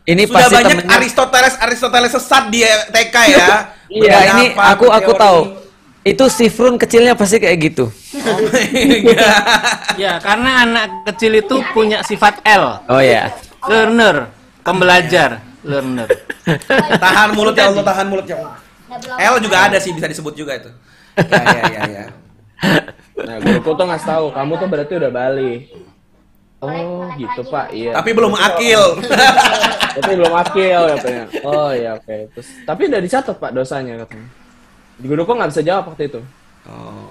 [0.09, 0.95] ini Sudah pasti banyak temennya.
[0.97, 3.47] Aristoteles Aristoteles sesat di TK ya.
[3.93, 5.21] Iya, ini Berapa aku aku teori.
[5.21, 5.41] tahu.
[6.01, 7.93] Itu Sifrun kecilnya pasti kayak gitu.
[8.17, 9.21] Oh god.
[10.01, 12.81] Ya, karena anak kecil itu punya sifat L.
[12.89, 13.35] Oh ya.
[13.67, 14.31] Learner,
[14.63, 16.07] pembelajar, learner.
[17.03, 18.57] Tahan mulut ya Allah, tahan mulut ya Allah.
[19.19, 20.71] L juga ada sih bisa disebut juga itu.
[21.19, 22.05] Ya ya ya ya.
[23.19, 25.61] Nah, guruku tuh ngasih tahu, kamu tuh berarti udah balik.
[26.63, 27.75] Oh, gitu Pak.
[27.75, 27.93] Iya.
[27.99, 29.03] Tapi belum akil.
[29.99, 31.25] Tapi belum akil katanya.
[31.43, 32.17] Oh iya oke.
[32.35, 34.29] Terus tapi udah dicatat Pak dosanya katanya.
[34.99, 36.21] Di guruku nggak bisa jawab waktu itu.
[36.67, 37.11] Oh.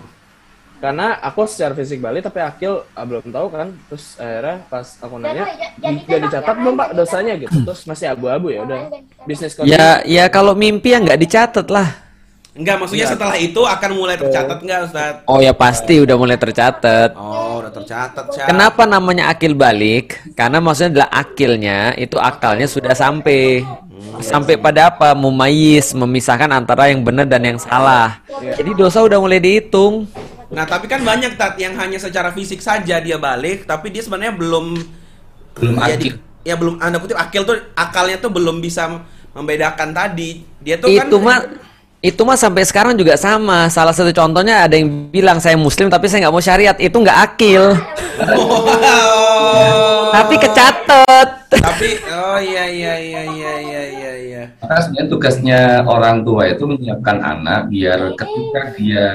[0.78, 3.68] Karena aku secara fisik balik tapi akil ah, belum tahu kan.
[3.90, 5.44] Terus akhirnya pas aku nanya,
[5.82, 7.56] "Di- udah dicatat belum Pak dosanya gitu.
[7.66, 8.80] Terus masih abu-abu ya udah.
[9.26, 12.07] Bisnis Ya ya kalau mimpi ya nggak dicatat lah.
[12.58, 13.14] Enggak, maksudnya Iya.
[13.14, 15.14] setelah itu akan mulai tercatat enggak, Ustaz?
[15.30, 17.14] Oh ya pasti udah mulai tercatat.
[17.14, 18.48] Oh, udah tercatat, Syah.
[18.50, 20.18] Kenapa namanya akil balik?
[20.34, 23.62] Karena maksudnya adalah akilnya itu akalnya sudah sampai
[24.20, 25.14] sampai pada apa?
[25.14, 28.18] Mumayis, memisahkan antara yang benar dan yang salah.
[28.42, 30.10] Jadi dosa udah mulai dihitung.
[30.50, 34.34] Nah, tapi kan banyak tat yang hanya secara fisik saja dia balik, tapi dia sebenarnya
[34.34, 34.80] belum
[35.54, 36.00] Belum ya, akil.
[36.00, 38.88] di- ya belum anda kutip akil tuh akalnya tuh belum bisa
[39.36, 40.42] membedakan tadi.
[40.58, 41.40] Dia tuh itu kan mah
[42.08, 43.68] itu mah sampai sekarang juga sama.
[43.68, 46.78] Salah satu contohnya ada yang bilang saya muslim tapi saya nggak mau syariat.
[46.80, 47.76] Itu nggak akil.
[48.24, 50.08] Oh.
[50.16, 51.30] Tapi kecatet.
[51.52, 54.44] Tapi oh iya iya iya iya iya iya iya.
[54.64, 59.08] Sebenarnya tugasnya orang tua itu menyiapkan anak biar ketika dia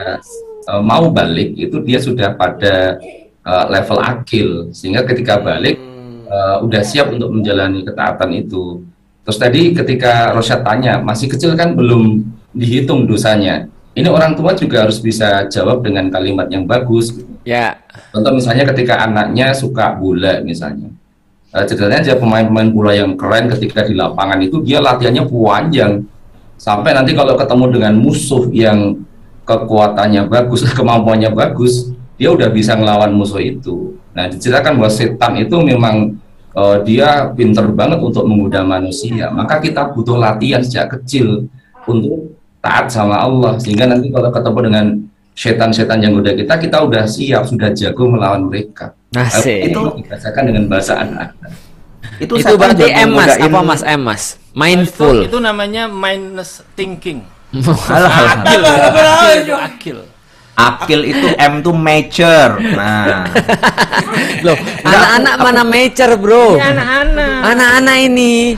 [0.69, 3.01] eh, mau balik itu dia sudah pada
[3.41, 5.81] eh, level akil sehingga ketika balik
[6.29, 8.85] eh, udah siap untuk menjalani ketaatan itu.
[9.23, 13.69] Terus tadi ketika Rosyad tanya masih kecil kan belum dihitung dosanya.
[13.93, 17.13] Ini orang tua juga harus bisa jawab dengan kalimat yang bagus.
[17.13, 17.29] gitu.
[17.45, 17.77] Ya.
[18.09, 20.89] Contoh misalnya ketika anaknya suka bola misalnya.
[21.53, 26.01] Eh, ceritanya aja pemain-pemain bola yang keren ketika di lapangan itu dia latihannya panjang
[26.57, 28.97] sampai nanti kalau ketemu dengan musuh yang
[29.45, 34.01] kekuatannya bagus, kemampuannya bagus, dia udah bisa ngelawan musuh itu.
[34.17, 36.17] Nah diceritakan bahwa setan itu memang
[36.57, 39.29] eh, dia pinter banget untuk menggoda manusia.
[39.29, 41.53] Maka kita butuh latihan sejak kecil
[41.85, 44.87] untuk taat sama Allah sehingga nanti kalau ketemu dengan
[45.33, 48.95] setan-setan yang goda kita, kita udah siap, sudah jago melawan mereka.
[49.13, 49.69] Asik.
[49.69, 51.51] Itu dibahasakan dengan bahasa anak-anak.
[52.17, 53.27] Itu, Itu berarti jago M mas.
[53.33, 54.23] ngodain- Apa mas M mas?
[54.33, 55.17] Itu, Mindful.
[55.25, 57.25] itu namanya mindless thinking.
[57.89, 59.99] Alah, Akil, akil, itu akil.
[60.53, 62.61] Akil itu M tuh mature.
[62.77, 63.25] Nah,
[64.41, 66.57] Loh, anak-anak mana mature bro?
[66.57, 67.37] Anak-anak.
[67.49, 68.57] Anak-anak ini.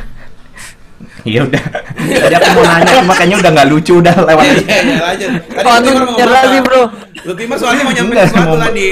[1.25, 1.65] Ya udah.
[1.97, 4.45] Tadi aku mau nanya cuma kayaknya udah nggak lucu udah lewat.
[4.45, 5.31] Iya iya lanjut.
[5.49, 6.83] Tadi Oh, mau ngomong lagi bro.
[7.25, 8.89] Lutimar soalnya mau nyampe sesuatu tadi.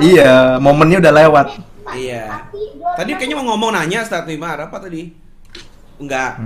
[0.00, 1.48] Iya, momennya udah lewat.
[1.92, 2.24] Iya.
[2.96, 5.12] Tadi kayaknya mau ngomong nanya Ustaz Wimar apa tadi?
[6.00, 6.40] Enggak.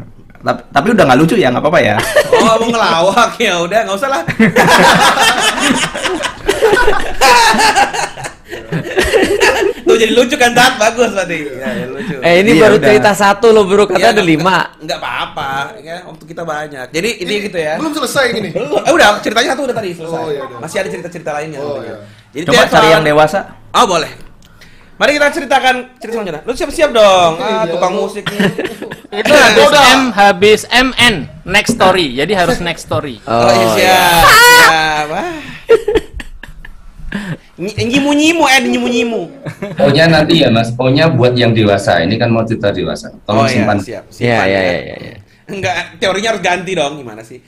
[0.47, 1.97] Tapi, tapi udah nggak lucu ya, nggak apa-apa ya.
[2.31, 4.23] Oh, mau ngelawak ya udah nggak usah lah.
[9.97, 10.77] Tuh jadi lucu kan Tat?
[10.77, 11.39] Bagus berarti.
[11.51, 12.15] Ya, ya, lucu.
[12.21, 12.87] Eh ini Iya, baru udah.
[12.87, 14.57] cerita satu loh bro, katanya ada nggak- lima.
[14.77, 15.49] Enggak apa-apa,
[15.81, 16.87] ya waktu kita banyak.
[16.91, 17.75] Jadi ini, Ini gitu ya.
[17.77, 18.53] Belum selesai gini.
[18.53, 18.77] Belum.
[18.79, 20.13] Eh udah, ceritanya satu udah tadi selesai.
[20.15, 20.45] Oh, iya.
[20.55, 21.59] Masih ada cerita-cerita lainnya.
[21.59, 21.97] Oh, iya.
[22.31, 23.39] Jadi Coba cari soal- yang dewasa.
[23.73, 24.13] Oh, boleh.
[24.97, 26.43] Mari kita ceritakan cerita selanjutnya.
[26.43, 27.33] Lu siap-siap dong.
[27.37, 28.01] Ah, Iya, tukang lu.
[28.03, 28.25] musik.
[29.21, 29.85] Itu habis Udah.
[29.95, 31.15] M habis MN
[31.45, 32.13] next story.
[32.13, 33.17] Jadi harus next story.
[33.23, 34.25] Oh, iya, siap.
[34.67, 35.09] Siap.
[37.57, 39.23] Ny- Nyimu-nyimu, eh nyimu-nyimu.
[39.81, 42.05] O-nya nanti ya mas, O-nya buat yang dewasa.
[42.05, 43.09] Ini kan mau cerita dewasa.
[43.25, 43.79] Tolong Oh iya, simpan.
[43.81, 44.05] siap.
[44.07, 44.61] Iya simpan iya ya.
[44.61, 44.97] iya iya.
[45.01, 45.17] iya.
[45.47, 47.01] Enggak, teorinya harus ganti dong.
[47.01, 47.41] Gimana sih?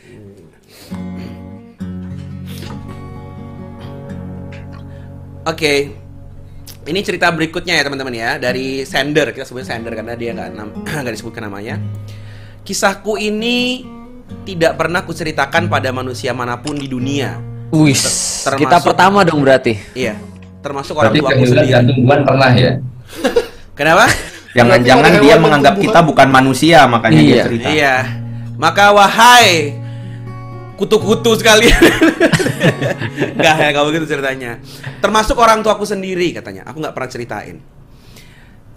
[5.45, 5.75] Oke.
[6.89, 10.73] Ini cerita berikutnya ya teman-teman ya dari sender kita sebut sender karena dia nggak nam-
[11.05, 11.77] nggak disebutkan namanya.
[12.65, 13.85] Kisahku ini
[14.49, 17.37] tidak pernah kuceritakan pada manusia mana pun di dunia.
[17.69, 18.01] Wis,
[18.45, 19.77] Termasuk- kita pertama dong berarti.
[19.93, 20.17] Iya,
[20.65, 21.69] termasuk orang tua sendiri.
[21.69, 22.73] jantung pernah ya?
[23.79, 24.09] Kenapa?
[24.57, 27.45] Jangan-jangan dia menganggap kita bukan manusia, makanya dia Iya.
[27.45, 27.69] cerita.
[27.69, 27.95] Iya.
[28.59, 29.77] Maka wahai
[30.75, 31.79] kutu-kutu sekalian.
[33.39, 34.59] Enggak ya kalau gitu ceritanya.
[34.99, 36.67] Termasuk orang tuaku sendiri katanya.
[36.67, 37.57] Aku nggak pernah ceritain.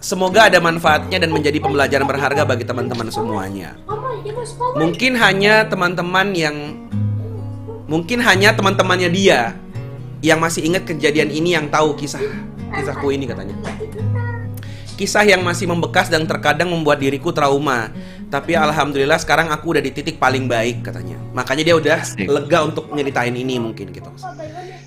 [0.02, 3.78] Semoga ada manfaatnya dan menjadi pembelajaran berharga bagi teman-teman semuanya.
[4.74, 6.56] Mungkin hanya teman-teman yang
[7.92, 9.52] mungkin hanya teman-temannya dia
[10.24, 12.24] yang masih ingat kejadian ini yang tahu kisah
[12.72, 13.52] kisahku ini katanya.
[14.96, 17.92] Kisah yang masih membekas dan terkadang membuat diriku trauma.
[18.32, 21.20] Tapi alhamdulillah sekarang aku udah di titik paling baik katanya.
[21.36, 24.08] Makanya dia udah lega untuk nyeritain ini mungkin gitu.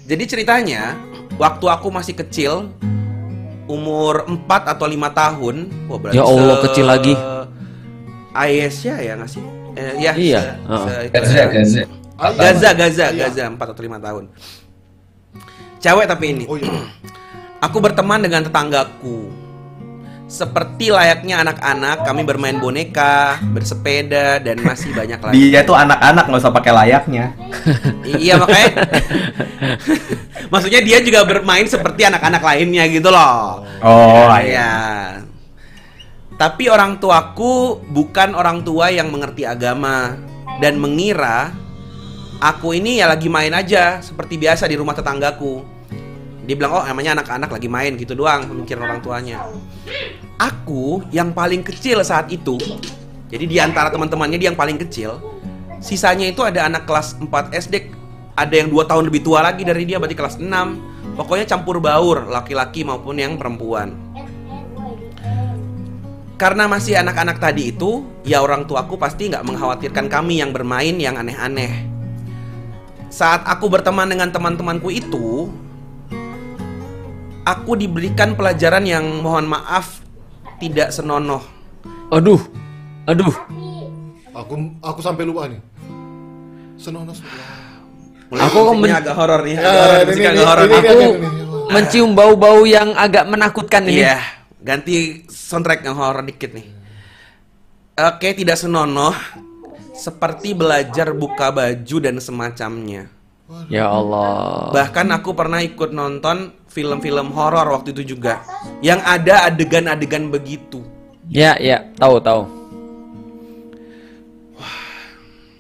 [0.05, 0.97] Jadi ceritanya
[1.37, 2.73] waktu aku masih kecil
[3.65, 7.13] umur 4 atau lima tahun, wah berarti Ya Allah, kecil lagi.
[8.33, 9.43] Aisyah ya nggak sih?
[9.75, 11.65] Eh, ya, Iya, se- heeh.
[11.65, 12.41] se- Gaza, Gaza.
[12.41, 13.27] Gaza, Gaza, Iya.
[13.27, 14.23] Gaza 4 atau 5 tahun.
[15.79, 16.43] Cewek tapi ini.
[16.47, 16.71] Oh iya.
[17.61, 19.29] Aku berteman dengan tetanggaku.
[20.25, 25.37] Seperti layaknya anak-anak, kami bermain boneka, bersepeda, dan masih banyak lagi.
[25.37, 27.25] Dia tuh anak-anak nggak usah pakai layaknya.
[28.01, 28.73] I- iya makanya.
[30.53, 33.61] Maksudnya dia juga bermain seperti anak-anak lainnya gitu loh.
[33.85, 34.73] Oh, Iya.
[36.35, 40.17] Tapi orang tuaku bukan orang tua yang mengerti agama
[40.57, 41.53] dan mengira
[42.39, 45.63] aku ini ya lagi main aja seperti biasa di rumah tetanggaku.
[46.45, 49.41] Dia bilang, "Oh, namanya anak-anak lagi main gitu doang," pemikiran orang tuanya.
[50.37, 52.59] Aku yang paling kecil saat itu.
[53.31, 55.17] Jadi di antara teman-temannya dia yang paling kecil.
[55.81, 57.89] Sisanya itu ada anak kelas 4 SD,
[58.37, 60.77] ada yang dua tahun lebih tua lagi dari dia berarti kelas 6.
[61.15, 63.95] Pokoknya campur baur, laki-laki maupun yang perempuan.
[66.35, 71.15] Karena masih anak-anak tadi itu, ya orang tuaku pasti nggak mengkhawatirkan kami yang bermain yang
[71.15, 71.94] aneh-aneh.
[73.15, 75.47] Saat aku berteman dengan teman-temanku itu,
[77.47, 80.03] aku diberikan pelajaran yang mohon maaf
[80.59, 81.39] tidak senonoh.
[82.11, 82.43] Aduh,
[83.07, 83.31] aduh.
[84.35, 85.63] Aku aku sampai lupa nih.
[86.75, 87.23] Senonos.
[88.35, 90.65] Aku Musiknya men- agak horor nih, agak horor, ini, musiknya ini, agak horor.
[90.67, 90.99] ini, Aku.
[91.71, 94.03] Mencium bau-bau yang agak menakutkan ini.
[94.03, 94.19] Iya,
[94.59, 96.67] ganti soundtrack yang horor dikit nih.
[97.95, 99.15] Oke, tidak senonoh
[99.95, 103.07] seperti belajar buka baju dan semacamnya.
[103.69, 104.73] Ya Allah.
[104.73, 108.41] Bahkan aku pernah ikut nonton film-film horor waktu itu juga
[108.81, 110.81] yang ada adegan-adegan begitu.
[111.29, 112.41] Ya, ya, tahu, tahu.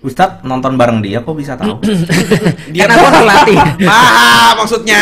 [0.05, 1.81] Ustadz nonton bareng dia kok bisa tahu?
[2.73, 3.57] Dia Kan aku terlatih.
[3.89, 5.01] Ah, maksudnya.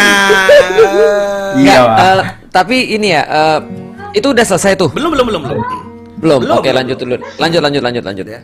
[1.60, 3.60] Iya, eh, tapi ini ya, eh,
[4.16, 4.88] itu udah selesai tuh.
[4.96, 5.60] Belum, belum, belum, belum.
[6.24, 6.40] Belum.
[6.48, 6.80] Belum, Oke, belum.
[6.80, 7.16] lanjut dulu.
[7.36, 8.26] Lanjut, lanjut, lanjut, lanjut.
[8.32, 8.40] Ya.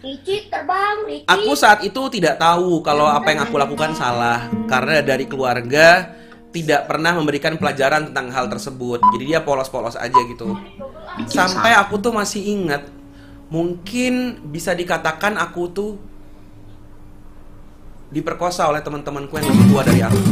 [0.00, 1.28] Rici terbang, Rici.
[1.28, 6.16] Aku saat itu tidak tahu kalau apa yang aku lakukan salah karena dari keluarga
[6.50, 8.98] tidak pernah memberikan pelajaran tentang hal tersebut.
[9.12, 10.56] Jadi dia polos-polos aja gitu.
[11.28, 12.88] Sampai aku tuh masih ingat
[13.52, 15.92] mungkin bisa dikatakan aku tuh
[18.08, 20.22] diperkosa oleh teman-temanku yang lebih tua dari aku.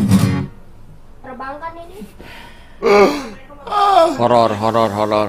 [1.22, 1.98] Terbang kan ini?
[4.16, 5.28] Horor, horor, horor.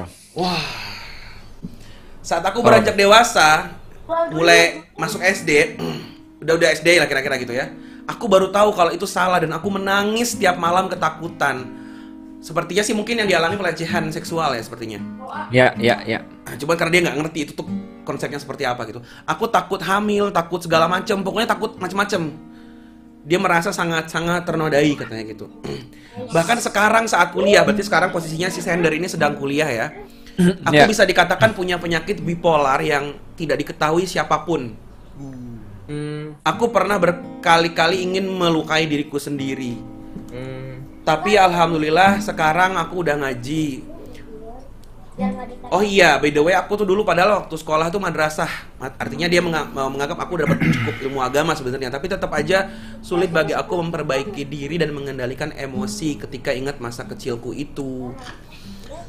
[2.24, 3.78] Saat aku beranjak dewasa,
[4.34, 5.80] mulai masuk SD,
[6.44, 7.70] udah udah SD lah kira-kira gitu ya.
[8.10, 11.78] Aku baru tahu kalau itu salah dan aku menangis setiap malam ketakutan.
[12.40, 14.98] Sepertinya sih mungkin yang dialami pelecehan seksual ya sepertinya.
[15.52, 16.20] Ya, ya, ya.
[16.58, 17.68] Cuman karena dia nggak ngerti itu tuh
[18.08, 19.04] konsepnya seperti apa gitu.
[19.30, 22.34] Aku takut hamil, takut segala macam, pokoknya takut macam-macam.
[23.30, 25.46] Dia merasa sangat-sangat ternodai katanya gitu.
[26.36, 29.88] Bahkan sekarang saat kuliah, berarti sekarang posisinya si Sender ini sedang kuliah ya.
[30.40, 30.88] Aku Ya.
[30.88, 34.72] bisa dikatakan punya penyakit bipolar yang tidak diketahui siapa pun.
[35.90, 39.76] Hmm, Aku pernah berkali-kali ingin melukai diriku sendiri.
[40.32, 41.04] hmm.
[41.04, 43.84] Tapi alhamdulillah sekarang aku udah ngaji.
[45.68, 48.48] Oh iya, by the way aku tuh dulu padahal waktu sekolah tuh madrasah.
[48.80, 52.72] Artinya dia menga- menganggap aku dapat cukup ilmu agama sebenarnya, tapi tetap aja
[53.04, 58.16] sulit bagi aku memperbaiki diri dan mengendalikan emosi ketika ingat masa kecilku itu.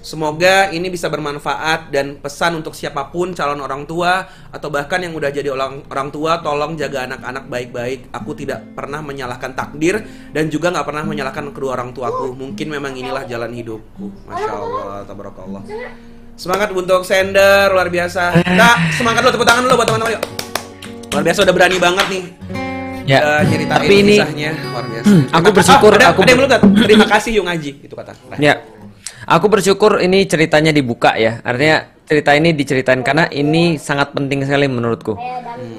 [0.01, 5.13] Semoga ini bisa bermanfaat dan pesan untuk siapa pun calon orang tua atau bahkan yang
[5.13, 8.09] udah jadi orang orang tua tolong jaga anak-anak baik-baik.
[8.09, 10.01] Aku tidak pernah menyalahkan takdir
[10.33, 12.33] dan juga nggak pernah menyalahkan kedua orang tuaku.
[12.33, 14.09] Mungkin memang inilah jalan hidupku.
[14.25, 15.63] Masya Allah, tabarakallah.
[16.33, 18.41] Semangat untuk sender luar biasa.
[18.41, 20.23] Kita semangat lo tepuk tangan lo buat teman-teman yuk.
[21.13, 22.25] Luar biasa udah berani banget nih.
[23.05, 23.45] Ya.
[23.45, 25.13] Nyeritain Tapi ini kisahnya luar biasa.
[25.13, 26.51] Hmm, aku bersyukur, Oh, ada, aku ada yang belum?
[26.89, 28.17] Terima kasih Yung Aji itu kata.
[28.33, 28.41] Nah.
[28.41, 28.80] Ya.
[29.31, 31.39] Aku bersyukur ini ceritanya dibuka ya.
[31.47, 35.15] Artinya cerita ini diceritain karena ini sangat penting sekali menurutku.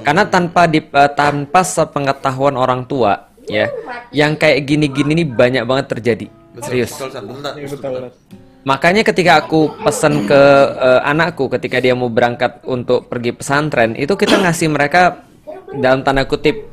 [0.07, 3.67] Karena tanpa di, eh, tanpa sepengetahuan orang tua ya,
[4.15, 6.31] yang kayak gini-gini ini banyak banget terjadi.
[6.63, 6.95] Serius.
[6.95, 7.11] Betul.
[7.11, 8.15] Betul, Tat.
[8.63, 10.41] Makanya ketika aku pesan ke
[10.79, 15.27] eh, anakku ketika dia mau berangkat untuk pergi pesantren, itu kita ngasih mereka
[15.75, 16.71] dalam tanda kutip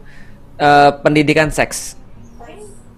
[0.62, 1.97] eh, pendidikan seks.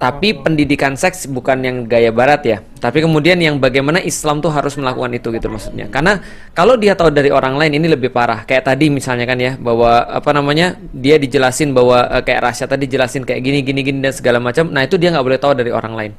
[0.00, 2.58] Tapi pendidikan seks bukan yang gaya barat ya.
[2.80, 5.92] Tapi kemudian yang bagaimana Islam tuh harus melakukan itu gitu maksudnya.
[5.92, 6.24] Karena
[6.56, 8.48] kalau dia tahu dari orang lain ini lebih parah.
[8.48, 12.88] Kayak tadi misalnya kan ya bahwa apa namanya dia dijelasin bahwa eh, kayak Rasya tadi
[12.88, 14.72] jelasin kayak gini gini gini dan segala macam.
[14.72, 16.12] Nah itu dia nggak boleh tahu dari orang lain.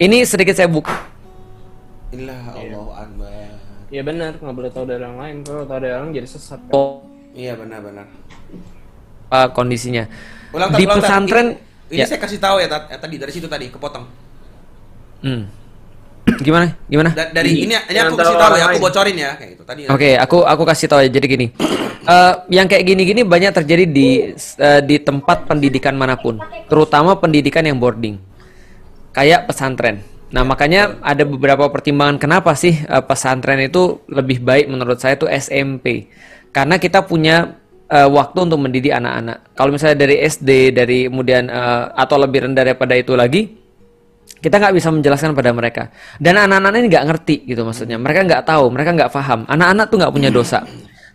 [0.00, 1.12] Ini sedikit saya buka
[2.12, 3.28] Inilah Allah Akbar.
[3.88, 5.36] Ya benar, nggak boleh tahu dari orang lain.
[5.44, 6.60] Kalau tahu dari orang jadi sesat.
[6.68, 6.72] Kan?
[6.72, 7.04] Oh.
[7.32, 8.04] Iya benar-benar.
[9.32, 10.04] uh, kondisinya.
[10.52, 12.08] Ulang, di ulang, pesantren Ini, ini ya.
[12.08, 12.66] saya kasih tahu ya.
[12.88, 14.04] Eh, tadi dari situ tadi kepotong.
[15.22, 15.44] Hmm.
[16.46, 16.72] Gimana?
[16.88, 17.10] Gimana?
[17.12, 19.80] Da- dari ini, ini aku kasih tahu ya, aku bocorin ya kayak gitu tadi.
[19.92, 21.10] Oke, aku aku kasih tahu ya.
[21.12, 21.46] Jadi gini,
[22.02, 26.34] Eh, yang kayak gini-gini banyak terjadi di eh, di tempat pendidikan mana pun,
[26.66, 28.18] terutama pendidikan yang boarding,
[29.14, 30.02] kayak pesantren.
[30.34, 35.30] Nah makanya ada beberapa pertimbangan kenapa sih eh, pesantren itu lebih baik menurut saya itu
[35.30, 36.10] SMP,
[36.50, 37.61] karena kita punya
[37.92, 39.52] eh, waktu untuk mendidik anak-anak.
[39.52, 43.52] Kalau misalnya dari SD, dari kemudian eh, atau lebih rendah daripada itu lagi,
[44.40, 45.92] kita nggak bisa menjelaskan pada mereka.
[46.16, 48.00] Dan anak-anak ini nggak ngerti gitu maksudnya.
[48.00, 49.44] Mereka nggak tahu mereka nggak paham.
[49.46, 50.64] Anak-anak tuh nggak punya dosa.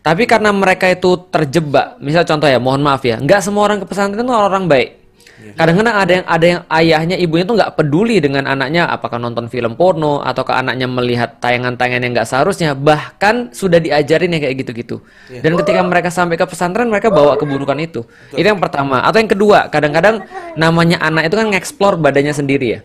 [0.06, 3.92] Tapi karena mereka itu terjebak misal contoh ya mohon maaf ya nggak semua orang ke
[3.92, 4.97] pesantren itu orang baik
[5.38, 9.78] kadang-kadang ada yang ada yang ayahnya ibunya tuh nggak peduli dengan anaknya apakah nonton film
[9.78, 15.02] porno ataukah anaknya melihat tayangan-tayangan yang nggak seharusnya bahkan sudah diajarin yang kayak gitu-gitu.
[15.30, 15.46] Iya.
[15.46, 18.02] dan ketika mereka sampai ke pesantren mereka bawa keburukan itu.
[18.34, 19.06] Itu yang pertama.
[19.06, 20.26] Atau yang kedua kadang-kadang
[20.58, 22.80] namanya anak itu kan ngeksplor badannya sendiri ya.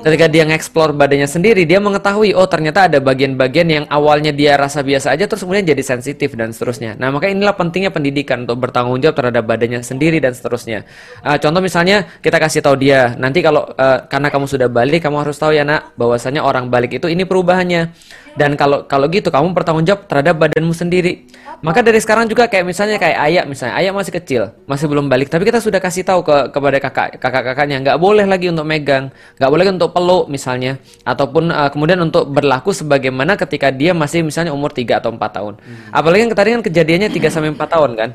[0.00, 4.80] Ketika dia ngeksplor badannya sendiri dia mengetahui oh ternyata ada bagian-bagian yang awalnya dia rasa
[4.80, 6.96] biasa aja terus kemudian jadi sensitif dan seterusnya.
[6.96, 10.88] Nah maka inilah pentingnya pendidikan untuk bertanggung jawab terhadap badannya sendiri dan seterusnya.
[11.20, 11.81] Ah, contoh misalnya
[12.22, 15.66] kita kasih tahu dia nanti kalau eh, karena kamu sudah balik kamu harus tahu ya
[15.66, 17.92] nak bahwasanya orang balik itu ini perubahannya.
[18.32, 21.28] Dan kalau kalau gitu kamu bertanggung jawab terhadap badanmu sendiri.
[21.60, 25.30] Maka dari sekarang juga kayak misalnya kayak ayah misalnya ayah masih kecil masih belum balik
[25.30, 29.14] tapi kita sudah kasih tahu ke kepada kakak kakak kakaknya nggak boleh lagi untuk megang
[29.38, 30.80] nggak boleh untuk peluk misalnya.
[31.04, 35.54] Ataupun eh, kemudian untuk berlaku sebagaimana ketika dia masih misalnya umur 3 atau 4 tahun.
[35.92, 38.10] Apalagi yang tadi kan kejadiannya 3 sampai 4 tahun kan.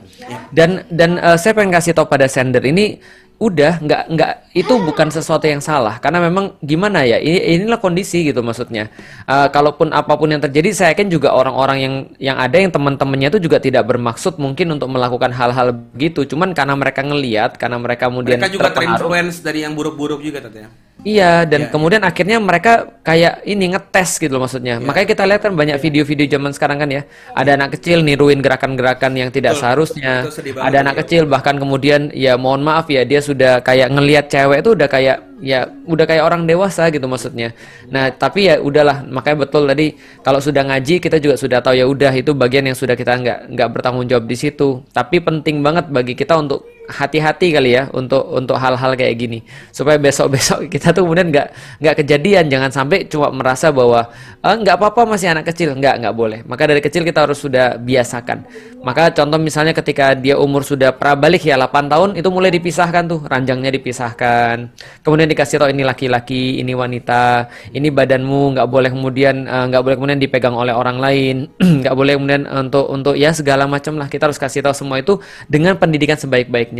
[0.49, 2.97] Dan dan eh, saya pengen kasih tahu pada sender ini
[3.37, 8.25] udah nggak nggak itu bukan sesuatu yang salah karena memang gimana ya ini inilah kondisi
[8.25, 8.89] gitu maksudnya
[9.27, 13.27] Eh, kalaupun apa pun yang terjadi saya yakin juga orang-orang yang yang ada yang teman-temannya
[13.27, 18.07] itu juga tidak bermaksud mungkin untuk melakukan hal-hal begitu cuman karena mereka ngeliat karena mereka
[18.07, 20.71] kemudian Mereka juga terinfluence dari yang buruk-buruk juga Tat ya.
[21.05, 24.81] Iya, dan kemudian akhirnya mereka kayak ini ngetes gitu loh maksudnya.
[24.81, 27.05] Makanya kita lihat kan banyak video-video zaman sekarang kan ya.
[27.37, 29.61] Ada anak kecil niruin gerakan-gerakan yang tidak Betul.
[29.61, 30.25] seharusnya.
[30.33, 34.25] Sedih banget Ada anak kecil bahkan kemudian ya mohon maaf ya dia sudah kayak ngelihat
[34.31, 37.51] cewek itu udah kayak ya udah kayak orang dewasa gitu maksudnya.
[37.91, 41.83] Nah, tapi ya udahlah, makanya betul tadi kalau sudah ngaji kita juga sudah tahu ya
[41.83, 44.79] udah itu bagian yang sudah kita nggak nggak bertanggung jawab di situ.
[44.95, 49.39] Tapi penting banget bagi kita untuk hati-hati kali ya untuk untuk hal-hal kayak gini.
[49.75, 51.47] Supaya besok-besok kita tuh kemudian nggak
[51.83, 52.47] nggak kejadian.
[52.47, 54.07] Jangan sampai cuma merasa bahwa
[54.41, 55.75] "Eh, apa-apa masih anak kecil.
[55.75, 56.39] Nggak nggak boleh.
[56.47, 58.47] Maka dari kecil kita harus sudah biasakan.
[58.81, 63.19] Maka contoh misalnya ketika dia umur sudah prabalik ya 8 tahun itu mulai dipisahkan tuh.
[63.27, 64.71] Ranjangnya dipisahkan.
[65.03, 69.95] Kemudian dikasih tahu ini laki-laki ini wanita ini badanmu nggak boleh kemudian eh, nggak boleh
[69.99, 71.37] kemudian dipegang oleh orang lain.
[71.77, 74.09] Nggak boleh kemudian untuk untuk ya segala macam lah.
[74.09, 76.76] Kita harus kasih tahu semua itu dengan pendidikan sebaik-baiknya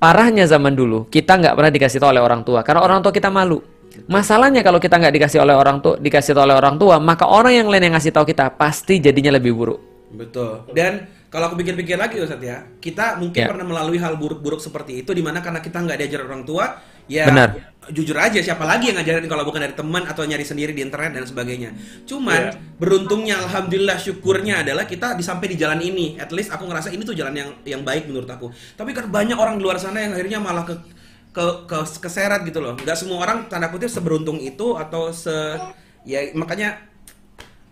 [0.00, 3.28] parahnya zaman dulu kita nggak pernah dikasih tahu oleh orang tua karena orang tua kita
[3.28, 3.60] malu
[4.10, 7.54] Masalahnya kalau kita nggak dikasih oleh orang tua, dikasih tahu oleh orang tua, maka orang
[7.54, 9.78] yang lain yang ngasih tahu kita pasti jadinya lebih buruk.
[10.10, 10.66] Betul.
[10.74, 13.48] Dan kalau aku pikir-pikir lagi Ustaz ya, kita mungkin Ya.
[13.50, 16.64] pernah melalui hal buruk-buruk seperti itu di mana karena kita nggak diajar orang tua,
[17.06, 17.73] ya Benar.
[17.90, 21.12] Jujur aja siapa lagi yang ngajarin kalau bukan dari teman atau nyari sendiri di internet
[21.18, 21.70] dan sebagainya.
[22.08, 22.52] Cuman Ya.
[22.80, 26.16] beruntungnya alhamdulillah syukurnya adalah kita sampai di jalan ini.
[26.16, 28.48] At least aku ngerasa ini tuh jalan yang yang baik menurut aku.
[28.78, 30.74] Tapi kan banyak orang di luar sana yang akhirnya malah ke
[31.34, 32.78] ke, ke keseret gitu loh.
[32.78, 35.34] Nggak semua orang tanda kutip seberuntung itu atau se
[36.04, 36.93] ya makanya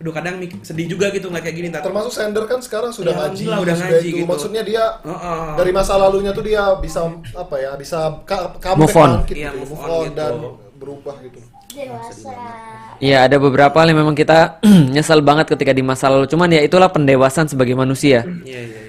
[0.02, 1.86] aduh kadang sedih juga gitu nggak kayak gini Tat.
[1.86, 4.18] Termasuk sender kan sekarang sudah Ya, ngaji, udah sudah ngaji itu.
[4.18, 4.26] gitu.
[4.26, 5.54] Maksudnya dia Heeh.
[5.54, 9.10] dari masa lalunya tuh dia bisa apa ya, bisa ka- comeback Move on.
[9.22, 10.16] bangkit Iya, gitu, move move on on gitu.
[10.18, 10.32] dan
[10.74, 11.38] berubah gitu.
[11.72, 12.30] Dewasa.
[12.98, 14.58] Iya, ada beberapa hal yang memang kita
[14.94, 16.26] nyesal banget ketika di masa lalu.
[16.26, 18.26] Cuman ya itulah pendewasaan sebagai manusia.
[18.42, 18.81] Iya iya iya.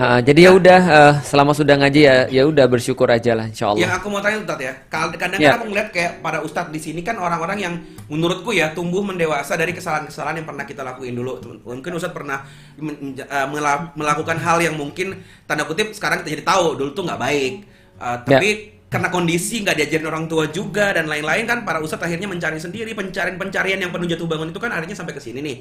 [0.00, 3.68] Ah, jadi ya udah, eh, selama sudah ngaji ya, ya udah bersyukur aja lah, insya
[3.68, 3.84] Allah.
[3.84, 5.52] Yang aku mau tanya Ustaz ya, kal- kadang Ya.
[5.52, 7.74] kadang aku ngeliat kayak para ustadz di sini kan orang-orang yang
[8.08, 11.36] menurutku ya tumbuh mendewasa dari kesalahan-kesalahan yang pernah kita lakuin dulu.
[11.68, 12.48] Mungkin ustadz pernah
[12.80, 17.20] eh, mela- melakukan hal yang mungkin tanda kutip sekarang kita jadi tahu dulu tuh nggak
[17.20, 17.52] baik.
[18.00, 18.50] Eh, tapi
[18.88, 22.96] karena kondisi nggak diajarin orang tua juga dan lain-lain kan para ustadz akhirnya mencari sendiri
[22.96, 25.56] pencarian-pencarian yang penuh jatuh bangun itu kan akhirnya sampai ke sini nih.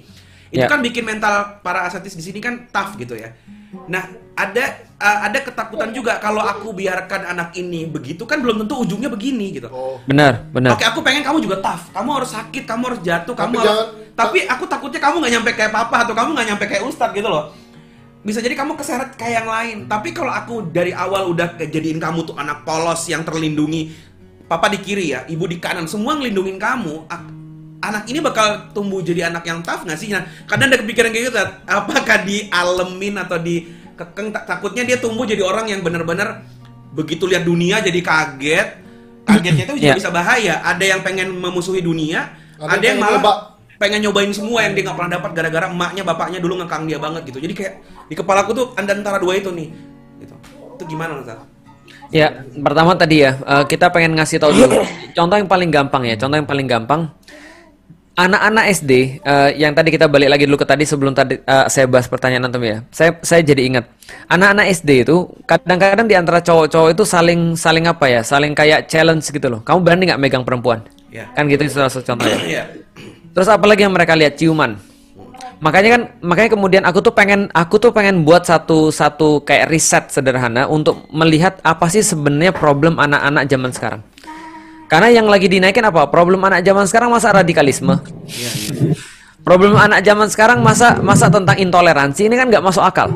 [0.50, 0.70] Itu Ya.
[0.70, 3.34] kan bikin mental para asatis di sini kan tough gitu ya.
[3.86, 4.02] Nah,
[4.34, 4.66] ada
[4.98, 9.54] uh, ada ketakutan juga kalau aku biarkan anak ini begitu kan belum tentu ujungnya begini
[9.54, 9.70] gitu.
[10.10, 10.74] Benar, benar.
[10.74, 11.94] Oke, aku pengen kamu juga tough.
[11.94, 13.90] Kamu harus sakit, kamu harus jatuh, kamu Tapi harus jangan-
[14.20, 17.30] Tapi aku takutnya kamu nggak nyampe kayak papa atau kamu nggak nyampe kayak ustadz gitu
[17.30, 17.56] loh.
[18.20, 19.78] Bisa jadi kamu keseret kayak yang lain.
[19.88, 23.96] Tapi kalau aku dari awal udah jadiin kamu tuh anak polos yang terlindungi,
[24.44, 27.08] papa di kiri ya, ibu di kanan, semua ngelindungin kamu.
[27.90, 30.14] Ak- anak ini bakal tumbuh jadi anak yang tough nggak sih?
[30.14, 34.30] Nah, kadang ada kepikiran kayak gitu, apakah dialemin atau dikekeng?
[34.30, 36.46] Tak- Takutnya dia tumbuh jadi orang yang benar-benar
[36.94, 38.68] begitu lihat dunia jadi kaget.
[39.26, 39.98] Kagetnya itu juga Ya.
[39.98, 40.62] bisa bahaya.
[40.62, 43.22] Ada yang pengen memusuhi dunia, Ada ada, yang malah
[43.78, 47.26] pengen nyobain semua yang dia nggak pernah dapat gara-gara emaknya bapaknya dulu ngekang dia banget
[47.30, 47.42] gitu.
[47.42, 47.74] Jadi kayak
[48.10, 49.70] di kepalaku tuh ada antara dua itu nih.
[50.20, 50.36] Gitu.
[50.78, 51.42] Itu gimana Ustaz?
[52.10, 54.82] Ya, pertama tadi ya, eh, kita pengen ngasih tahu dulu.
[55.14, 57.02] Contoh yang paling gampang ya, contoh yang paling gampang.
[58.20, 61.88] Anak-anak SD eh, yang tadi kita balik lagi dulu ke tadi sebelum tadi eh, saya
[61.88, 62.84] bahas pertanyaan antum ya.
[62.92, 63.88] Saya saya jadi ingat.
[64.28, 68.20] Anak-anak SD itu kadang-kadang di antara cowok-cowok itu saling saling apa ya?
[68.20, 69.64] Saling kayak challenge gitu loh.
[69.64, 70.84] Kamu berani nggak megang perempuan?
[71.08, 71.32] Ya.
[71.32, 72.44] Kan gitu salah satu contohnya.
[72.44, 72.64] Iya.
[73.40, 74.76] Terus apalagi yang mereka lihat ciuman.
[75.64, 80.08] Makanya kan makanya kemudian aku tuh pengen aku tuh pengen buat satu satu kayak riset
[80.12, 84.02] sederhana untuk melihat apa sih sebenarnya problem anak-anak zaman sekarang.
[84.90, 86.10] Karena yang lagi dinaikin apa?
[86.10, 88.02] Problem anak zaman sekarang masa radikalisme.
[89.46, 93.14] Problem anak zaman sekarang masa masa tentang intoleransi ini kan nggak masuk akal.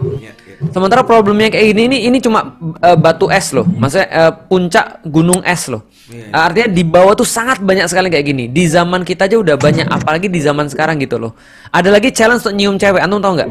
[0.72, 5.44] Sementara problemnya kayak ini ini ini cuma eh, batu es loh, maksudnya eh, puncak gunung
[5.44, 5.84] es loh.
[6.08, 8.46] Eh, artinya di bawah tuh sangat banyak sekali kayak gini.
[8.48, 11.36] Di zaman kita aja udah banyak, apalagi di zaman sekarang gitu loh.
[11.74, 13.50] Ada lagi challenge untuk nyium cewek, antum tahu nggak?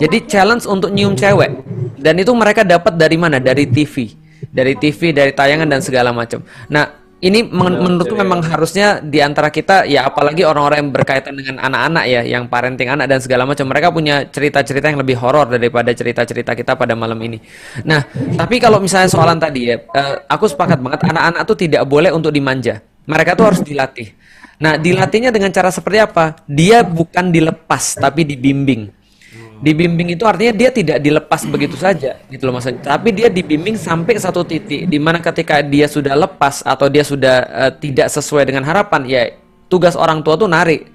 [0.00, 1.50] Jadi challenge untuk nyium cewek
[2.00, 3.36] dan itu mereka dapat dari mana?
[3.36, 4.08] Dari TV,
[4.48, 6.40] dari TV, dari tayangan dan segala macam.
[6.72, 11.60] Nah ini men- menurutku memang harusnya di antara kita ya apalagi orang-orang yang berkaitan dengan
[11.60, 15.92] anak-anak ya, yang parenting anak dan segala macam, mereka punya cerita-cerita yang lebih horor daripada
[15.92, 17.36] cerita-cerita kita pada malam ini.
[17.84, 18.08] Nah
[18.40, 22.32] tapi kalau misalnya soalan tadi ya, eh, aku sepakat banget anak-anak tuh tidak boleh untuk
[22.32, 22.80] dimanja.
[23.04, 24.16] Mereka tuh harus dilatih.
[24.60, 26.40] Nah dilatihnya dengan cara seperti apa?
[26.48, 28.99] Dia bukan dilepas tapi dibimbing.
[29.60, 32.80] Dibimbing itu artinya dia tidak dilepas begitu saja, gitu loh maksudnya.
[32.96, 37.04] Tapi dia dibimbing sampai ke satu titik di mana ketika dia sudah lepas atau dia
[37.04, 37.36] sudah
[37.68, 39.22] eh, tidak sesuai dengan harapan, ya
[39.68, 40.88] tugas orang tua tuh narik.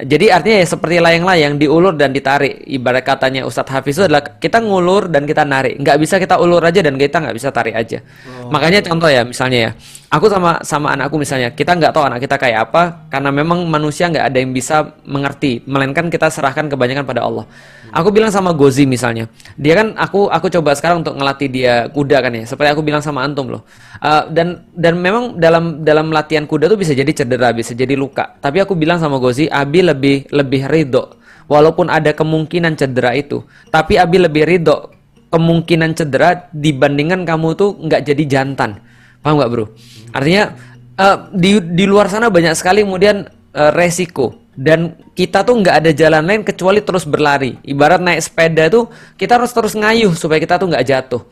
[0.00, 2.64] Jadi artinya ya seperti layang-layang diulur dan ditarik.
[2.66, 5.76] Ibarat katanya Ustadz Hafiz itu adalah kita ngulur dan kita narik.
[5.76, 8.00] Nggak bisa kita ulur aja dan kita nggak bisa tarik aja.
[8.48, 9.70] Makanya contoh ya misalnya ya,
[10.10, 14.10] aku sama sama anakku misalnya kita nggak tahu anak kita kayak apa karena memang manusia
[14.10, 17.46] nggak ada yang bisa mengerti, melainkan kita serahkan kebanyakan pada Allah.
[17.94, 22.22] Aku bilang sama Gozi misalnya, dia kan aku aku coba sekarang untuk ngelatih dia kuda
[22.22, 23.62] kan ya, seperti aku bilang sama antum loh.
[24.02, 28.38] Uh, dan dan memang dalam dalam latihan kuda tuh bisa jadi cedera, bisa jadi luka.
[28.42, 31.18] Tapi aku bilang sama Gozi, Abi lebih lebih ridho,
[31.50, 34.90] walaupun ada kemungkinan cedera itu, tapi Abi lebih ridho
[35.30, 38.82] kemungkinan cedera dibandingkan kamu tuh nggak jadi jantan,
[39.20, 39.64] paham nggak bro?
[40.12, 40.56] Artinya
[40.98, 45.90] uh, di di luar sana banyak sekali kemudian uh, resiko dan kita tuh nggak ada
[45.96, 47.56] jalan lain kecuali terus berlari.
[47.64, 51.22] Ibarat naik sepeda tuh kita harus terus ngayuh supaya kita tuh nggak jatuh.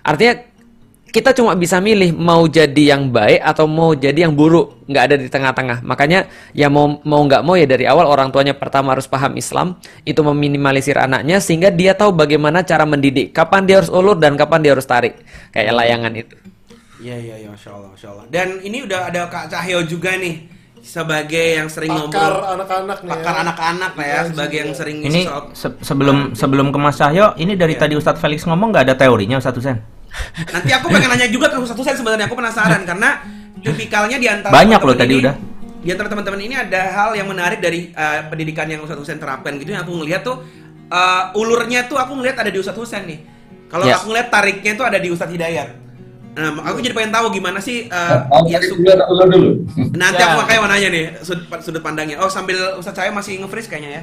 [0.00, 0.48] Artinya
[1.10, 5.16] kita cuma bisa milih mau jadi yang baik atau mau jadi yang buruk, nggak ada
[5.18, 5.82] di tengah-tengah.
[5.82, 9.74] Makanya ya mau mau nggak mau ya dari awal orang tuanya pertama harus paham Islam,
[10.06, 14.62] itu meminimalisir anaknya sehingga dia tahu bagaimana cara mendidik, kapan dia harus ulur dan kapan
[14.62, 15.18] dia harus tarik,
[15.50, 16.34] kayak layangan itu.
[17.00, 18.24] Iya iya iya, masya Allah, masya Allah.
[18.28, 20.44] Dan ini udah ada Kak Cahyo juga nih
[20.80, 23.40] sebagai yang sering Pakar ngobrol anak-anak nih pakar ya.
[23.42, 25.20] anak-anak lah ya, sebagai yang sering Ini
[25.52, 27.80] se- sebelum sebelum ke Mas Cahyo, ini dari Iya.
[27.82, 29.76] tadi Ustadz Felix ngomong nggak ada teorinya Ustadz Husen?
[30.54, 33.20] Nanti aku pengen nanya juga ke Ustadz Husain sebenarnya aku penasaran karena
[33.58, 35.34] tipikalnya di antara Banyak loh tadi ini- udah.
[35.80, 39.56] Di antara teman-teman ini ada hal yang menarik dari uh, pendidikan yang Ustadz Husain terapkan
[39.56, 40.40] gitu yang aku ngelihat tuh
[40.86, 43.20] uh, ulurnya tuh aku ngelihat ada di Ustadz Husain nih.
[43.66, 43.96] Kalau Ya.
[43.96, 45.68] aku ngelihat tariknya tuh ada di Ustadz Hidayat.
[46.30, 49.50] Nah, aku jadi pengen tahu gimana sih uh, Mau ya, dulu ulur dulu?
[49.92, 50.26] Nanti Ya.
[50.26, 52.16] aku makanya mau nanya nih sudut, sudut pandangnya.
[52.16, 54.02] Oh sambil Ustadz saya masih nge-freeze kayaknya ya.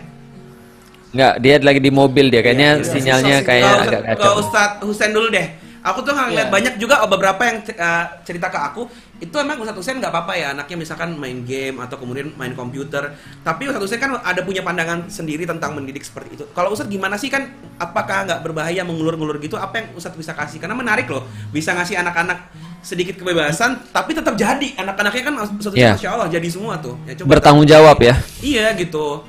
[1.08, 2.90] Enggak, dia lagi di mobil dia kayaknya Iya, iya.
[2.90, 4.34] sinyalnya Ke Ustadz- agak Ke kacau.
[4.38, 5.48] Ustadz Husain dulu deh.
[5.88, 6.53] Aku tuh ngeliat Iya.
[6.53, 8.85] banyak juga oh, beberapa yang uh, cerita ke aku
[9.18, 13.15] itu emang Ustadz Husain nggak apa-apa ya anaknya misalkan main game atau kemudian main komputer.
[13.41, 16.43] Tapi Ustadz Husain kan ada punya pandangan sendiri tentang mendidik seperti itu.
[16.51, 17.47] Kalau Ustadz gimana sih kan
[17.80, 19.55] apakah nggak berbahaya mengulur-ngulur gitu?
[19.55, 20.59] Apa yang Ustadz bisa kasih?
[20.59, 25.97] Karena menarik loh bisa ngasih anak-anak sedikit kebebasan tapi tetap jadi anak-anaknya kan Ustadz Iya.
[25.97, 26.93] masya Allah jadi semua tuh.
[27.07, 28.15] Ya, coba Bertanggung jawab ya.
[28.38, 29.23] Iya gitu.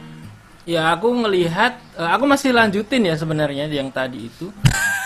[0.69, 4.53] Ya aku ngelihat, eh, aku masih lanjutin ya sebenarnya yang tadi itu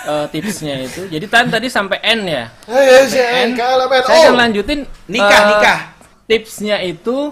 [0.02, 1.06] eh, tipsnya itu.
[1.06, 2.44] Jadi tadi tadi sampai N ya.
[2.66, 3.50] Hei, Sampai N.
[3.54, 4.22] Saya Oh.
[4.28, 5.78] akan lanjutin Nikah, eh, nikah.
[6.24, 7.30] Tipsnya itu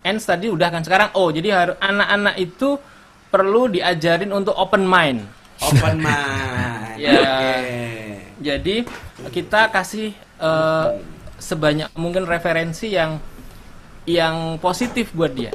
[0.00, 1.28] N tadi udah kan sekarang O.
[1.28, 2.78] Jadi harus anak-anak itu
[3.28, 5.20] perlu diajarin untuk open mind.
[5.60, 6.96] Open mind.
[6.98, 7.14] Ya.
[7.14, 7.54] Oke.
[8.42, 8.76] Jadi
[9.30, 10.88] kita kasih eh,
[11.38, 13.22] sebanyak mungkin referensi yang
[14.02, 15.54] yang positif buat dia.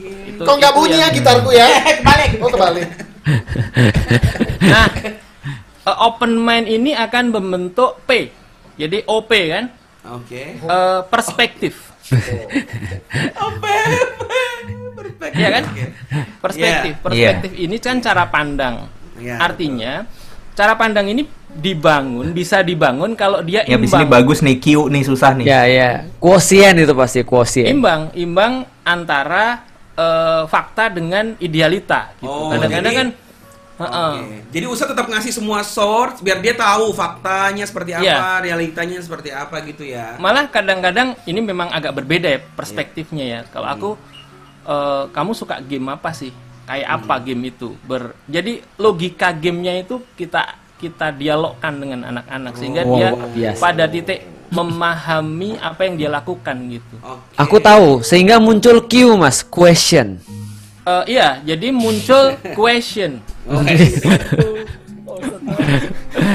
[0.00, 1.68] Itu- Kok nggak bunyi ya gitarku ya?
[2.00, 2.30] kebalik.
[2.40, 2.88] Oh kebalik.
[4.62, 4.86] Nah,
[5.84, 8.30] eh, open mind ini akan membentuk P.
[8.78, 9.64] Jadi OP kan?
[10.18, 10.58] Oke.
[10.58, 11.74] Eh, perspektif.
[15.32, 15.64] Iya kan?
[16.42, 16.92] Perspektif.
[16.98, 17.02] Iya.
[17.38, 18.90] Perspektif ini kan cara pandang.
[19.22, 20.02] Iya, Artinya,
[20.52, 21.22] cara pandang ini
[21.52, 24.24] dibangun, bisa dibangun kalau dia Ya di sini imbang.
[24.24, 25.46] bagus nih Q nih susah nih.
[25.46, 25.90] Ya, ya.
[26.18, 27.70] Kuosien itu pasti kuosien.
[27.70, 29.62] Imbang, imbang antara
[29.94, 32.26] eh, fakta dengan idealita gitu.
[32.32, 33.08] Oh, Kadang-kadang kan
[33.78, 34.14] heeh.
[34.18, 34.36] Oke.
[34.52, 38.44] Jadi Ustadz tetap ngasih semua source biar dia tahu faktanya seperti apa, Iya.
[38.44, 40.16] realitanya seperti apa gitu ya.
[40.16, 43.40] Malah kadang-kadang ini memang agak berbeda ya perspektifnya ya.
[43.48, 43.90] Kalau aku
[44.62, 46.30] eh, kamu suka game apa sih?
[46.62, 47.74] Kayak apa game itu?
[47.82, 53.58] Ber Jadi logika gamenya itu kita kita dialogkan dengan anak-anak sehingga Oh, dia biasa.
[53.58, 54.22] pada titik
[54.52, 56.94] memahami apa yang dia lakukan gitu.
[57.00, 57.34] Oke.
[57.34, 60.20] Aku tahu, sehingga muncul Q Mas, question.
[60.82, 63.22] Eh, iya, jadi muncul question.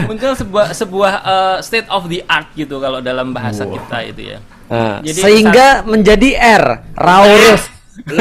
[0.08, 4.40] muncul sebuah sebuah eh, state of the art gitu kalau dalam bahasa kita itu ya.
[4.68, 6.66] Nah, Jadi sehingga menjadi R,
[6.96, 7.64] Raurus.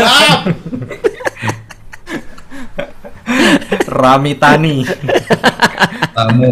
[3.87, 4.87] Ramitani.
[6.15, 6.51] Kamu.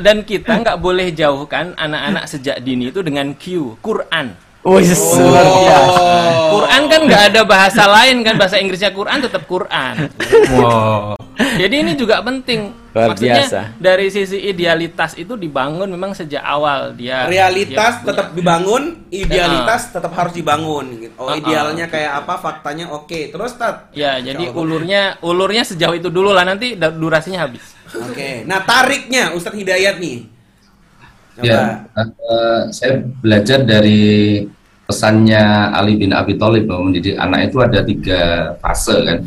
[0.00, 4.32] dan kita nggak boleh jauhkan anak-anak sejak dini itu dengan Q, Quran.
[4.62, 6.02] Oh, luar biasa.
[6.54, 10.06] Quran kan nggak ada bahasa lain kan bahasa Inggrisnya Quran tetap Quran.
[10.54, 11.18] Wow.
[11.58, 12.70] Jadi ini juga penting.
[12.92, 13.60] Luar Maksudnya biasa.
[13.80, 17.24] dari sisi idealitas itu dibangun memang sejak awal dia.
[17.24, 20.86] Realitas dia punya- tetap dibangun, idealitas tetap harus dibangun.
[21.00, 21.14] Gitu.
[21.16, 21.40] Oh, Uh-uh.
[21.40, 23.32] idealnya kayak apa, faktanya oke.
[23.32, 23.90] Terus tat.
[23.90, 24.60] Ya, jadi Allah.
[24.60, 27.64] ulurnya ulurnya sejauh itu dulu lah nanti durasinya habis.
[27.92, 28.44] Oke.
[28.44, 30.31] Nah, tariknya Ustadz Hidayat nih.
[31.40, 34.44] Ya, eh, saya belajar dari
[34.84, 38.22] pesannya Ali bin Abi Thalib bahwa mendidik anak itu ada tiga
[38.60, 39.18] fase kan.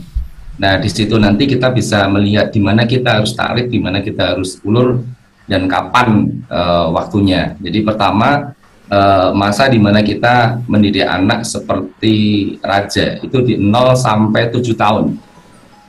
[0.61, 4.37] Nah di situ nanti kita bisa melihat di mana kita harus tarik, di mana kita
[4.37, 5.01] harus ulur
[5.49, 7.57] dan kapan eh, waktunya.
[7.57, 8.53] Jadi pertama
[8.85, 12.15] eh, masa di mana kita mendidik anak seperti
[12.61, 15.17] raja itu di 0 sampai 7 tahun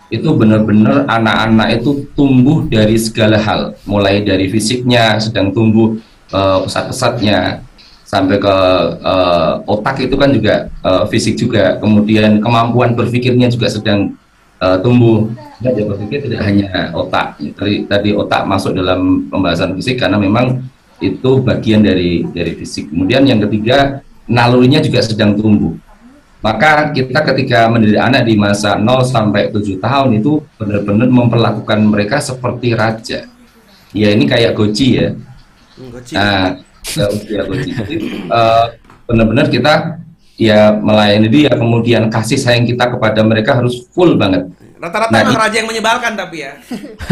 [0.07, 5.99] itu benar-benar anak-anak itu tumbuh dari segala hal, mulai dari fisiknya sedang tumbuh
[6.31, 7.67] eh, pesat-pesatnya
[8.07, 8.57] sampai ke
[9.03, 14.15] eh, otak itu kan juga eh, fisik juga, kemudian kemampuan berpikirnya juga sedang
[14.63, 15.27] eh, tumbuh.
[15.57, 17.41] Dia berpikir tidak hanya otak.
[17.57, 20.63] Tadi, tadi otak masuk dalam pembahasan fisik karena memang
[21.03, 22.93] itu bagian dari dari fisik.
[22.93, 25.77] Kemudian yang ketiga nalurinya juga sedang tumbuh.
[26.39, 32.21] Maka kita ketika mendidik anak di masa 0 sampai 7 tahun itu benar-benar memperlakukan mereka
[32.21, 33.27] seperti raja.
[33.91, 35.09] Ya ini kayak goji ya.
[35.75, 36.13] Hmm, Goci.
[36.13, 37.71] Nah, ya, ya goji.
[37.73, 37.95] Jadi
[38.29, 38.65] eh,
[39.05, 39.75] benar-benar kita
[40.37, 44.45] ya melayani dia, kemudian kasih sayang kita kepada mereka harus full banget.
[44.77, 46.53] Rata-rata Nah, emang di- raja yang menyebalkan tapi ya.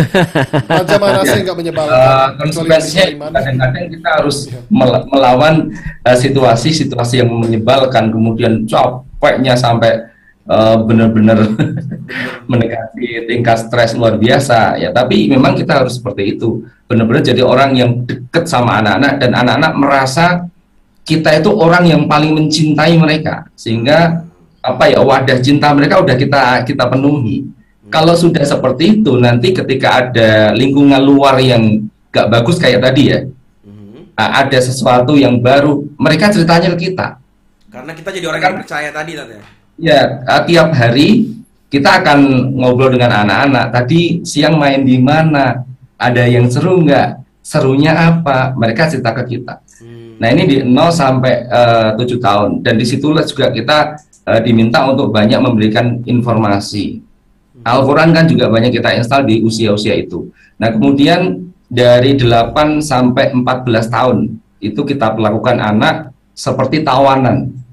[0.68, 1.34] Raja mana sih Ya.
[1.34, 1.96] yang nggak menyebalkan?
[1.96, 4.36] Eh, Kecuali konsekuensinya kadang-kadang kita harus
[4.68, 5.54] mel- melawan
[6.04, 8.68] eh, situasi-situasi yang menyebalkan kemudian
[9.24, 10.12] capeknya sampai
[10.44, 11.48] eh, benar-benar
[12.50, 14.76] mendekati tingkat stres luar biasa.
[14.76, 16.68] Ya tapi memang kita harus seperti itu.
[16.84, 20.26] Benar-benar jadi orang yang dekat sama anak-anak dan anak-anak merasa
[21.08, 23.48] kita itu orang yang paling mencintai mereka.
[23.56, 24.28] Sehingga
[24.60, 27.48] apa ya wadah cinta mereka udah kita kita penuhi.
[27.88, 33.26] Kalau sudah seperti itu nanti ketika ada lingkungan luar yang gak bagus kayak tadi ya
[34.14, 37.18] nah, ada sesuatu yang baru mereka ceritanya ke kita
[37.74, 39.34] Karena kita jadi orang yang percaya tadi tante.
[39.82, 41.34] Ya, eh, tiap hari
[41.66, 42.18] kita akan
[42.54, 43.74] ngobrol dengan anak-anak.
[43.74, 45.66] Tadi siang main di mana?
[45.98, 47.42] Ada yang seru nggak?
[47.42, 48.54] Serunya apa?
[48.54, 49.58] Mereka cerita ke kita.
[50.14, 53.98] Nah ini di 0 sampai eh, 7 tahun dan di situlah juga kita
[54.30, 57.02] eh, diminta untuk banyak memberikan informasi.
[57.66, 60.30] Al-Quran kan juga banyak kita install di usia-usia itu.
[60.62, 67.63] Nah kemudian dari 8 sampai 14 tahun itu kita perlakukan anak seperti tawanan.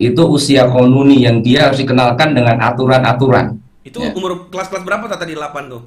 [0.00, 3.60] Itu usia konuni yang dia harus dikenalkan dengan aturan-aturan.
[3.84, 5.84] Itu umur kelas-kelas berapa tante di 8 tuh?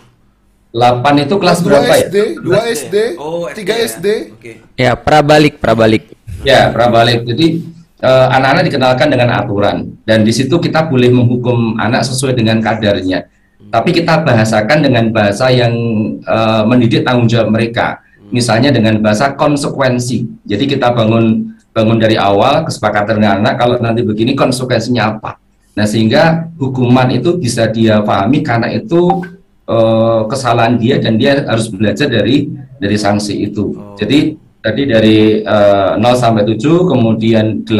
[0.73, 2.05] 8 itu kelas Dua berapa ya?
[2.05, 3.75] SD, 2 SD, Oh, 3 ya.
[3.89, 4.07] SD.
[4.37, 4.51] Oke.
[4.77, 6.13] Ya, prabalik, prabalik.
[6.45, 7.25] Ya, prabalik.
[7.25, 7.61] Jadi
[8.01, 13.29] eh, anak-anak dikenalkan dengan aturan dan di situ kita boleh menghukum anak sesuai dengan kadarnya.
[13.73, 15.73] Tapi kita bahasakan dengan bahasa yang
[16.21, 18.01] eh, mendidik tanggung jawab mereka.
[18.33, 20.25] Misalnya dengan bahasa konsekuensi.
[20.41, 25.41] Jadi kita bangun bangun dari awal kesepakatan dengan anak kalau nanti begini konsekuensinya apa.
[25.73, 29.25] Nah, sehingga hukuman itu bisa dia pahami karena itu
[29.65, 32.45] eh, kesalahan dia dan dia harus belajar dari
[32.77, 33.73] dari sanksi itu.
[33.97, 37.73] Jadi tadi dari eh, 0 sampai 7 kemudian 8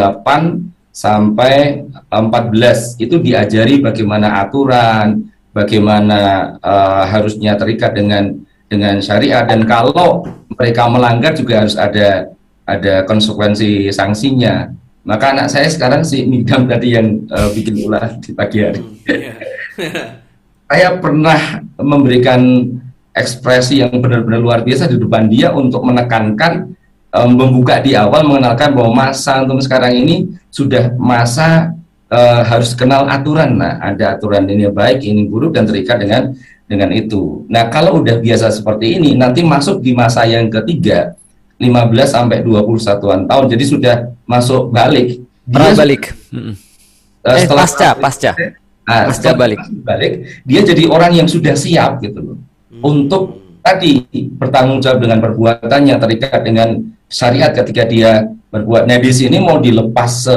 [0.89, 6.19] sampai 14 itu diajari bagaimana aturan, bagaimana
[6.57, 10.25] eh, harusnya terikat dengan dengan syariat dan kalau
[10.57, 12.33] mereka melanggar juga harus ada
[12.63, 14.71] ada konsekuensi sanksinya.
[15.03, 18.81] Maka anak saya sekarang si Midam tadi yang eh, bikin ulah di pagi hari.
[20.73, 22.41] saya pernah memberikan
[23.13, 26.73] ekspresi yang benar-benar luar biasa di depan dia untuk menekankan
[27.13, 31.77] em, membuka di awal mengenalkan bahwa masa untuk sekarang ini sudah masa
[32.09, 36.33] eh, harus kenal aturan nah ada aturan ini baik ini buruk dan terikat dengan
[36.65, 41.13] dengan itu nah kalau udah biasa seperti ini nanti masuk di masa yang ketiga
[41.57, 41.69] 15
[42.05, 46.03] sampai 21-an tahun jadi sudah masuk balik Dia Prabalik.
[46.31, 46.55] Mm-mm.
[47.19, 48.31] Eh, Eh, setelah- pasca, pasca.
[48.83, 49.59] Nah, Pasca setelah balik.
[49.79, 50.13] balik,
[50.43, 52.37] dia jadi orang yang sudah siap gitu loh.
[52.79, 54.03] Untuk tadi
[54.35, 58.11] bertanggung jawab dengan perbuatannya terikat dengan syariat ketika dia
[58.49, 58.83] berbuat.
[58.83, 60.35] Nah, di sini mau dilepas se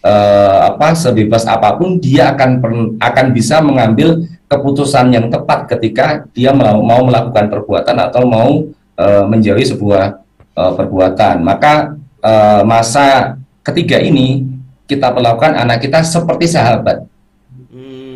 [0.00, 6.24] eh, apa sebebas apa pun dia akan per- akan bisa mengambil keputusan yang tepat ketika
[6.32, 8.64] dia mau, mau melakukan perbuatan atau mau
[9.00, 10.20] eh, menjauhi sebuah
[10.54, 11.40] eh, perbuatan.
[11.40, 14.44] Maka eh, masa ketiga ini
[14.84, 17.08] kita perlakukan anak kita seperti sahabat.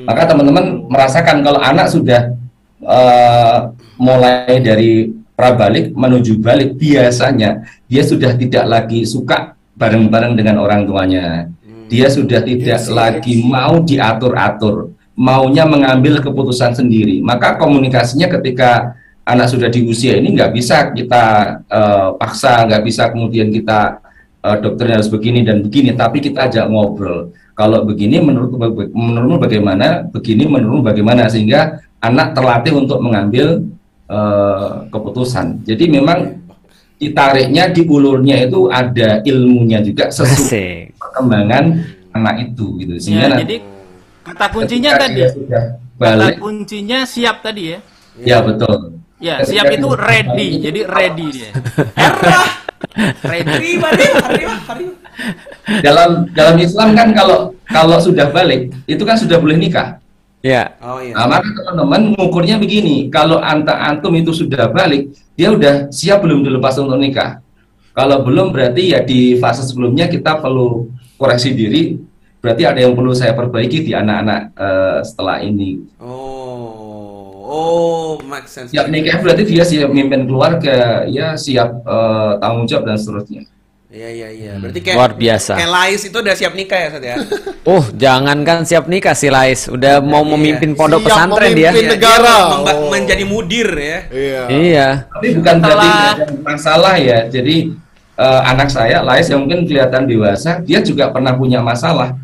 [0.04, 2.36] Maka teman-teman merasakan kalau anak sudah
[2.84, 3.58] eh,
[3.96, 11.50] mulai dari prabalik menuju balik biasanya dia sudah tidak lagi suka bareng-bareng dengan orang tuanya.
[11.90, 17.20] Dia sudah tidak lagi mau diatur-atur, maunya mengambil keputusan sendiri.
[17.20, 21.24] Maka komunikasinya ketika anak sudah di usia ini nggak bisa kita
[21.64, 24.04] eh, paksa, nggak bisa kemudian kita
[24.44, 27.32] eh, dokternya harus begini dan begini, tapi kita ajak ngobrol.
[27.56, 28.52] Kalau begini menurut
[28.92, 33.64] menurutmu bagaimana, begini menurutmu bagaimana sehingga anak terlatih untuk mengambil
[34.12, 35.64] eh, keputusan.
[35.64, 36.44] Jadi memang
[37.00, 41.64] ditariknya di ulurnya itu ada ilmunya juga sesuai perkembangan
[42.14, 43.56] anak itu gitu sehingga Ya, nanti jadi
[44.22, 45.20] kata kuncinya tadi.
[45.94, 47.78] Kata kuncinya siap tadi ya.
[48.22, 50.48] ya betul Ya, siap itu ready.
[50.58, 51.50] Jadi ready dia.
[53.30, 53.78] ready.
[55.80, 60.02] Dalam dalam Islam kan kalau kalau sudah balik itu kan sudah boleh nikah
[60.44, 60.76] Ya.
[60.84, 61.16] Oh iya.
[61.16, 65.08] Nah, maka teman-teman mengukurnya begini, kalau anta antum itu sudah balik,
[65.40, 67.40] dia udah siap belum dilepas untuk nikah.
[67.96, 71.96] Kalau belum berarti ya di fase sebelumnya kita perlu koreksi diri.
[72.44, 75.80] Berarti ada yang perlu saya perbaiki di anak-anak eh, setelah ini.
[75.96, 76.33] Oh,
[78.22, 78.70] make sense.
[78.70, 83.42] Siap nikah berarti dia siap mimpin keluarga, ya siap eh, tanggung jawab dan seterusnya.
[83.88, 84.52] Iya iya iya.
[84.58, 85.52] Berarti kayak Luar biasa.
[85.54, 87.16] Kayak Lais itu udah siap nikah ya, Sat ya?
[87.64, 91.70] Oh, jangankan siap nikah si Lais, udah mau memimpin pondok Siap pesantren dia.
[91.70, 92.36] memimpin Iya, negara.
[92.60, 92.90] dia Oh.
[92.90, 93.98] menjadi mudir ya.
[94.10, 94.40] Iya.
[94.50, 94.88] Iya.
[95.08, 95.88] Tapi bukan berarti
[96.42, 97.18] masalah ya.
[97.24, 97.56] Jadi
[98.14, 102.18] eh, anak saya, Lais yang mungkin kelihatan dewasa, dia juga pernah punya masalah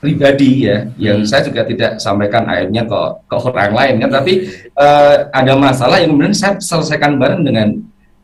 [0.00, 4.10] pribadi ya, yang saya juga tidak sampaikan akhirnya ke ke orang lain kan.
[4.18, 4.32] Tapi
[4.72, 7.68] eh, ada masalah yang kemudian saya selesaikan bareng dengan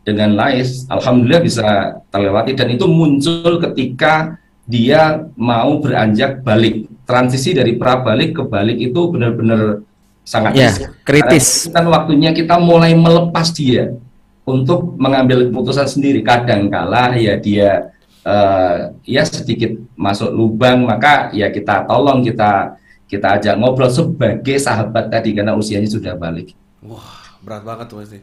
[0.02, 0.88] dengan Lais.
[0.88, 1.66] Alhamdulillah bisa
[2.08, 6.88] terlewati dan itu muncul ketika dia mau beranjak balik.
[7.06, 9.84] Transisi dari pra balik ke balik itu benar-benar
[10.26, 10.90] sangat Ya, riskan.
[11.06, 11.70] kritis.
[11.70, 13.94] Karena kan waktunya kita mulai melepas dia
[14.42, 16.26] untuk mengambil keputusan sendiri.
[16.26, 17.94] Kadang kala ya dia
[18.26, 18.74] eh,
[19.06, 22.74] ya sedikit masuk lubang, maka ya kita tolong kita
[23.06, 26.50] kita ajak ngobrol sebagai sahabat tadi karena usianya sudah balik.
[26.82, 28.18] Wah, berat banget tuh pasti.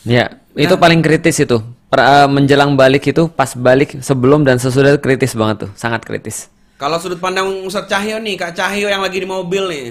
[0.00, 0.80] Ya, itu Nah.
[0.80, 1.58] paling kritis itu.
[1.90, 6.06] Per- eh, menjelang balik itu pas balik sebelum dan sesudah itu kritis banget tuh, sangat
[6.06, 6.46] kritis.
[6.78, 9.86] Kalau sudut pandang Ustadz Cahyo nih, Kak Cahyo yang lagi di mobil nih.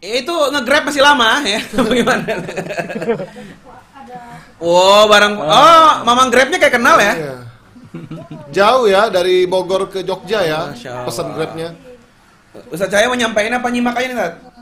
[0.00, 1.60] Itu nge-grab masih lama ya?
[1.76, 2.24] Bagaimana?
[4.62, 7.12] Oh, barang Oh, Mamang Grabnya kayak kenal ya?
[8.50, 10.60] Jauh ya dari Bogor ke Jogja ya
[11.06, 11.74] pesan Grabnya.
[12.70, 14.54] Ustadz Cahyo mau nyampein apa nyimak aja nih, Ustadz?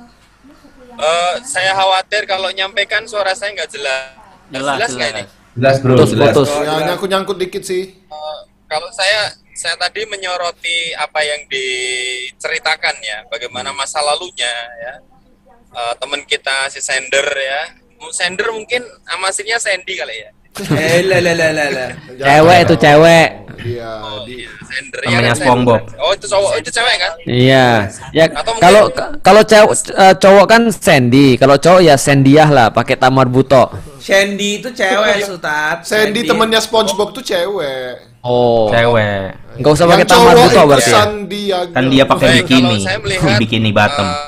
[0.92, 4.12] Eh, saya khawatir kalau nyampaikan suara saya nggak jelas.
[4.52, 5.24] Jelas, jelas nggak ini?
[5.56, 6.34] Jelas bro, Putus, jelas.
[6.36, 6.48] putus.
[6.64, 7.96] Ya nyangkut-nyangkut dikit sih.
[7.96, 14.52] Eh, kalau saya saya tadi menyoroti apa yang diceritakan ya, bagaimana masa lalunya
[14.84, 14.94] ya.
[15.72, 17.62] Eh, teman kita si Sender ya.
[18.12, 20.30] Sender mungkin sama aslinya Sandy kali ya.
[20.52, 21.90] Eh, lah, lah, lah.
[22.12, 23.28] Cewek itu cewek.
[23.62, 23.92] Iya,
[24.26, 25.80] di Sender Namanya kan, SpongeBob.
[26.02, 27.12] Oh itu cowok, itu cewek kan?
[27.24, 27.66] Iya.
[28.10, 28.24] Ya
[28.58, 28.90] kalau
[29.22, 33.70] kalau cewek eh, cowok kan Sandy, kalau cowok ya Sandiah lah pakai tamar buto.
[34.02, 35.86] Sandy itu cewek, Ustadz.
[35.88, 38.20] Sandy temennya SpongeBob tuh cewek.
[38.20, 38.68] Oh.
[38.68, 39.38] Cewek.
[39.56, 40.90] Enggak usah pakai tamar cowok buto berarti.
[40.90, 40.94] ya?
[41.00, 41.72] Sandiaga.
[41.72, 42.76] Kan dia pakai bikini.
[42.76, 44.08] kalau saya melihat, bikini bottom.
[44.10, 44.20] eh,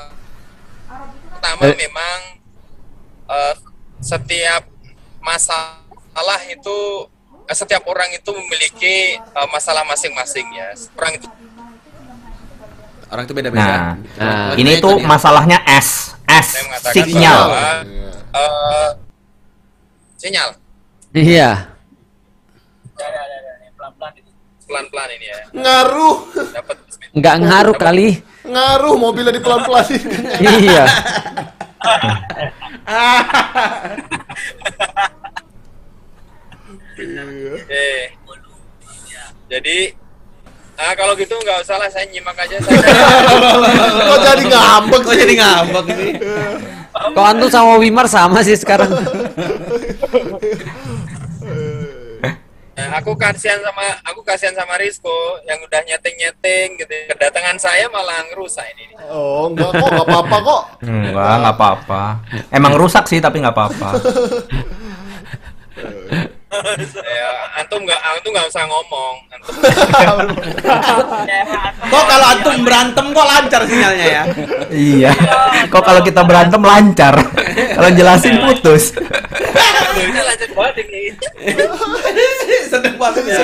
[1.35, 1.75] pertama Eh.
[1.75, 2.19] memang
[3.99, 4.63] setiap
[6.15, 6.77] masalah itu
[7.43, 10.71] eh, setiap orang itu memiliki eh, masalah masing-masing ya.
[10.95, 11.27] Orang itu
[13.11, 13.61] Orang itu beda-beda.
[13.61, 16.57] Nah, Nah, ini tuh masalahnya S, S,
[16.89, 17.51] sinyal.
[17.51, 17.83] bahwa
[18.31, 18.89] eh,
[20.15, 20.55] sinyal
[21.11, 21.75] Iya.
[24.65, 25.39] pelan-pelan ini ya.
[25.53, 26.17] Ngaruh.
[26.33, 26.77] Dapat
[27.13, 28.23] Enggak ngaruh kali.
[28.41, 30.01] Ngaruh mobilnya di pelan-pelanin.
[30.41, 30.89] iya.
[36.95, 37.87] Oke.
[39.45, 39.77] Jadi
[40.75, 42.55] ah kalau gitu nggak usah lah saya nyimak aja.
[42.59, 42.75] Saya
[44.11, 46.11] Kok jadi ngambek Kok jadi ngambek sih?
[46.95, 48.91] Kok antum sama Wimar sama sih sekarang?
[52.75, 56.91] Nah, aku kasihan sama aku kasihan sama Rizko yang udah nyeting-nyeting gitu.
[57.07, 58.91] Kedatangan saya malah ngerusak ini.
[59.07, 60.63] Oh, enggak kok, enggak apa-apa kok.
[60.83, 62.03] Enggak, nggak apa-apa.
[62.51, 63.89] Emang rusak sih tapi nggak apa-apa.
[67.03, 67.29] ya,
[67.61, 69.15] antum nggak antum nggak usah ngomong.
[69.31, 69.55] Antum
[71.91, 74.23] Kok kalau antum berantem kok lancar sinyalnya ya?
[74.73, 75.11] iya.
[75.69, 77.15] Kok kalau kita berantem lancar.
[77.75, 78.95] kalau jelasin putus.
[79.95, 80.11] ini
[82.99, 83.37] banget banget ya.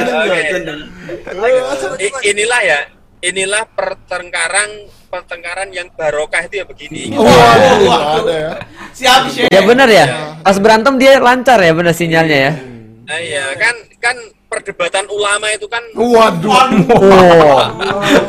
[2.00, 2.80] Ya, inilah ya,
[3.24, 4.70] inilah pertengkaran
[5.12, 7.12] pertengkaran yang barokah itu ya begini.
[7.20, 8.52] Waduh, enggak ada ya.
[8.96, 9.52] Siap, Syekh.
[9.52, 10.40] Ya benar ya.
[10.40, 12.54] Pas berantem dia lancar ya benar sinyalnya ya.
[13.02, 14.16] Nah, iya kan kan
[14.52, 16.52] perdebatan ulama itu kan Waduh.
[16.52, 17.60] Oh.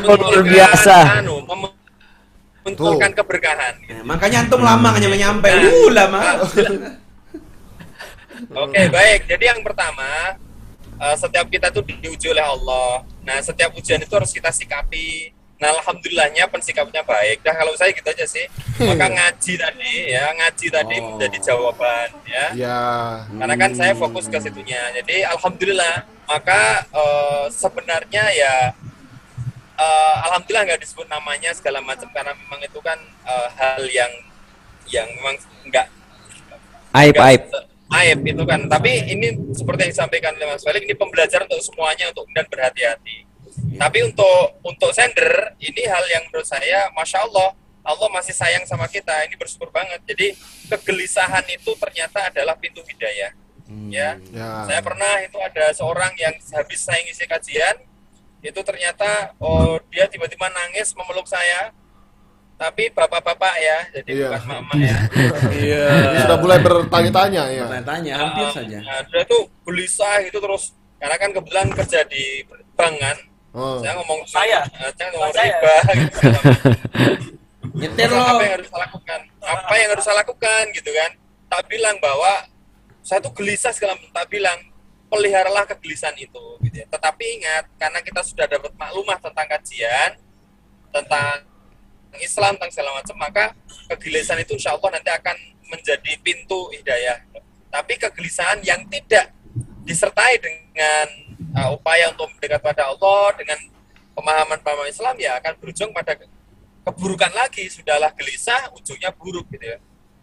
[0.06, 1.20] Luar biasa.
[1.20, 1.76] anu, mem-
[2.62, 3.74] memunculkan keberkahan.
[3.90, 5.48] Nah, makanya antum lama nggak nyampe-nyampe.
[5.50, 6.20] Uh, lama.
[8.54, 9.20] Oke, baik.
[9.26, 10.38] Jadi yang pertama,
[10.98, 13.02] eh, setiap kita tuh diuji oleh Allah.
[13.26, 15.34] Nah, setiap ujian itu harus kita sikapi.
[15.62, 17.46] Nah, alhamdulillahnya pensikapnya baik.
[17.46, 18.42] Dah kalau saya gitu aja sih.
[18.82, 22.46] Maka ngaji tadi ya, ngaji tadi menjadi jawaban ya.
[22.50, 22.82] Ya.
[23.30, 24.90] Karena kan saya fokus ke situnya.
[24.90, 26.02] Jadi alhamdulillah.
[26.26, 28.74] Maka eh, sebenarnya ya
[29.78, 34.10] eh, alhamdulillah nggak disebut namanya segala macam karena memang itu kan eh, hal yang
[34.90, 35.38] yang memang
[35.70, 35.86] nggak
[36.92, 37.42] Aib nggak aib.
[38.02, 38.60] aib itu kan.
[38.66, 43.31] Tapi ini seperti yang disampaikan oleh Mas Felix ini pembelajaran untuk semuanya untuk dan berhati-hati.
[43.78, 48.86] Tapi untuk untuk sender ini hal yang menurut saya masya Allah Allah masih sayang sama
[48.86, 49.10] kita.
[49.26, 49.98] Ini bersyukur banget.
[50.06, 50.38] Jadi
[50.70, 53.34] kegelisahan itu ternyata adalah pintu hidayah.
[53.90, 54.20] Ya.
[54.30, 54.50] Ya.
[54.68, 57.76] Saya pernah itu ada seorang yang habis saya ngisi kajian
[58.42, 61.74] itu ternyata oh dia tiba-tiba nangis memeluk saya.
[62.52, 64.28] Tapi bapak-bapak ya, jadi Iya.
[64.30, 64.96] bukan mama ya.
[65.50, 65.86] Iya.
[66.22, 67.64] Sudah mulai bertanya-tanya ya.
[67.82, 68.78] Tanya hampir saja.
[68.78, 70.70] Nah, dia tuh gelisah gitu terus
[71.02, 72.46] karena kan kebetulan kerja di
[72.78, 73.18] bank kan.
[73.52, 73.76] Oh.
[73.84, 74.60] Saya ngomong Saya.
[74.80, 75.52] eh, saya ngomong Saya.
[75.52, 76.18] riba gitu.
[77.78, 78.20] Nyetir lo.
[78.20, 79.20] apa yang harus saya lakukan?
[79.40, 81.10] Apa yang harus saya lakukan gitu kan?
[81.48, 82.32] Tak bilang bahwa
[83.04, 84.12] saya tuh gelisah segala macam.
[84.12, 84.58] Tak bilang
[85.12, 86.86] peliharalah kegelisahan itu gitu ya.
[86.88, 90.10] Tetapi ingat karena kita sudah dapat maklumah tentang kajian
[90.92, 91.48] tentang
[92.20, 93.44] Islam tentang segala macam maka
[93.88, 95.36] kegelisahan itu insya Allah nanti akan
[95.68, 97.24] menjadi pintu hidayah.
[97.72, 99.32] Tapi kegelisahan yang tidak
[99.84, 103.58] disertai dengan uh, upaya untuk mendekat pada Allah dengan
[104.12, 106.28] pemahaman-pemahaman Islam ya akan berujung pada ke-
[106.84, 107.68] keburukan lagi.
[107.72, 109.78] Sudahlah gelisah ujungnya buruk gitu ya.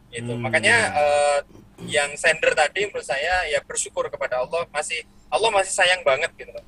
[0.10, 1.40] Itu makanya eh,
[1.86, 4.66] yang sender tadi menurut saya ya bersyukur kepada Allah.
[4.74, 6.66] Masih Allah masih sayang banget gitu loh.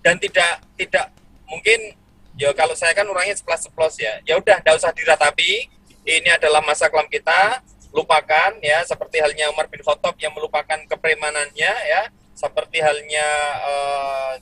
[0.00, 1.12] dan tidak tidak
[1.44, 1.92] mungkin
[2.40, 4.18] ya kalau saya kan orangnya ceplos-ceplos ya.
[4.26, 5.68] Ya udah tidak usah diratapi.
[6.06, 7.60] Ini adalah masa kelam kita.
[7.90, 12.02] Lupakan ya seperti halnya Umar bin Khattab yang melupakan kepremanannya ya
[12.40, 13.28] seperti halnya
[13.68, 14.32] eh,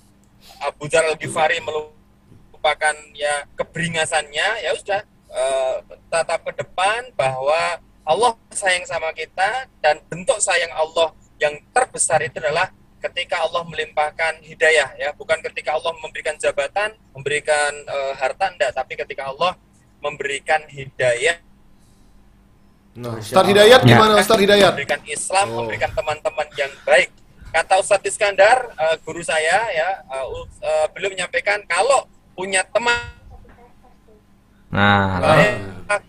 [0.62, 5.00] Abu Dzar al Ghifari melupakan ya keberingasannya ya sudah
[5.34, 5.74] eh,
[6.06, 11.10] tatap ke depan bahwa Allah sayang sama kita dan bentuk sayang Allah
[11.42, 17.70] yang terbesar itu adalah ketika Allah melimpahkan hidayah ya bukan ketika Allah memberikan jabatan memberikan
[17.74, 19.58] eh, harta enggak tapi ketika Allah
[19.98, 21.42] memberikan hidayah
[22.98, 24.74] Nah, Ustaz Hidayat gimana Ustaz Hidayat?
[24.74, 25.56] memberikan Islam Oh.
[25.62, 27.14] memberikan teman-teman yang baik
[27.50, 32.96] kata Ustadz Iskandar eh, guru saya ya eh, u- eh, beliau menyampaikan kalau punya teman
[34.68, 35.52] Nah, baik,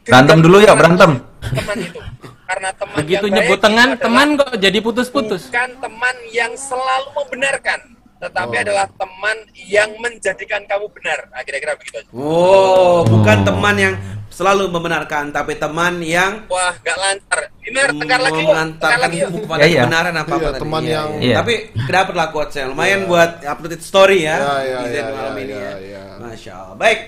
[0.03, 1.23] berantem dulu ya berantem.
[1.39, 1.99] teman itu
[2.43, 3.63] karena teman Begitu yang nyebut baik
[3.95, 5.41] teman, kok jadi putus-putus.
[5.47, 7.79] bukan teman yang selalu membenarkan
[8.19, 8.63] tetapi Oh.
[8.67, 12.09] adalah teman yang menjadikan kamu benar nah, kira-kira begitu aja.
[12.11, 13.95] Oh, bukan teman yang
[14.39, 19.67] selalu membenarkan, tapi teman yang wah nggak lancar ini tengkar lagi mengantarkan lagi kepada Ya,
[19.67, 19.81] iya.
[19.83, 20.61] kebenaran apa apa Iya, tadi.
[20.63, 21.19] teman Iya, yang- iya.
[21.21, 21.35] Iya.
[21.37, 21.53] Tapi
[21.85, 24.37] dapat lah quotesnya lumayan buat update story ya.
[24.39, 25.73] Ya, ya, di ya, malam ya, ini ya, ya.
[25.83, 26.03] ya.
[26.17, 26.77] Masya Allah.
[26.77, 26.99] Baik.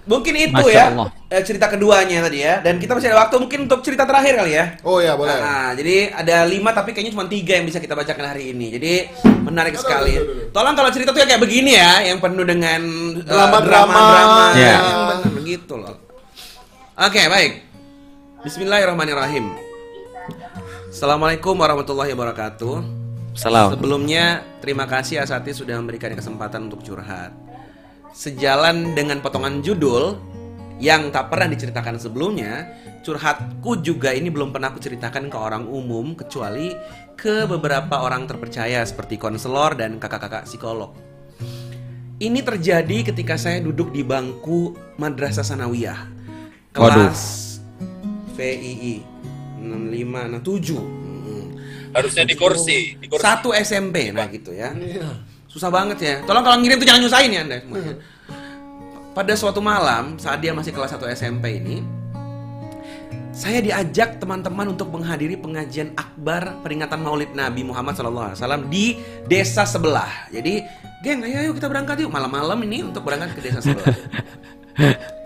[0.00, 0.90] Mungkin itu ya
[1.28, 2.58] eh, cerita keduanya tadi ya.
[2.58, 4.64] Dan kita masih ada waktu mungkin untuk cerita terakhir kali ya.
[4.82, 5.30] Oh ya boleh.
[5.30, 8.72] Nah, jadi ada lima tapi kayaknya cuma tiga yang bisa kita bacakan hari ini.
[8.72, 8.92] Jadi
[9.44, 10.16] menarik sekali.
[10.50, 12.80] Tolong kalau cerita tuh ya kayak begini ya, yang penuh dengan
[13.12, 13.92] eh, Drama-drama.
[13.92, 14.72] drama-drama Ya.
[14.72, 15.94] yang benar begitu loh.
[17.00, 17.64] Oke, baik.
[18.44, 19.56] Bismillahirrahmanirrahim.
[20.92, 22.76] Assalamualaikum warahmatullahi wabarakatuh.
[23.32, 23.72] Salam.
[23.72, 27.32] Sebelumnya terima kasih Asati sudah memberikan kesempatan untuk curhat.
[28.12, 30.20] Sejalan dengan potongan judul
[30.76, 32.68] yang tak pernah diceritakan sebelumnya,
[33.00, 36.76] curhatku juga ini belum pernah aku ceritakan ke orang umum kecuali
[37.16, 40.92] ke beberapa orang terpercaya seperti konselor dan kakak-kakak psikolog.
[42.20, 46.19] Ini terjadi ketika saya duduk di bangku Madrasah Sanawiyah.
[46.70, 47.20] Kelas
[48.38, 49.02] VII
[49.60, 50.78] 6567.
[50.78, 51.48] Mm.
[51.90, 54.70] harusnya di kursi di kursi Satu SMP nah gitu ya.
[55.50, 56.14] Susah banget ya.
[56.22, 57.82] Tolong kalau ngirim tuh jangan nyusahin ya Anda semua.
[57.82, 57.94] ya.
[59.10, 61.82] Pada suatu malam saat dia masih kelas 1 SMP ini
[63.34, 68.36] saya diajak teman-teman untuk menghadiri pengajian akbar peringatan Maulid Nabi Muhammad SAW
[68.68, 70.28] di desa sebelah.
[70.28, 70.60] Jadi,
[71.00, 73.96] geng, ayo, ayo kita berangkat yuk malam-malam ini untuk berangkat ke desa sebelah.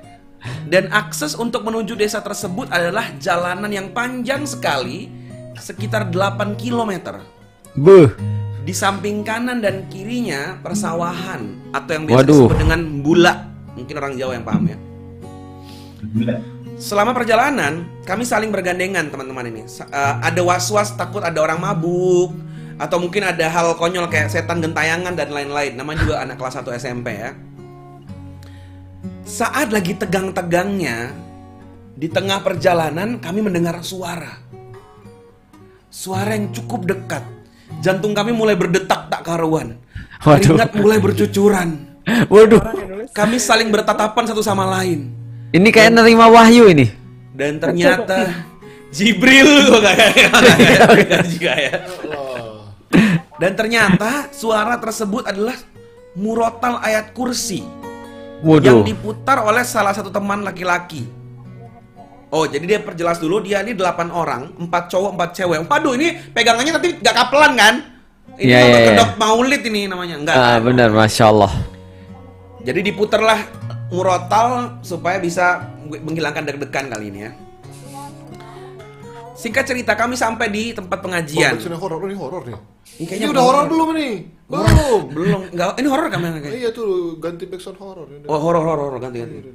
[0.68, 5.08] Dan akses untuk menuju desa tersebut adalah jalanan yang panjang sekali,
[5.56, 7.20] sekitar 8 km.
[7.76, 8.10] Buh.
[8.64, 12.32] Di samping kanan dan kirinya persawahan atau yang biasa Waduh.
[12.32, 13.38] disebut dengan bulak.
[13.76, 14.78] Mungkin orang Jawa yang paham ya.
[16.80, 19.62] Selama perjalanan, kami saling bergandengan teman-teman ini.
[19.68, 22.34] Eh, ada was-was takut ada orang mabuk
[22.74, 25.78] atau mungkin ada hal konyol kayak setan gentayangan dan lain-lain.
[25.78, 27.30] Namanya juga anak kelas 1 SMP ya.
[29.24, 31.08] Saat lagi tegang-tegangnya
[31.96, 34.36] di tengah perjalanan kami mendengar suara.
[35.88, 37.24] Suara yang cukup dekat.
[37.80, 39.80] Jantung kami mulai berdetak tak karuan.
[40.20, 41.88] Keringat mulai bercucuran.
[42.28, 42.60] Waduh.
[43.16, 45.08] Kami saling bertatapan satu sama lain.
[45.56, 46.92] Ini kayak nerima wahyu ini.
[47.32, 48.28] Dan ternyata
[48.92, 50.32] Jibril kok nggak kayak-
[51.00, 51.74] nggak juga ya.
[53.40, 55.56] Dan ternyata suara tersebut adalah
[56.12, 57.83] murotal ayat kursi
[58.44, 58.84] yang Waduh.
[58.84, 61.08] diputar oleh salah satu teman laki-laki.
[62.34, 65.58] Oh, jadi dia perjelas dulu dia ini 8 orang, 4 cowok, 4 cewek.
[65.64, 67.74] Waduh, ini pegangannya tapi nggak kapelan kan?
[68.34, 70.14] Ini Iya, nama iya, kedok maulid ini namanya.
[70.18, 70.34] Enggak.
[70.34, 71.52] Ah, benar, masya Allah.
[72.66, 73.38] Jadi diputarlah
[73.94, 77.32] murotal supaya bisa menghilangkan deg-degan kali ini ya.
[79.34, 81.58] Singkat cerita kami sampai di tempat pengajian.
[81.58, 82.54] Ini horor, ini horor nih.
[83.02, 84.14] Ini Ini udah horor belum nih?
[84.46, 85.02] Belum.
[85.10, 85.40] Belum.
[85.50, 86.54] Enggak, ini horor kan memang kayak.
[86.54, 88.06] Iya tuh ganti backsound horor.
[88.30, 89.38] Oh, horor horor horor ganti ganti.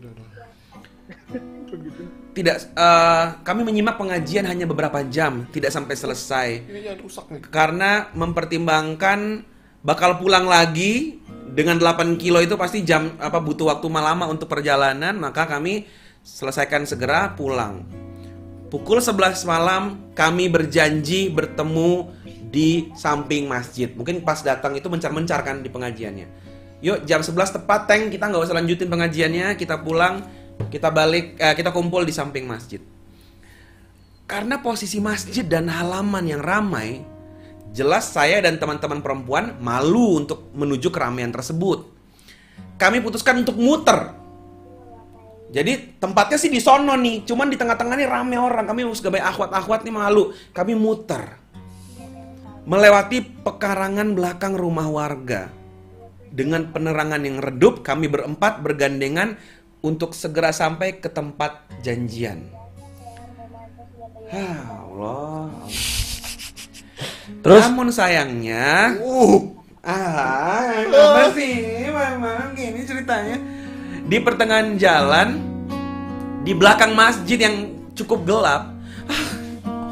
[2.29, 6.47] Tidak eh, kami menyimak pengajian hanya beberapa jam, tidak sampai selesai.
[6.65, 7.41] Ini yang rusak nih.
[7.49, 9.43] Karena mempertimbangkan
[9.81, 11.19] bakal pulang lagi
[11.49, 15.89] dengan 8 kilo itu pasti jam apa butuh waktu lama untuk perjalanan, maka kami
[16.21, 18.08] selesaikan segera pulang.
[18.69, 22.13] Pukul 11 malam kami berjanji bertemu
[22.53, 23.89] di samping masjid.
[23.89, 26.27] Mungkin pas datang itu mencar-mencar kan di pengajiannya.
[26.85, 30.21] Yuk jam 11 tepat Teng, kita nggak usah lanjutin pengajiannya, kita pulang,
[30.69, 32.77] kita balik, eh, kita kumpul di samping masjid.
[34.29, 37.01] Karena posisi masjid dan halaman yang ramai,
[37.73, 41.97] jelas saya dan teman-teman perempuan malu untuk menuju keramaian tersebut.
[42.79, 44.18] kami putuskan untuk muter.
[45.49, 48.69] Jadi tempatnya sih di sono nih, cuman di tengah-tengah nih rame orang.
[48.69, 50.29] Kami sebagai akhwat-akhwat nih malu.
[50.53, 51.41] Kami muter.
[52.69, 55.49] Melewati pekarangan belakang rumah warga.
[56.29, 59.41] Dengan penerangan yang redup, kami berempat bergandengan
[59.81, 62.45] untuk segera sampai ke tempat janjian.
[64.29, 65.49] Ya Allah.
[67.41, 67.63] Terus?
[67.65, 69.41] Namun sayangnya, uh,
[69.81, 73.58] ah, apa sih, memang gini ceritanya.
[74.09, 75.37] Di pertengahan jalan,
[76.41, 78.73] di belakang masjid yang cukup gelap.
[79.05, 79.25] ah,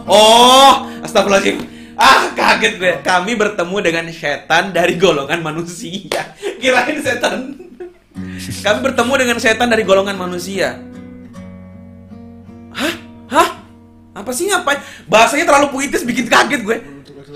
[0.09, 0.73] Oh,
[1.05, 1.61] astagfirullahaladzim.
[1.93, 2.93] Ah, kaget gue.
[3.05, 6.33] Kami bertemu dengan setan dari golongan manusia.
[6.61, 7.61] Kirain setan.
[8.65, 10.81] Kami bertemu dengan setan dari golongan manusia.
[12.73, 12.93] Hah?
[13.29, 13.49] Hah?
[14.17, 14.81] Apa sih ngapain?
[15.05, 16.77] Bahasanya terlalu puitis bikin kaget gue.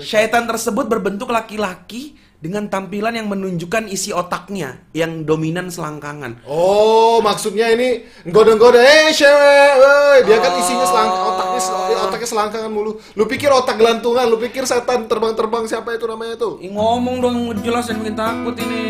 [0.02, 6.42] Syaitan tersebut berbentuk laki-laki dengan tampilan yang menunjukkan isi otaknya yang dominan selangkangan.
[6.42, 10.18] Oh, maksudnya ini nggoda-nggoda, eh cewek, woi.
[10.26, 12.98] Dia kan isinya selangkang, otaknya sel- otaknya selangkangan mulu.
[13.14, 16.58] Lu pikir otak gelantungan, lu pikir setan terbang-terbang siapa itu namanya tuh?
[16.58, 18.82] Ih, ngomong dong jelas dan bikin takut ini.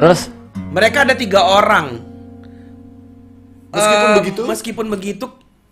[0.00, 0.32] Terus?
[0.72, 2.00] Mereka ada tiga orang.
[3.68, 4.40] Meskipun Eh, begitu?
[4.48, 5.26] Meskipun begitu,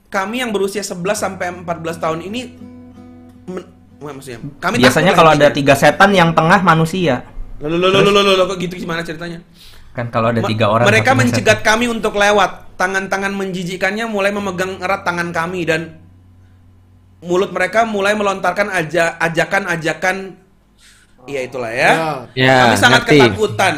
[0.07, 2.41] kami yang berusia 11 sampai 14 tahun ini
[3.49, 7.25] men- maksudnya kami Biasanya kalau ada tiga setan yang tengah manusia.
[7.57, 9.41] Loh, loh, loh, loh, kok gitu gimana ceritanya?
[9.97, 12.77] Kan kalau ada tiga orang Mereka mencegat kami untuk lewat.
[12.77, 15.97] Tangan-tangan menjijikannya mulai memegang erat tangan kami dan
[17.25, 20.37] mulut mereka mulai melontarkan aja ajakan-ajakan
[21.27, 21.91] Iya itulah ya.
[22.39, 23.19] Ya, kami sangat ngerti.
[23.19, 23.75] ketakutan.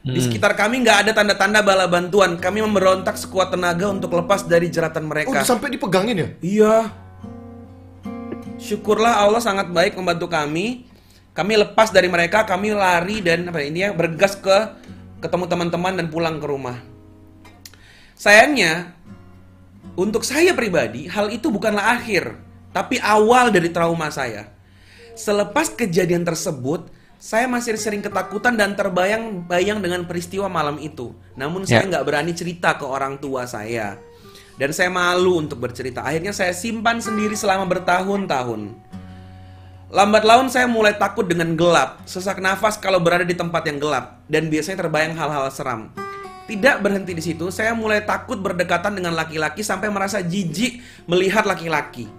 [0.00, 0.24] Di Hmm.
[0.24, 2.40] sekitar kami nggak ada tanda-tanda bala bantuan.
[2.40, 5.44] Kami memberontak sekuat tenaga untuk lepas dari jeratan Oh, mereka.
[5.44, 6.28] sampai dipegangin ya?
[6.40, 6.74] Iya.
[8.56, 10.88] Syukurlah Allah sangat baik membantu kami.
[11.36, 14.56] Kami lepas dari mereka, kami lari dan apa ini ya bergegas ke
[15.20, 16.80] ketemu teman-teman dan pulang ke rumah.
[18.16, 18.96] Sayangnya,
[20.00, 22.40] untuk saya pribadi, hal itu bukanlah akhir,
[22.72, 24.48] tapi awal dari trauma saya.
[25.12, 26.88] Selepas kejadian tersebut,
[27.20, 31.12] saya masih sering ketakutan dan terbayang-bayang dengan peristiwa malam itu.
[31.36, 31.88] Namun saya Ya.
[31.92, 34.00] nggak berani cerita ke orang tua saya.
[34.56, 36.00] Dan saya malu untuk bercerita.
[36.00, 38.72] Akhirnya saya simpan sendiri selama bertahun-tahun.
[39.86, 44.18] Lambat laun saya mulai takut dengan gelap, sesak nafas kalau berada di tempat yang gelap,
[44.26, 45.94] dan biasanya terbayang hal-hal seram.
[46.50, 52.10] Tidak berhenti di situ, saya mulai takut berdekatan dengan laki-laki sampai merasa jijik melihat laki-laki.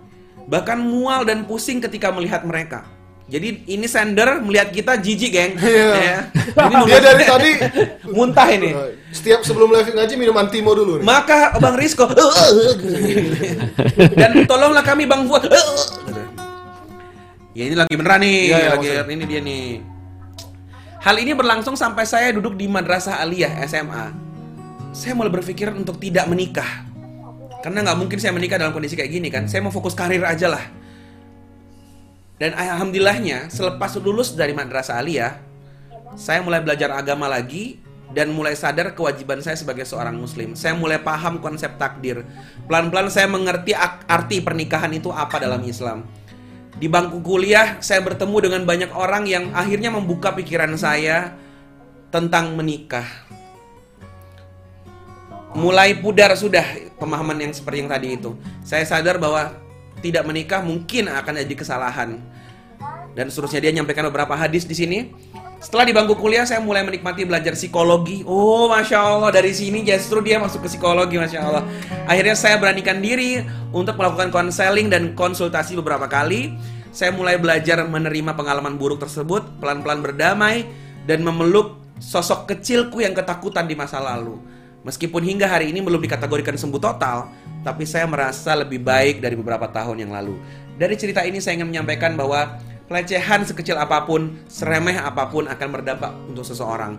[0.48, 2.88] Bahkan mual dan pusing ketika melihat mereka.
[3.28, 5.54] Jadi ini sender melihat kita jijik, geng.
[5.64, 5.88] Iya.
[6.00, 6.20] Ya.
[6.88, 7.52] Dia dari tadi
[8.16, 8.72] muntah ini.
[9.12, 11.06] Setiap sebelum live ngaji minum antimo dulu nih.
[11.06, 12.08] Maka Bang Rizko
[14.16, 15.44] dan tolonglah kami Bang Fuad.
[17.52, 19.14] Ya ini lagi beneran nih, Iya, iya, lagi maksudnya.
[19.18, 19.66] ini dia nih.
[21.02, 24.14] Hal ini berlangsung sampai saya duduk di madrasah aliyah SMA.
[24.94, 26.86] Saya mulai berpikir untuk tidak menikah.
[27.66, 29.50] Karena nggak mungkin saya menikah dalam kondisi kayak gini kan.
[29.50, 30.64] Saya mau fokus karir aja lah.
[32.38, 35.42] Dan alhamdulillahnya selepas lulus dari madrasah aliyah,
[36.14, 37.82] saya mulai belajar agama lagi
[38.14, 40.54] dan mulai sadar kewajiban saya sebagai seorang muslim.
[40.54, 42.24] Saya mulai paham konsep takdir.
[42.70, 43.74] Pelan-pelan saya mengerti
[44.08, 46.06] arti pernikahan itu apa dalam Islam.
[46.78, 51.34] Di bangku kuliah, saya bertemu dengan banyak orang yang akhirnya membuka pikiran saya
[52.14, 53.06] tentang menikah.
[55.58, 56.62] Mulai pudar sudah
[57.02, 58.38] pemahaman yang seperti yang tadi itu.
[58.62, 59.58] Saya sadar bahwa
[60.02, 62.22] tidak menikah mungkin akan jadi kesalahan.
[63.18, 65.00] Dan seterusnya dia nyampaikan beberapa hadis di sini.
[65.58, 68.22] Setelah di bangku kuliah saya mulai menikmati belajar psikologi.
[68.30, 71.66] Oh, masya Allah dari sini justru dia masuk ke psikologi, masya Allah.
[72.06, 73.42] Akhirnya saya beranikan diri
[73.74, 76.54] untuk melakukan konseling dan konsultasi beberapa kali.
[76.94, 80.70] Saya mulai belajar menerima pengalaman buruk tersebut, pelan-pelan berdamai
[81.10, 84.38] dan memeluk sosok kecilku yang ketakutan di masa lalu.
[84.86, 87.28] Meskipun hingga hari ini belum dikategorikan sembuh total,
[87.68, 90.40] tapi saya merasa lebih baik dari beberapa tahun yang lalu.
[90.80, 92.56] Dari cerita ini saya ingin menyampaikan bahwa
[92.88, 96.96] pelecehan sekecil apa pun, seremeh apa pun akan berdampak untuk seseorang.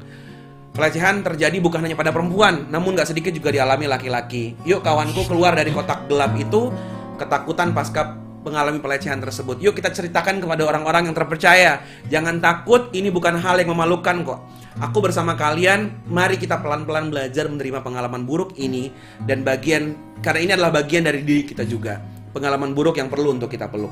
[0.76, 4.52] Pelecehan terjadi bukan hanya pada perempuan, namun gak sedikit juga dialami laki-laki.
[4.68, 6.68] Yuk kawanku keluar dari kotak gelap itu,
[7.16, 9.60] ketakutan pasca mengalami pelecehan tersebut.
[9.60, 11.84] Yuk kita ceritakan kepada orang-orang yang terpercaya.
[12.08, 14.40] Jangan takut, ini bukan hal yang memalukan kok.
[14.80, 18.88] Aku bersama kalian, mari kita pelan-pelan belajar menerima pengalaman buruk ini
[19.28, 19.92] dan bagian
[20.24, 22.00] karena ini adalah bagian dari diri kita juga.
[22.32, 23.90] Pengalaman buruk yang perlu untuk kita peluk.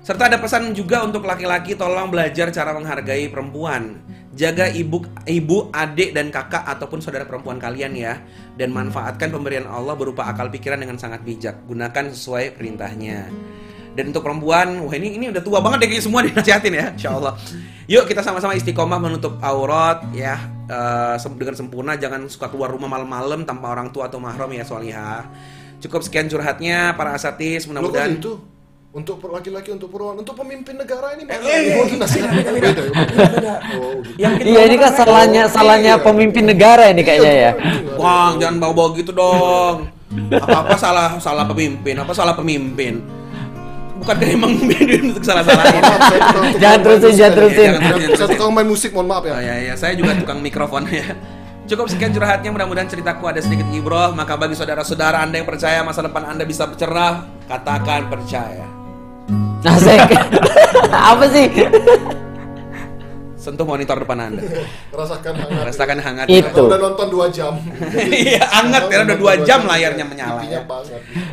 [0.00, 4.00] Serta ada pesan juga untuk laki-laki tolong belajar cara menghargai perempuan.
[4.30, 8.22] Jaga ibu, ibu, adik dan kakak ataupun saudara perempuan kalian ya
[8.54, 11.66] dan manfaatkan pemberian Allah berupa akal pikiran dengan sangat bijak.
[11.66, 13.26] Gunakan sesuai perintahnya.
[13.90, 17.10] Dan untuk perempuan, wah ini ini udah tua banget deh kayaknya semua dinasihatin ya, insya
[17.10, 17.34] Allah.
[17.90, 20.38] Yuk kita sama-sama istiqomah menutup aurat ya
[21.18, 25.26] sem- dengan sempurna, jangan suka keluar rumah malam-malam tanpa orang tua atau mahram ya Solihah.
[25.82, 28.38] Cukup sekian curhatnya para asatis, kok mudah-mudahan itu?
[28.90, 32.82] Untuk laki-laki, untuk perempuan, untuk pemimpin negara ini eh, itu nasihatnya beda
[33.38, 33.54] ya.
[33.78, 34.50] Oh, gitu.
[34.50, 37.52] Iya ini kan salahnya salahnya pemimpin negara ini kayaknya ya.
[37.94, 39.86] Bang, jangan bawa-bawa gitu dong.
[40.34, 42.98] Apa-apa salah salah pemimpin, apa salah pemimpin.
[44.02, 45.82] Bukan emang untuk salah-salahin.
[45.86, 48.10] Maaf, saya tukang- tukang Jangan terusin, jangan terusin.
[48.18, 49.38] Saya tukang main musik, mohon maaf ya.
[49.38, 51.14] Oh ya ya, saya juga tukang mikrofon ya.
[51.70, 54.10] Cukup sekian curhatnya, mudah-mudahan ceritaku ada sedikit ibroh.
[54.18, 58.79] Maka bagi saudara-saudara Anda yang percaya masa depan Anda bisa bercerah, katakan percaya.
[59.64, 60.10] Asik.
[61.12, 61.46] Apa sih?
[63.50, 64.46] Sentuh monitor depan Anda.
[64.94, 65.62] Rasakan hangat.
[65.74, 66.26] Rasakan hangat.
[66.30, 66.70] Itu.
[66.70, 67.58] Udah nonton 2 jam.
[68.20, 70.60] Iya, hangat ya, udah dua jam layarnya menyala ya.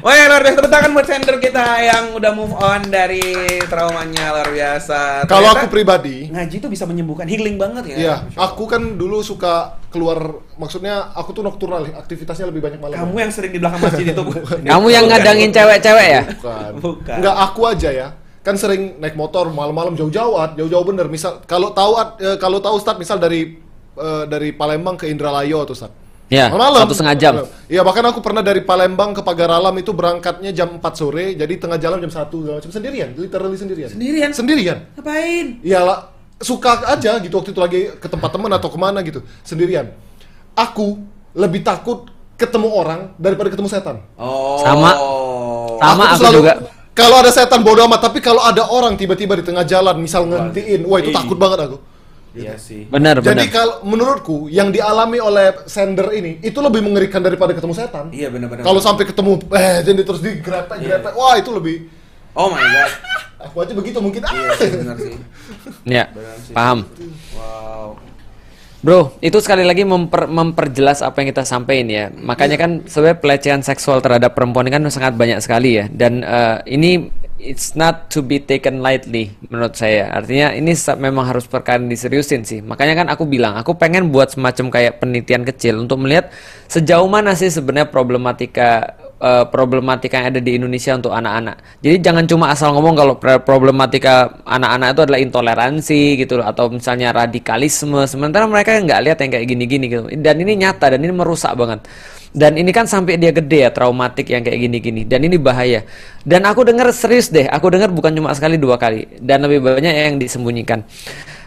[0.01, 3.21] Wah, luar biasa tepuk tangan buat sender kita yang udah move on dari
[3.67, 5.27] traumanya luar biasa.
[5.27, 7.97] Kalau aku pribadi, ngaji tuh bisa menyembuhkan healing banget ya.
[7.97, 12.97] Iya, aku kan dulu suka keluar, maksudnya aku tuh nocturnal, aktivitasnya lebih banyak malam.
[12.97, 14.23] Kamu yang sering di belakang masjid itu.
[14.63, 16.21] Kamu yang ngadangin cewek-cewek ya?
[16.23, 16.71] Bukan.
[16.81, 17.17] Bukan.
[17.21, 18.07] Enggak aku aja ya.
[18.47, 20.55] Kan sering naik motor malam-malam jauh-jauh, Ad.
[20.55, 21.11] jauh-jauh bener.
[21.11, 23.59] Misal kalau tahu eh, kalau tahu Ustad misal dari
[23.99, 25.91] eh, dari Palembang ke Indralayo tuh Ustad.
[26.27, 26.83] Ya, Malam.
[26.83, 27.33] satu setengah jam.
[27.71, 31.79] Iya, bahkan aku pernah dari Palembang ke Pagaralam itu berangkatnya jam 4 sore, jadi tengah
[31.79, 33.87] jalan jam 1 segala macam sendirian, literally sendirian.
[33.95, 34.31] Sendirian?
[34.35, 34.77] Sendirian.
[34.99, 35.63] Ngapain?
[35.63, 36.11] Iyalah,
[36.43, 39.95] suka aja gitu waktu itu lagi ke tempat teman atau ke mana gitu, sendirian.
[40.51, 40.99] Aku
[41.31, 44.03] lebih takut ketemu orang daripada ketemu setan.
[44.19, 44.59] Oh.
[44.67, 44.91] Sama.
[45.79, 46.53] Sama tuh aku selalu- juga.
[46.97, 50.81] Kalau ada setan bodo amat, tapi kalau ada orang tiba-tiba di tengah jalan, misal ngentiin,
[50.89, 51.77] wah itu takut banget aku.
[52.37, 52.85] Iya sih.
[52.85, 58.13] Benar, Jadi kalau menurutku yang dialami oleh sender ini itu lebih mengerikan daripada ketemu setan.
[58.13, 58.61] Iya benar-benar.
[58.61, 61.89] Kalau sampai ketemu eh jadi terus digrepe grepe, wah itu lebih
[62.37, 62.91] Oh my god.
[63.49, 64.21] aku aja begitu mungkin.
[64.21, 64.33] Ah.
[64.37, 65.13] Iya benar sih.
[65.89, 66.53] Ya, Benar sih.
[66.53, 66.79] paham.
[67.33, 68.06] Wow.
[68.87, 72.07] Bro, itu sekali lagi memper- memperjelas apa yang kita sampaikan ya.
[72.07, 75.91] Makanya kan sebenarnya pelecehan seksual terhadap perempuan kan sangat banyak sekali ya.
[75.91, 80.07] Dan eh, ini it's not to be taken lightly menurut saya.
[80.15, 80.71] Artinya ini
[81.03, 82.63] memang harus perkara diseriusin sih.
[82.63, 86.31] Makanya kan aku bilang, aku pengen buat semacam kayak penelitian kecil untuk melihat
[86.71, 91.81] sejauh mana sih sebenarnya problematika eh, problematika yang ada di Indonesia untuk anak-anak.
[91.81, 97.13] Jadi jangan cuma asal ngomong kalau problematika anak-anak itu adalah intoleransi gitu loh, atau misalnya
[97.13, 98.05] radikalisme.
[98.05, 100.03] Sementara mereka nggak lihat yang kayak gini-gini gitu.
[100.09, 101.85] Dan ini nyata dan ini merusak banget.
[102.37, 105.01] Dan ini kan sampai dia gede ya traumatik yang kayak gini-gini.
[105.07, 105.81] Dan ini bahaya.
[106.21, 107.49] Dan aku dengar serius deh.
[107.49, 109.09] Aku dengar bukan cuma sekali dua kali.
[109.17, 110.85] Dan lebih banyak yang disembunyikan.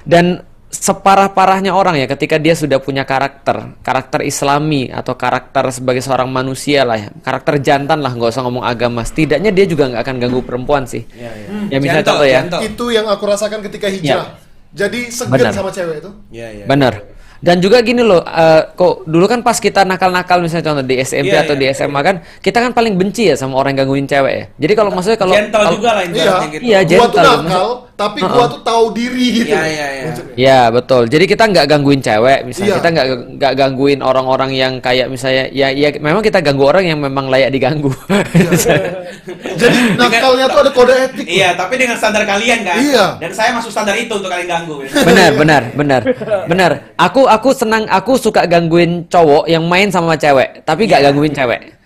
[0.02, 6.30] Dan separah-parahnya orang ya ketika dia sudah punya karakter karakter islami atau karakter sebagai seorang
[6.30, 10.16] manusia lah ya karakter jantan lah nggak usah ngomong agama setidaknya dia juga nggak akan
[10.16, 11.46] ganggu perempuan sih Iya, iya.
[11.68, 12.60] ya misalnya Gentle, contoh ya gentle.
[12.64, 14.26] Itu yang aku rasakan ketika hijrah.
[14.70, 16.10] Jadi segan sama cewek itu.
[16.30, 16.64] Iya, iya.
[16.64, 16.94] benar
[17.40, 21.32] dan juga gini loh eh, kok dulu kan pas kita nakal-nakal misalnya contoh di SMP
[21.32, 24.04] Iya, atau iya, di SMA kan kita kan paling benci ya sama orang yang gangguin
[24.04, 26.60] cewek ya jadi kalau maksudnya kalau Gentle kalau- juga lah Iya, gitu.
[26.60, 27.24] Iya, gua tuh gentle.
[27.24, 29.52] nakal, Maksud- tapi gua tuh tahu diri gitu.
[29.52, 30.12] Iya, iya, iya.
[30.40, 31.04] Ya betul.
[31.04, 32.78] Jadi kita nggak gangguin cewek, misalnya Iya.
[32.80, 33.06] kita nggak
[33.36, 37.52] nggak gangguin orang-orang yang kayak misalnya ya ya memang kita ganggu orang yang memang layak
[37.52, 37.92] diganggu.
[39.60, 41.26] Jadi nakalnya tuh ada kode etik.
[41.28, 42.76] Iya, tapi dengan standar kalian kan.
[42.80, 43.06] Iya.
[43.20, 44.80] Dan saya masuk standar itu untuk kalian ganggu.
[45.04, 46.02] benar, benar, benar,
[46.48, 46.70] benar.
[46.96, 51.79] Aku aku senang, aku suka gangguin cowok yang main sama cewek, tapi nggak gangguin cewek.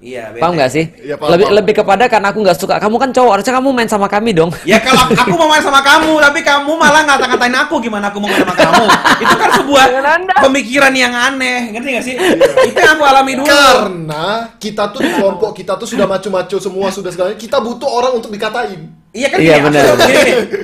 [0.00, 0.88] Iya, Paham nggak sih?
[0.96, 1.56] Iya, paham, lebih paham.
[1.60, 2.80] lebih kepada karena aku nggak suka.
[2.80, 4.48] Kamu kan cowok, harusnya kamu main sama kami dong.
[4.64, 8.32] Ya kalau aku mau main sama kamu, tapi kamu malah ngata-ngatain aku gimana aku mau
[8.32, 8.84] main sama kamu.
[9.20, 9.84] Itu kan sebuah
[10.40, 12.14] pemikiran yang aneh, ngerti gak sih?
[12.64, 13.44] Itu yang aku alami dulu.
[13.44, 17.36] Karena kita tuh di kelompok kita tuh sudah maco-maco semua sudah segalanya.
[17.36, 18.96] Kita butuh orang untuk dikatain.
[19.12, 19.84] Iya kan Iya, benar.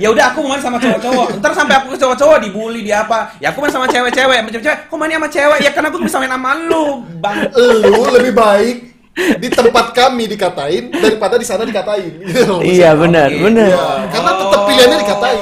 [0.00, 1.44] Ya udah aku mau main sama cowok-cowok.
[1.44, 3.36] Ntar sampai aku ke cowok-cowok dibully di apa?
[3.36, 4.78] Ya aku main sama cewek-cewek, macam cewek.
[4.88, 5.58] Kok mainnya sama cewek?
[5.60, 7.52] Ya kan aku bisa main sama lu, Bang.
[7.52, 12.20] Lu lebih baik di tempat kami dikatain daripada di sana dikatain.
[12.20, 13.68] Gitu loh, Iya benar, benar.
[13.72, 15.40] Iya, karena tetap pilihannya dikatain.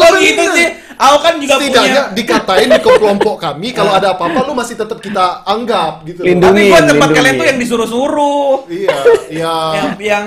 [0.00, 0.68] Oh gitu sih.
[1.00, 5.00] Aku kan juga Setidaknya punya dikatain di kelompok kami kalau ada apa-apa lu masih tetap
[5.00, 6.20] kita anggap gitu.
[6.20, 6.28] loh.
[6.28, 6.68] Lindungi.
[6.68, 7.16] Tapi gua tempat lindungi.
[7.16, 8.52] kalian tuh yang disuruh-suruh.
[8.68, 8.98] Iya,
[9.32, 9.56] iya.
[9.80, 10.24] Yang yang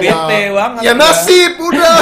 [0.00, 0.80] bete banget.
[0.88, 1.96] Ya nasib udah.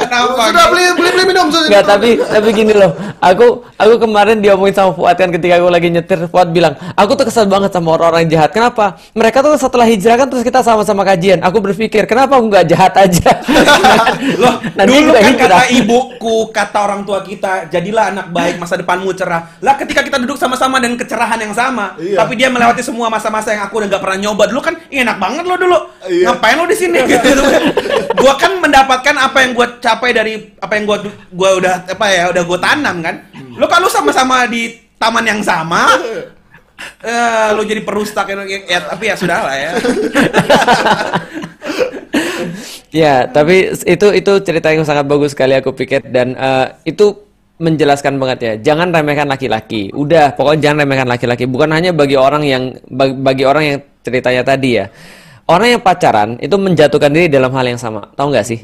[0.00, 0.42] Kenapa?
[0.48, 1.68] Sudah beli beli beli minum sudah.
[1.68, 2.92] Enggak, tapi tapi gini loh.
[3.20, 3.46] Aku
[3.76, 7.44] aku kemarin diomongin sama Fuad kan ketika aku lagi nyetir, Fuad bilang, "Aku tuh kesel
[7.44, 8.56] banget sama orang-orang jahat.
[8.56, 8.96] Kenapa?
[9.12, 11.44] Mereka tuh setelah hijrah kan terus kita sama-sama kajian.
[11.44, 13.44] Aku berpikir, kenapa aku nggak jahat aja?"
[14.42, 19.10] Loh, Nanti dulu kan kata ibuku, kata orang tua kita, jadilah anak baik, masa depanmu
[19.10, 19.58] cerah.
[19.58, 22.22] Lah ketika kita duduk sama-sama dengan kecerahan yang sama, Iya.
[22.22, 25.18] tapi dia melewati semua masa-masa yang aku udah nggak pernah nyoba dulu kan, "Ih, enak
[25.18, 25.78] banget lo dulu.
[26.06, 26.30] Iya.
[26.30, 26.98] Ngapain lo di sini?
[27.02, 27.42] gitu.
[28.14, 31.02] gua kan mendapatkan apa yang gua capai dari apa yang gua
[31.34, 33.26] gua udah apa ya, udah gua tanam kan.
[33.58, 35.90] Lo kalau sama-sama di taman yang sama,
[37.04, 39.70] eh lo jadi perusak ya, ya, tapi ya sudah lah ya.
[42.94, 47.26] Ya, tapi itu itu cerita yang sangat bagus sekali aku pikir dan eh, itu
[47.58, 48.52] menjelaskan banget ya.
[48.70, 49.90] Jangan remehkan laki-laki.
[49.90, 51.50] Udah, pokoknya jangan remehkan laki-laki.
[51.50, 54.86] Bukan hanya bagi orang yang bagi orang yang ceritanya tadi ya.
[55.50, 58.14] Orang yang pacaran itu menjatuhkan diri dalam hal yang sama.
[58.14, 58.62] Tahu nggak sih?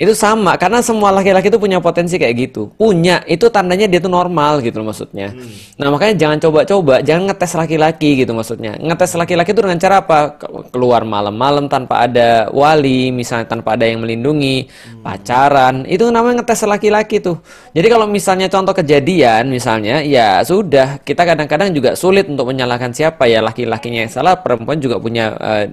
[0.00, 2.72] Itu sama karena semua laki-laki itu punya potensi kayak gitu.
[2.72, 5.28] Punya, itu tandanya dia tuh normal gitu loh maksudnya.
[5.76, 8.80] Nah, makanya jangan coba-coba, jangan ngetes laki-laki gitu maksudnya.
[8.80, 10.40] Ngetes laki-laki itu dengan cara apa?
[10.40, 14.72] Ke- Keluar malam-malam tanpa ada wali, misalnya tanpa ada yang melindungi,
[15.04, 15.84] pacaran.
[15.84, 17.36] Itu namanya ngetes laki-laki tuh.
[17.76, 23.28] Jadi kalau misalnya contoh kejadian misalnya, ya sudah, kita kadang-kadang juga sulit untuk menyalahkan siapa
[23.28, 25.66] ya laki-lakinya yang salah, perempuan juga punya eh,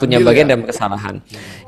[0.00, 0.50] punya Andil bagian ya?
[0.56, 1.14] dalam kesalahan.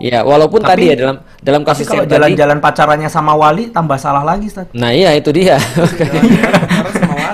[0.01, 4.47] Ya, walaupun Tapi- tadi ya dalam dalam kasus jalan-jalan pacarannya sama wali tambah salah lagi,
[4.49, 4.71] Ustaz.
[4.73, 5.59] Nah iya itu dia.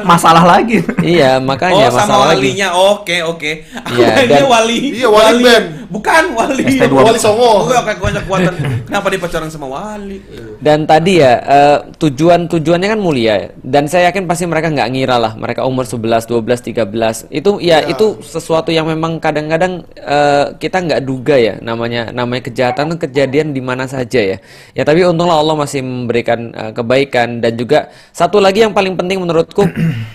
[0.12, 0.82] Masalah lagi.
[1.02, 2.38] iya makanya oh, sama masalah lagi.
[2.48, 2.68] walinya.
[2.92, 3.50] Oke, oke.
[3.86, 4.78] Aku Iya, dan- wali.
[4.96, 5.66] Iya, wali band.
[5.92, 6.64] Bukan wali.
[6.80, 6.88] ST2.
[6.88, 7.68] Wali Songo.
[7.68, 8.54] Gue kayak kekuatan.
[8.88, 10.18] Kenapa dia pacaran sama wali?
[10.56, 13.48] Dan tadi ya eh, tujuan tujuannya kan mulia ya.
[13.60, 17.82] dan saya yakin pasti mereka nggak ngira lah mereka umur 11, 12, 13 itu ya
[17.84, 23.50] itu sesuatu yang memang kadang-kadang eh, kita nggak duga ya namanya namanya kejahatan itu kejadian
[23.50, 24.38] di mana saja ya.
[24.72, 29.18] Ya tapi untunglah Allah masih memberikan eh, kebaikan dan juga satu lagi yang paling penting
[29.20, 29.66] menurutku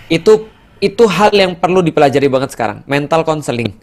[0.08, 3.74] itu itu hal yang perlu dipelajari banget sekarang mental counseling.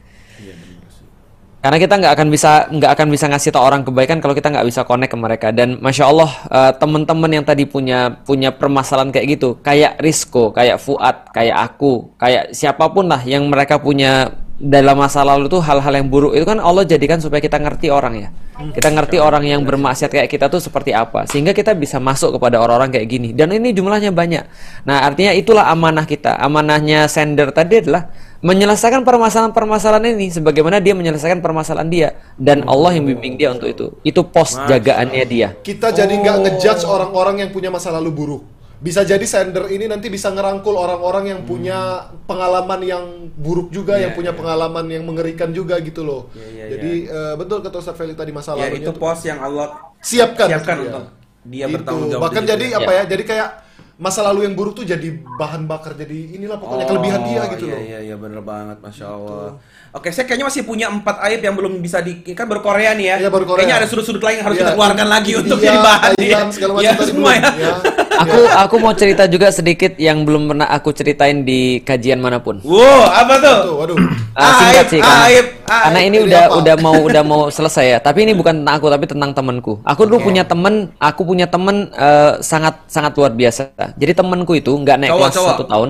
[1.65, 4.69] Karena kita nggak akan bisa nggak akan bisa ngasih tau orang kebaikan kalau kita nggak
[4.69, 5.49] bisa connect ke mereka.
[5.49, 10.77] Dan masya Allah eh, teman-teman yang tadi punya punya permasalahan kayak gitu, kayak Risco, kayak
[10.77, 15.91] Fuad, kayak aku, kayak siapa pun lah yang mereka punya dalam masa lalu tuh hal-hal
[15.99, 18.29] yang buruk itu kan Allah jadikan supaya kita ngerti orang ya.
[18.55, 22.63] Kita ngerti orang yang bermaksiat kayak kita tuh seperti apa sehingga kita bisa masuk kepada
[22.63, 23.29] orang-orang kayak gini.
[23.35, 24.47] Dan ini jumlahnya banyak.
[24.87, 26.39] Nah, artinya itulah amanah kita.
[26.39, 28.15] Amanahnya sender tadi adalah
[28.47, 32.09] menyelesaikan permasalahan-permasalahan ini sebagaimana dia menyelesaikan permasalahan dia
[32.39, 33.87] dan Allah yang bimbing dia untuk itu.
[34.07, 35.51] Itu pos jagaannya dia.
[35.67, 38.54] Kita jadi nggak ngejudge orang-orang yang punya masa lalu buruk.
[38.85, 44.13] Bisa jadi sender ini nanti bisa ngerangkul orang-orang yang punya pengalaman yang buruk juga, yang
[44.13, 46.29] punya pengalaman yang mengerikan juga gitu loh.
[46.37, 49.73] iya, jadi eh, betul kata Ustaz Feli tadi masa Ya lalunya itu pos yang Allah
[49.99, 50.85] siapkan, siapkan Iya.
[50.85, 51.05] untuk
[51.43, 51.75] dia Gitu.
[51.75, 52.23] bertanggung jawab.
[52.29, 52.79] Bahkan jadi ya.
[52.79, 53.03] apa ya?
[53.07, 53.49] Jadi kayak
[53.95, 55.07] masa lalu yang buruk tuh jadi
[55.39, 57.81] bahan bakar jadi inilah pokoknya Oh, kelebihan dia gitu iya, loh.
[57.81, 59.57] Iya iya bener banget, masya Allah.
[59.95, 63.07] Oke, saya kayaknya masih punya empat aib yang belum bisa di kan baru Korea nih
[63.07, 63.17] ya.
[63.17, 63.65] Iya, baru Korea.
[63.65, 66.51] Kayaknya ada sudut-sudut lain yang harus Iya, kita keluarkan lagi untuk India, jadi bahan Thailand,
[66.51, 67.51] segala macam Iya, tadi semua ya.
[67.55, 67.75] ya.
[68.15, 72.63] Aku aku mau cerita juga sedikit yang belum pernah aku ceritain di kajian mana pun.
[72.63, 73.59] Wow, apa tuh?
[73.75, 73.97] waduh.
[74.35, 76.07] Ah, singkat Aib, sih karena, aib, karena aib.
[76.07, 76.55] ini Ini udah apa?
[76.59, 77.99] udah mau udah mau selesai ya.
[77.99, 79.73] Tapi ini bukan tentang aku tapi tentang temanku.
[79.83, 83.71] Aku dulu punya temen, aku punya temen eh, sangat sangat luar biasa.
[83.95, 85.51] Jadi temanku itu nggak naik Cowok, kelas cowok.
[85.51, 85.89] satu tahun.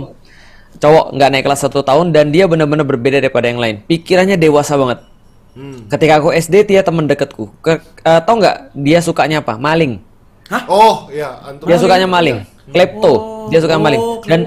[0.75, 3.77] Cowok nggak naik kelas satu tahun dan dia benar-benar berbeda daripada yang lain.
[3.85, 4.99] Pikirannya dewasa banget.
[5.55, 5.87] Hmm.
[5.87, 7.47] Ketika aku SD dia temen deketku.
[7.63, 9.55] Ke, eh, tau nggak dia sukanya apa?
[9.55, 10.03] Maling.
[10.69, 11.65] Oh, ya, antum.
[11.65, 13.35] Dia sukanya maling, klepto.
[13.49, 14.01] Dia suka maling.
[14.25, 14.41] Dan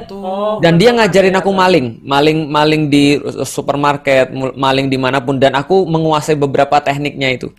[0.62, 5.38] dan dia ngajarin aku maling, maling maling di supermarket, maling di mana pun.
[5.38, 7.54] Dan aku menguasai beberapa tekniknya itu.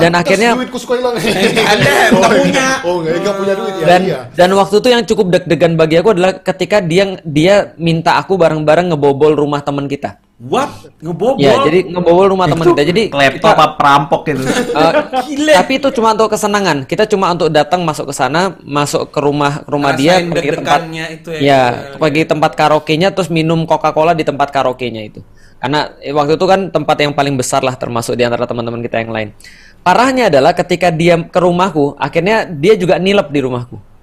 [0.00, 1.16] Dan akhirnya duitku suka hilang.
[1.72, 2.66] Ada, oh, nggak punya.
[2.84, 3.86] Oh, nggak nggak punya duit ya.
[3.86, 4.20] dan iya.
[4.36, 8.92] dan waktu itu yang cukup deg-degan bagi aku adalah ketika dia dia minta aku bareng-bareng
[8.92, 10.20] ngebobol rumah teman kita.
[10.36, 10.92] What?
[11.00, 11.40] Ngebobol?
[11.40, 12.84] Ya, jadi ngebobol rumah teman kita.
[12.84, 14.44] Jadi Laptop apa perampok gitu.
[14.76, 16.84] Eh, tapi itu cuma untuk kesenangan.
[16.84, 20.56] Kita cuma untuk datang masuk ke sana, masuk ke rumah rumah dia, Rasain pergi ke
[20.60, 21.40] tempat itu ya.
[21.40, 21.62] ya,
[21.96, 25.24] pergi tempat karaoke-nya terus minum Coca-Cola di tempat karaoke-nya itu.
[25.56, 29.00] Karena eh, waktu itu kan tempat yang paling besar lah termasuk di antara teman-teman kita
[29.00, 29.28] yang lain.
[29.80, 33.95] Parahnya adalah ketika dia ke rumahku, akhirnya dia juga nilep di rumahku.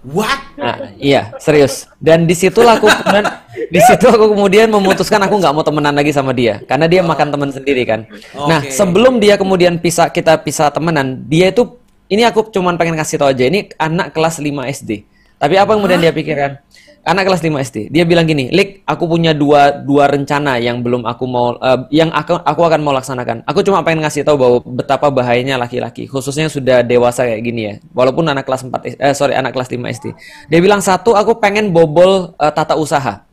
[0.00, 0.56] What?
[0.56, 1.84] Nah, iya, serius.
[2.00, 3.26] Dan di situlah aku kemudian,
[3.68, 7.28] di situ aku kemudian memutuskan aku nggak mau temenan lagi sama dia, karena dia makan
[7.28, 8.08] teman sendiri kan.
[8.32, 8.72] Nah, Oke.
[8.72, 11.76] sebelum dia kemudian pisah kita pisah temenan, dia itu
[12.08, 15.04] ini aku cuman pengen kasih tau aja, ini anak kelas 5 SD.
[15.36, 16.64] Tapi apa yang kemudian dia pikirkan?
[17.00, 17.88] Anak kelas 5 SD.
[17.88, 22.12] Dia bilang gini, "Lik, aku punya dua dua rencana yang belum aku mau eh, yang
[22.12, 23.40] aku aku akan mau laksanakan.
[23.48, 27.60] Aku cuma pengen ngasih tahu bahwa betapa bahayanya laki-laki, khususnya yang sudah dewasa kayak gini
[27.64, 27.74] ya.
[27.96, 30.12] Walaupun anak kelas 4 S- eh sorry, anak kelas 5 SD.
[30.52, 33.24] Dia bilang satu, aku pengen bobol eh, tata usaha.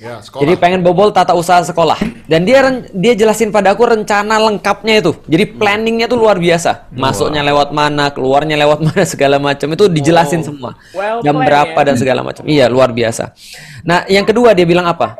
[0.00, 0.40] Ya, sekolah.
[0.42, 2.00] Jadi pengen bobol tata usaha sekolah.
[2.26, 5.12] Dan dia dia jelasin pada aku rencana lengkapnya itu.
[5.28, 6.90] Jadi planningnya tuh luar biasa.
[6.90, 10.74] Masuknya lewat mana, keluarnya lewat mana segala macam itu dijelasin semua.
[10.90, 11.86] Well Jam berapa ya.
[11.86, 12.42] dan segala macam.
[12.48, 13.36] Iya, luar biasa.
[13.84, 15.14] Nah, yang kedua dia bilang apa?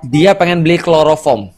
[0.00, 1.50] Dia pengen beli kloroform.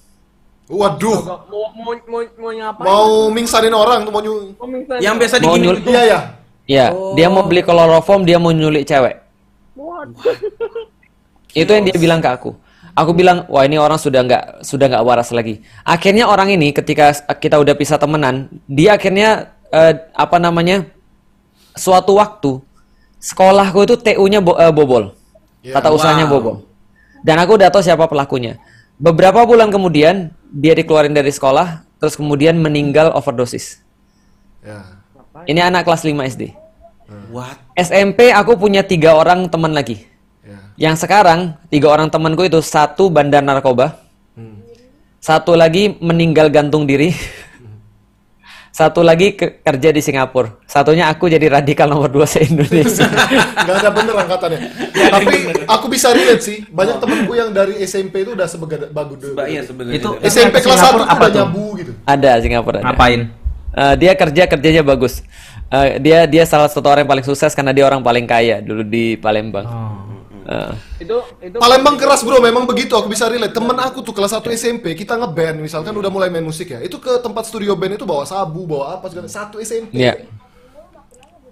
[0.68, 2.84] Waduh, Mau mau mau mau ngapain?
[2.84, 4.52] mau mingsanin orang tuh mau nyu.
[4.52, 6.18] Mau minta- Yang biasa digini nyul- Iya ya.
[6.68, 6.86] Iya,
[7.16, 9.16] dia mau beli kloroform, dia mau nyulik cewek.
[11.54, 12.56] Itu yang dia bilang ke aku.
[12.98, 15.62] Aku bilang, wah ini orang sudah nggak sudah nggak waras lagi.
[15.86, 20.82] Akhirnya orang ini ketika kita udah pisah temenan, dia akhirnya eh, apa namanya
[21.78, 22.58] suatu waktu
[23.22, 25.14] sekolahku itu TU-nya bo- eh, bobol,
[25.62, 26.32] Ya, tata usahanya wow.
[26.34, 26.56] bobol.
[27.22, 28.58] Dan aku udah tahu siapa pelakunya.
[28.98, 33.78] Beberapa bulan kemudian dia dikeluarin dari sekolah, terus kemudian meninggal overdosis.
[34.58, 34.98] Ya.
[35.46, 36.50] Ini anak kelas 5 SD.
[37.30, 37.62] What?
[37.78, 40.07] SMP aku punya tiga orang teman lagi.
[40.78, 43.98] Yang sekarang tiga orang temanku itu satu bandar narkoba,
[45.18, 47.10] satu lagi meninggal gantung diri,
[48.78, 53.10] satu lagi ke- kerja di Singapura, satunya aku jadi radikal nomor dua se Indonesia.
[53.66, 54.58] Gak ada bener angkatannya.
[54.94, 55.34] Tapi
[55.66, 56.62] aku bisa relate sih.
[56.70, 59.34] Banyak temenku yang dari SMP itu udah sebegada bagus dulu.
[59.42, 59.98] Iya sebenarnya.
[59.98, 61.38] Itu SMP kelas 1 Singapura tuh apa udah tuh?
[61.42, 61.92] nyabu gitu.
[62.06, 62.78] ada Singapura.
[62.78, 62.86] Ada.
[62.86, 63.20] Ngapain?
[63.68, 65.26] Eh, dia kerja kerjanya bagus.
[65.68, 68.86] Eh, dia dia salah satu orang yang paling sukses karena dia orang paling kaya dulu
[68.86, 69.66] di Palembang.
[70.48, 72.96] Eh, itu itu Palembang keras bro, memang begitu.
[72.96, 73.52] Aku bisa relate.
[73.52, 76.80] Temen aku tuh kelas 1 SMP, kita ngeband, misalkan udah mulai main musik ya.
[76.80, 79.28] Itu ke tempat studio band itu bawa sabu, bawa apa segala.
[79.28, 80.00] Satu SMP.
[80.00, 80.24] Iya.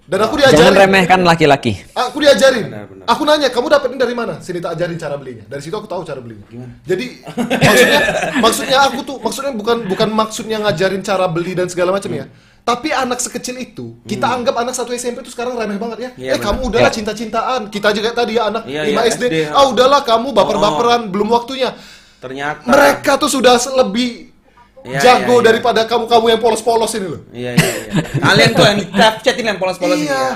[0.07, 0.79] Dan aku Jangan diajarin.
[0.87, 1.83] remehkan laki-laki.
[1.93, 2.71] Aku diajarin.
[3.11, 4.39] Aku nanya, kamu dapetin dari mana?
[4.39, 5.45] Sini tak ajarin cara belinya.
[5.51, 6.47] Dari situ aku tahu cara belinya.
[6.87, 8.01] Jadi maksudnya
[8.39, 12.31] maksudnya aku tuh maksudnya bukan bukan maksudnya ngajarin cara beli dan segala macam ya.
[12.67, 16.11] Tapi anak sekecil itu, kita anggap anak satu SMP itu sekarang remeh banget ya.
[16.19, 16.45] Iya, eh benar.
[16.51, 16.97] kamu udahlah Iya.
[16.99, 17.61] cinta-cintaan.
[17.71, 19.23] Kita juga tadi ya anak Iya, 5 iya, SD.
[19.31, 19.35] SD.
[19.55, 21.79] Ah udahlah kamu baper-baperan, belum waktunya.
[22.19, 22.67] Ternyata.
[22.67, 24.35] Mereka tuh sudah lebih
[24.83, 25.47] Iya, jago iya, iya.
[25.47, 27.23] daripada kamu-kamu yang polos-polos ini loh.
[27.31, 27.93] Iya iya iya.
[28.27, 28.79] Kalian tuh yang
[29.23, 30.11] chat ini yang polos-polos ini.
[30.11, 30.19] Iya.
[30.19, 30.35] ya.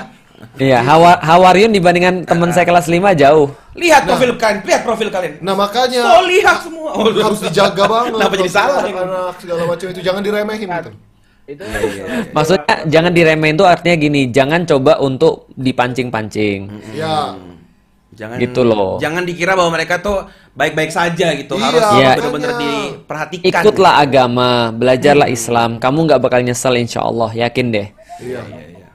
[0.57, 3.51] Iya, Hawa Hawariun dibandingkan teman saya kelas 5 jauh.
[3.75, 5.33] Lihat profil kalian, lihat profil kalian.
[5.43, 6.95] Nah makanya Oh, lihat semua.
[6.95, 8.15] Oh, harus dijaga banget.
[8.15, 8.81] Kenapa jadi salah?
[8.87, 10.91] Anak segala macam itu jangan diremehin gitu.
[11.49, 11.63] Itu
[12.31, 16.59] Maksudnya jangan diremehin tuh artinya gini, jangan coba untuk dipancing-pancing.
[16.95, 17.35] Ya.
[18.11, 18.99] Jangan Gitu loh.
[18.99, 21.55] Jangan dikira bahwa mereka tuh baik-baik saja gitu.
[21.55, 22.11] Iya, Harus Iya.
[22.19, 23.61] benar-benar diperhatikan.
[23.63, 25.79] Ikutlah agama, belajarlah Islam.
[25.79, 27.87] Kamu nggak bakal nyesel insya Allah, yakin deh.
[28.19, 28.41] Iya.
[28.43, 28.87] Iya iya.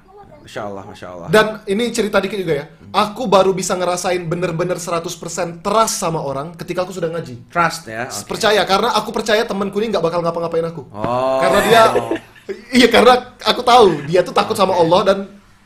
[0.46, 1.28] Masya Allah, masya Allah.
[1.32, 2.64] Dan ini cerita dikit juga ya.
[2.94, 7.50] Aku baru bisa ngerasain bener-bener 100% trust sama orang ketika aku sudah ngaji.
[7.50, 8.06] Trust ya.
[8.06, 8.30] oke.
[8.30, 10.86] Percaya karena aku percaya temanku ini nggak bakal ngapa-ngapain aku.
[10.94, 11.40] Oh.
[11.42, 11.82] Karena dia
[12.70, 15.18] iya karena aku tahu dia tuh takut sama Allah dan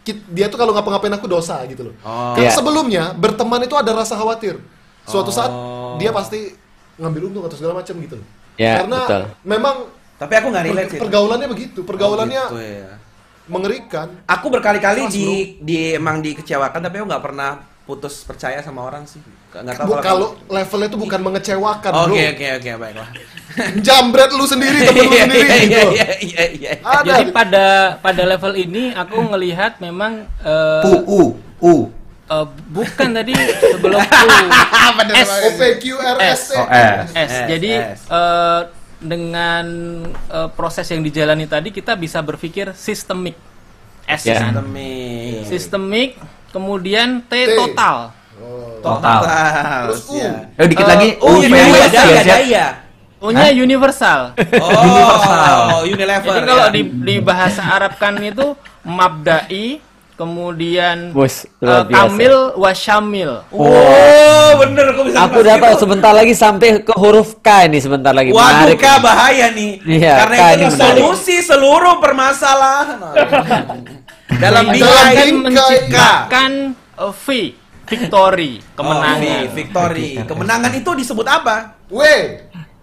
[0.03, 1.95] dia tuh kalau ngapa-ngapain aku dosa gitu loh.
[2.01, 2.33] Oh.
[2.33, 2.57] Karena Iya.
[2.57, 4.57] sebelumnya berteman itu ada rasa khawatir.
[5.05, 5.95] Suatu saat Oh.
[5.97, 6.57] dia pasti
[6.97, 8.27] ngambil untung atau segala macam gitu loh.
[8.57, 9.23] Ya, Karena betul.
[9.43, 9.77] memang
[10.17, 11.01] Tapi aku nggak relate per- sih.
[11.01, 12.91] pergaulannya begitu, pergaulannya Oh, gitu ya.
[13.47, 14.09] mengerikan.
[14.27, 15.29] Aku berkali-kali Kelas, di,
[15.59, 17.51] di emang dikecewakan tapi aku nggak pernah
[17.91, 19.19] putus percaya sama orang sih.
[19.51, 22.15] Nggak tahu Bu, kalau levelnya itu bukan mengecewakan, bro.
[22.15, 23.09] Oke oke oke baiklah.
[23.87, 25.89] Jambret lu sendiri, temen lu Iya, sendiri iya, gitu.
[25.91, 26.73] iya, iya, iya.
[26.79, 27.03] Ada.
[27.19, 27.67] Jadi pada
[27.99, 31.23] pada level ini aku ngelihat memang eh, U U
[31.59, 31.75] U.
[32.31, 34.29] eh, bukan tadi sebelum U
[35.11, 36.43] S OPQRS.
[36.55, 37.11] Oh, S.
[37.11, 37.11] S.
[37.19, 38.01] S, Jadi S.
[38.07, 38.61] eh,
[39.03, 39.67] dengan
[40.07, 43.35] eh, proses yang dijalani tadi kita bisa berpikir sistemik.
[44.07, 44.55] S kan?
[44.55, 45.43] Sistemik.
[45.47, 46.11] Sistemik,
[46.51, 47.57] kemudian T, T.
[47.57, 48.15] total.
[48.81, 49.21] Total.
[49.87, 50.17] Terus U.
[50.17, 50.33] ya.
[50.55, 51.09] Eh dikit Eh, lagi.
[51.23, 52.67] Oh, U, ini V, daya, daya.
[53.21, 54.33] U-nya universal.
[54.57, 55.85] Oh, Universal.
[55.85, 56.29] Unilever.
[56.31, 56.73] Jadi kalau ya.
[56.73, 59.77] di, di bahasa Arab kan itu mabda'i,
[60.17, 62.01] kemudian Bos, eh, luar biasa.
[62.07, 63.31] kamil wasyamil.
[63.51, 68.33] Oh, bener kok bisa Aku tahu sebentar lagi sampai ke huruf K ini sebentar lagi.
[68.33, 68.81] Waduh, Menarik.
[68.81, 69.85] Kak, bahaya nih.
[69.85, 71.01] Iya, Karena Kak, itu ini menarik.
[71.05, 72.97] solusi seluruh permasalahan.
[74.37, 76.51] Dalam bingkai menciptakan
[76.95, 77.27] eh, V,
[77.85, 79.19] victory, Oh, kemenangan.
[79.19, 80.09] V, victory.
[80.23, 81.75] Kemenangan itu disebut apa?
[81.89, 82.01] W.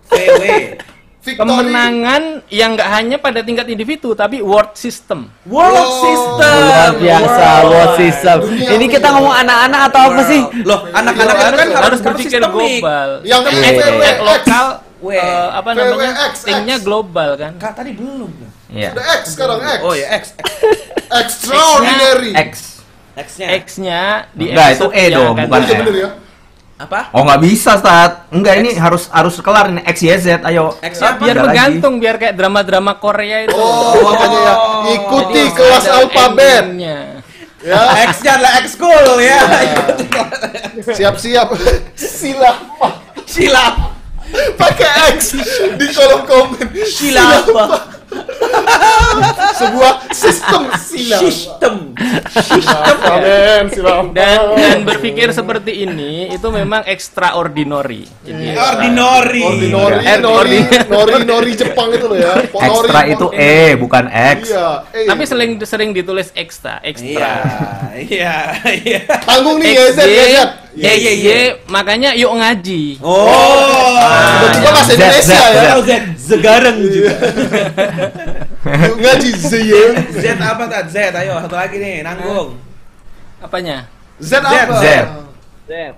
[0.05, 0.43] VW.
[1.19, 1.43] Victory.
[1.43, 5.27] Kemenangan yang nggak hanya pada tingkat individu, tapi world system.
[5.43, 5.99] World Wow.
[5.99, 6.55] system.
[6.57, 7.67] Luar biasa, World.
[7.67, 8.37] world system.
[8.47, 10.41] Dunia Ini kita ngomong anak-anak atau apa sih?
[10.63, 12.79] Loh, anak-anak itu kan harus- harus, harus berpikir sistemik.
[12.79, 13.07] global.
[13.27, 13.41] Yang
[14.01, 14.65] at lokal
[14.97, 15.09] W.
[15.13, 16.11] eh, apa namanya?
[16.33, 17.51] Tingnya global kan.
[17.59, 18.31] Kak tadi belum.
[18.67, 18.91] Iya.
[18.91, 19.79] Udah X sekarang X.
[19.83, 20.23] Oh ya X.
[21.07, 22.31] Extraordinary.
[22.35, 22.83] X.
[23.17, 23.47] X-nya.
[23.65, 24.01] X-nya
[24.37, 26.09] di Enggak, episode itu E dong, bukan Oh, iya bener ya.
[26.77, 26.99] Apa?
[27.09, 31.17] Oh nggak bisa saat enggak ini harus harus kelar ini X Y Z ayo X-nya
[31.17, 31.25] apa?
[31.25, 31.57] biar Ada lagi.
[31.97, 33.57] biar kayak drama-drama Korea itu.
[33.57, 34.53] Oh, makanya ya.
[34.93, 36.63] Ikuti Jadi kelas alfabet.
[36.77, 37.81] Ya,
[38.13, 39.41] X-nya adalah X school ya.
[40.93, 41.49] siap-siap.
[41.97, 43.01] Silapa.
[43.25, 43.97] Silap.
[44.61, 45.33] Pakai X
[45.81, 46.67] di kolom komen.
[46.85, 47.96] Silapa.
[49.57, 51.21] Sebuah sistem silap.
[51.23, 51.73] Sistem.
[52.29, 53.13] Silapa.
[54.13, 58.05] Dan dan berpikir seperti ini itu memang extraordinary.
[58.21, 59.41] Jadi Ordinary.
[59.41, 62.33] Ordinary, nori, ordi- nori, nori Jepang itu loh ya.
[62.45, 63.07] Ekstra Jepang.
[63.09, 64.39] itu E, bukan X.
[64.47, 65.07] Iya, eh.
[65.07, 67.31] Tapi sering sering ditulis ekstra, Iya, ekstra.
[67.97, 68.35] iya,
[68.77, 68.99] iya.
[69.25, 69.99] Tanggung nih, XY, YZ.
[70.77, 71.27] Iya, iya, XY,
[71.67, 73.01] makanya yuk ngaji.
[73.01, 73.25] Oh.
[74.37, 75.99] Tiba-tiba bahasa Z, Indonesia Z, ya.
[76.27, 77.13] Z, Zegareng juga.
[78.83, 79.95] Yuk ngaji Zeyeng.
[80.11, 80.91] Z apa tak?
[80.91, 82.59] Z, ayo satu lagi nih, nanggung.
[83.39, 83.87] Apanya?
[84.19, 84.75] Z apa?
[84.77, 84.87] Z.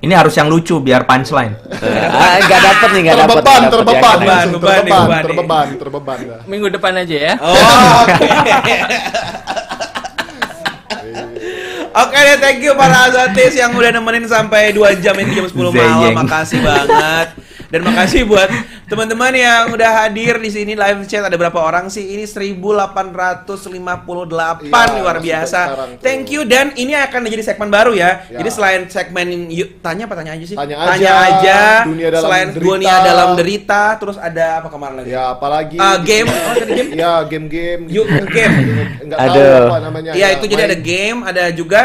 [0.01, 1.53] Ini harus yang lucu biar punchline.
[1.72, 3.35] Ah, nggak dapet nih, nggak dapet.
[3.38, 3.73] Terbeban, nggak dapet.
[3.73, 5.23] terbeban, Ya, nih, terbeban, beban nih.
[5.26, 6.18] terbeban, terbeban.
[6.19, 6.41] dah.
[6.45, 7.34] Minggu depan aja ya.
[7.39, 7.53] Oh,
[8.01, 8.26] oke.
[11.89, 15.57] Oke deh, thank you para azatis yang udah nemenin sampai 2 jam ini jam 10
[15.73, 16.14] malam.
[16.15, 17.27] Makasih banget.
[17.69, 18.45] Dan makasih buat
[18.85, 22.09] teman-teman yang udah hadir di sini live chat ada berapa orang sih?
[22.09, 25.59] Ini 1858 Iya, luar biasa.
[25.99, 28.25] Thank you dan ini akan menjadi segmen baru ya.
[28.25, 28.37] Ya.
[28.37, 30.53] Jadi selain segmen yuk, tanya apa tanya aja sih?
[30.53, 31.59] Tanya aja, aja.
[31.85, 32.65] dunia dalam selain derita.
[32.65, 35.09] dunia dalam derita, terus ada apa kemarin lagi?
[35.09, 36.25] Ya, apalagi Ah, game.
[36.25, 36.89] Oh, tadi game.
[36.91, 37.81] Ya, game-game.
[37.87, 38.53] Yuk, game.
[38.99, 40.11] Enggak tahu apa namanya.
[40.13, 40.67] Iya Ya, itu jadi main.
[40.67, 41.81] ada game, ada juga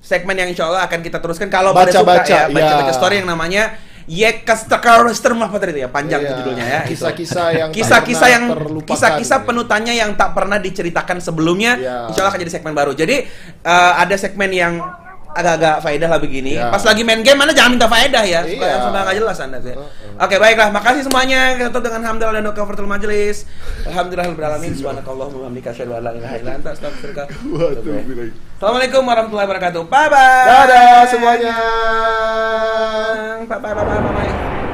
[0.00, 2.94] segmen yang insya Allah akan kita teruskan kalau Baca-baca, pada suka ya baca-baca ya.
[2.94, 3.62] story yang namanya
[4.06, 6.94] Yekastakar apa tadi itu ya panjang Iya, judulnya ya itu.
[6.94, 8.44] kisah-kisah yang kisah-kisah yang
[8.86, 11.96] kisah-kisah penutannya yang tak pernah diceritakan sebelumnya Iya.
[12.06, 13.26] insya Allah akan jadi segmen baru jadi
[13.66, 14.78] eh, ada segmen yang
[15.36, 16.70] agak-agak faedah lah begini Iya.
[16.70, 18.76] pas lagi main game mana jangan minta faedah ya suka Iya.
[18.86, 19.76] suka nggak jelas anda tuh ya.
[20.16, 23.42] oke baiklah makasih semuanya kita tutup dengan hamdalah dan kafaratul majelis
[23.84, 28.45] alhamdulillah alamin subhanakallahumma wa bihamdika asyhadu an la ilaha illa anta astaghfiruka wa atubu ilaik.
[28.56, 31.52] Assalamualaikum warahmatullahi wabarakatuh bye bye Dadah semuanya.
[33.44, 34.65] bye bye bye bye, bye.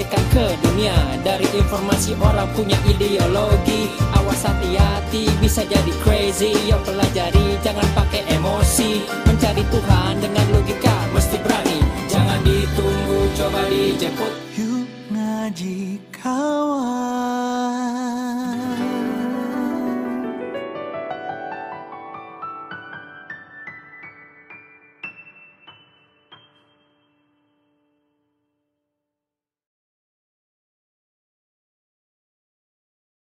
[0.00, 0.96] Dilahirkan ke dunia?
[1.20, 3.92] Dari informasi orang punya ideologi.
[4.16, 6.56] Awas hati-hati bisa jadi crazy.
[6.64, 9.04] Yo pelajari jangan pakai emosi.
[9.28, 11.84] Mencari Tuhan dengan logika mesti berani.
[12.08, 14.32] Jangan ditunggu coba dijemput.
[14.56, 17.50] Yuk ngaji kawan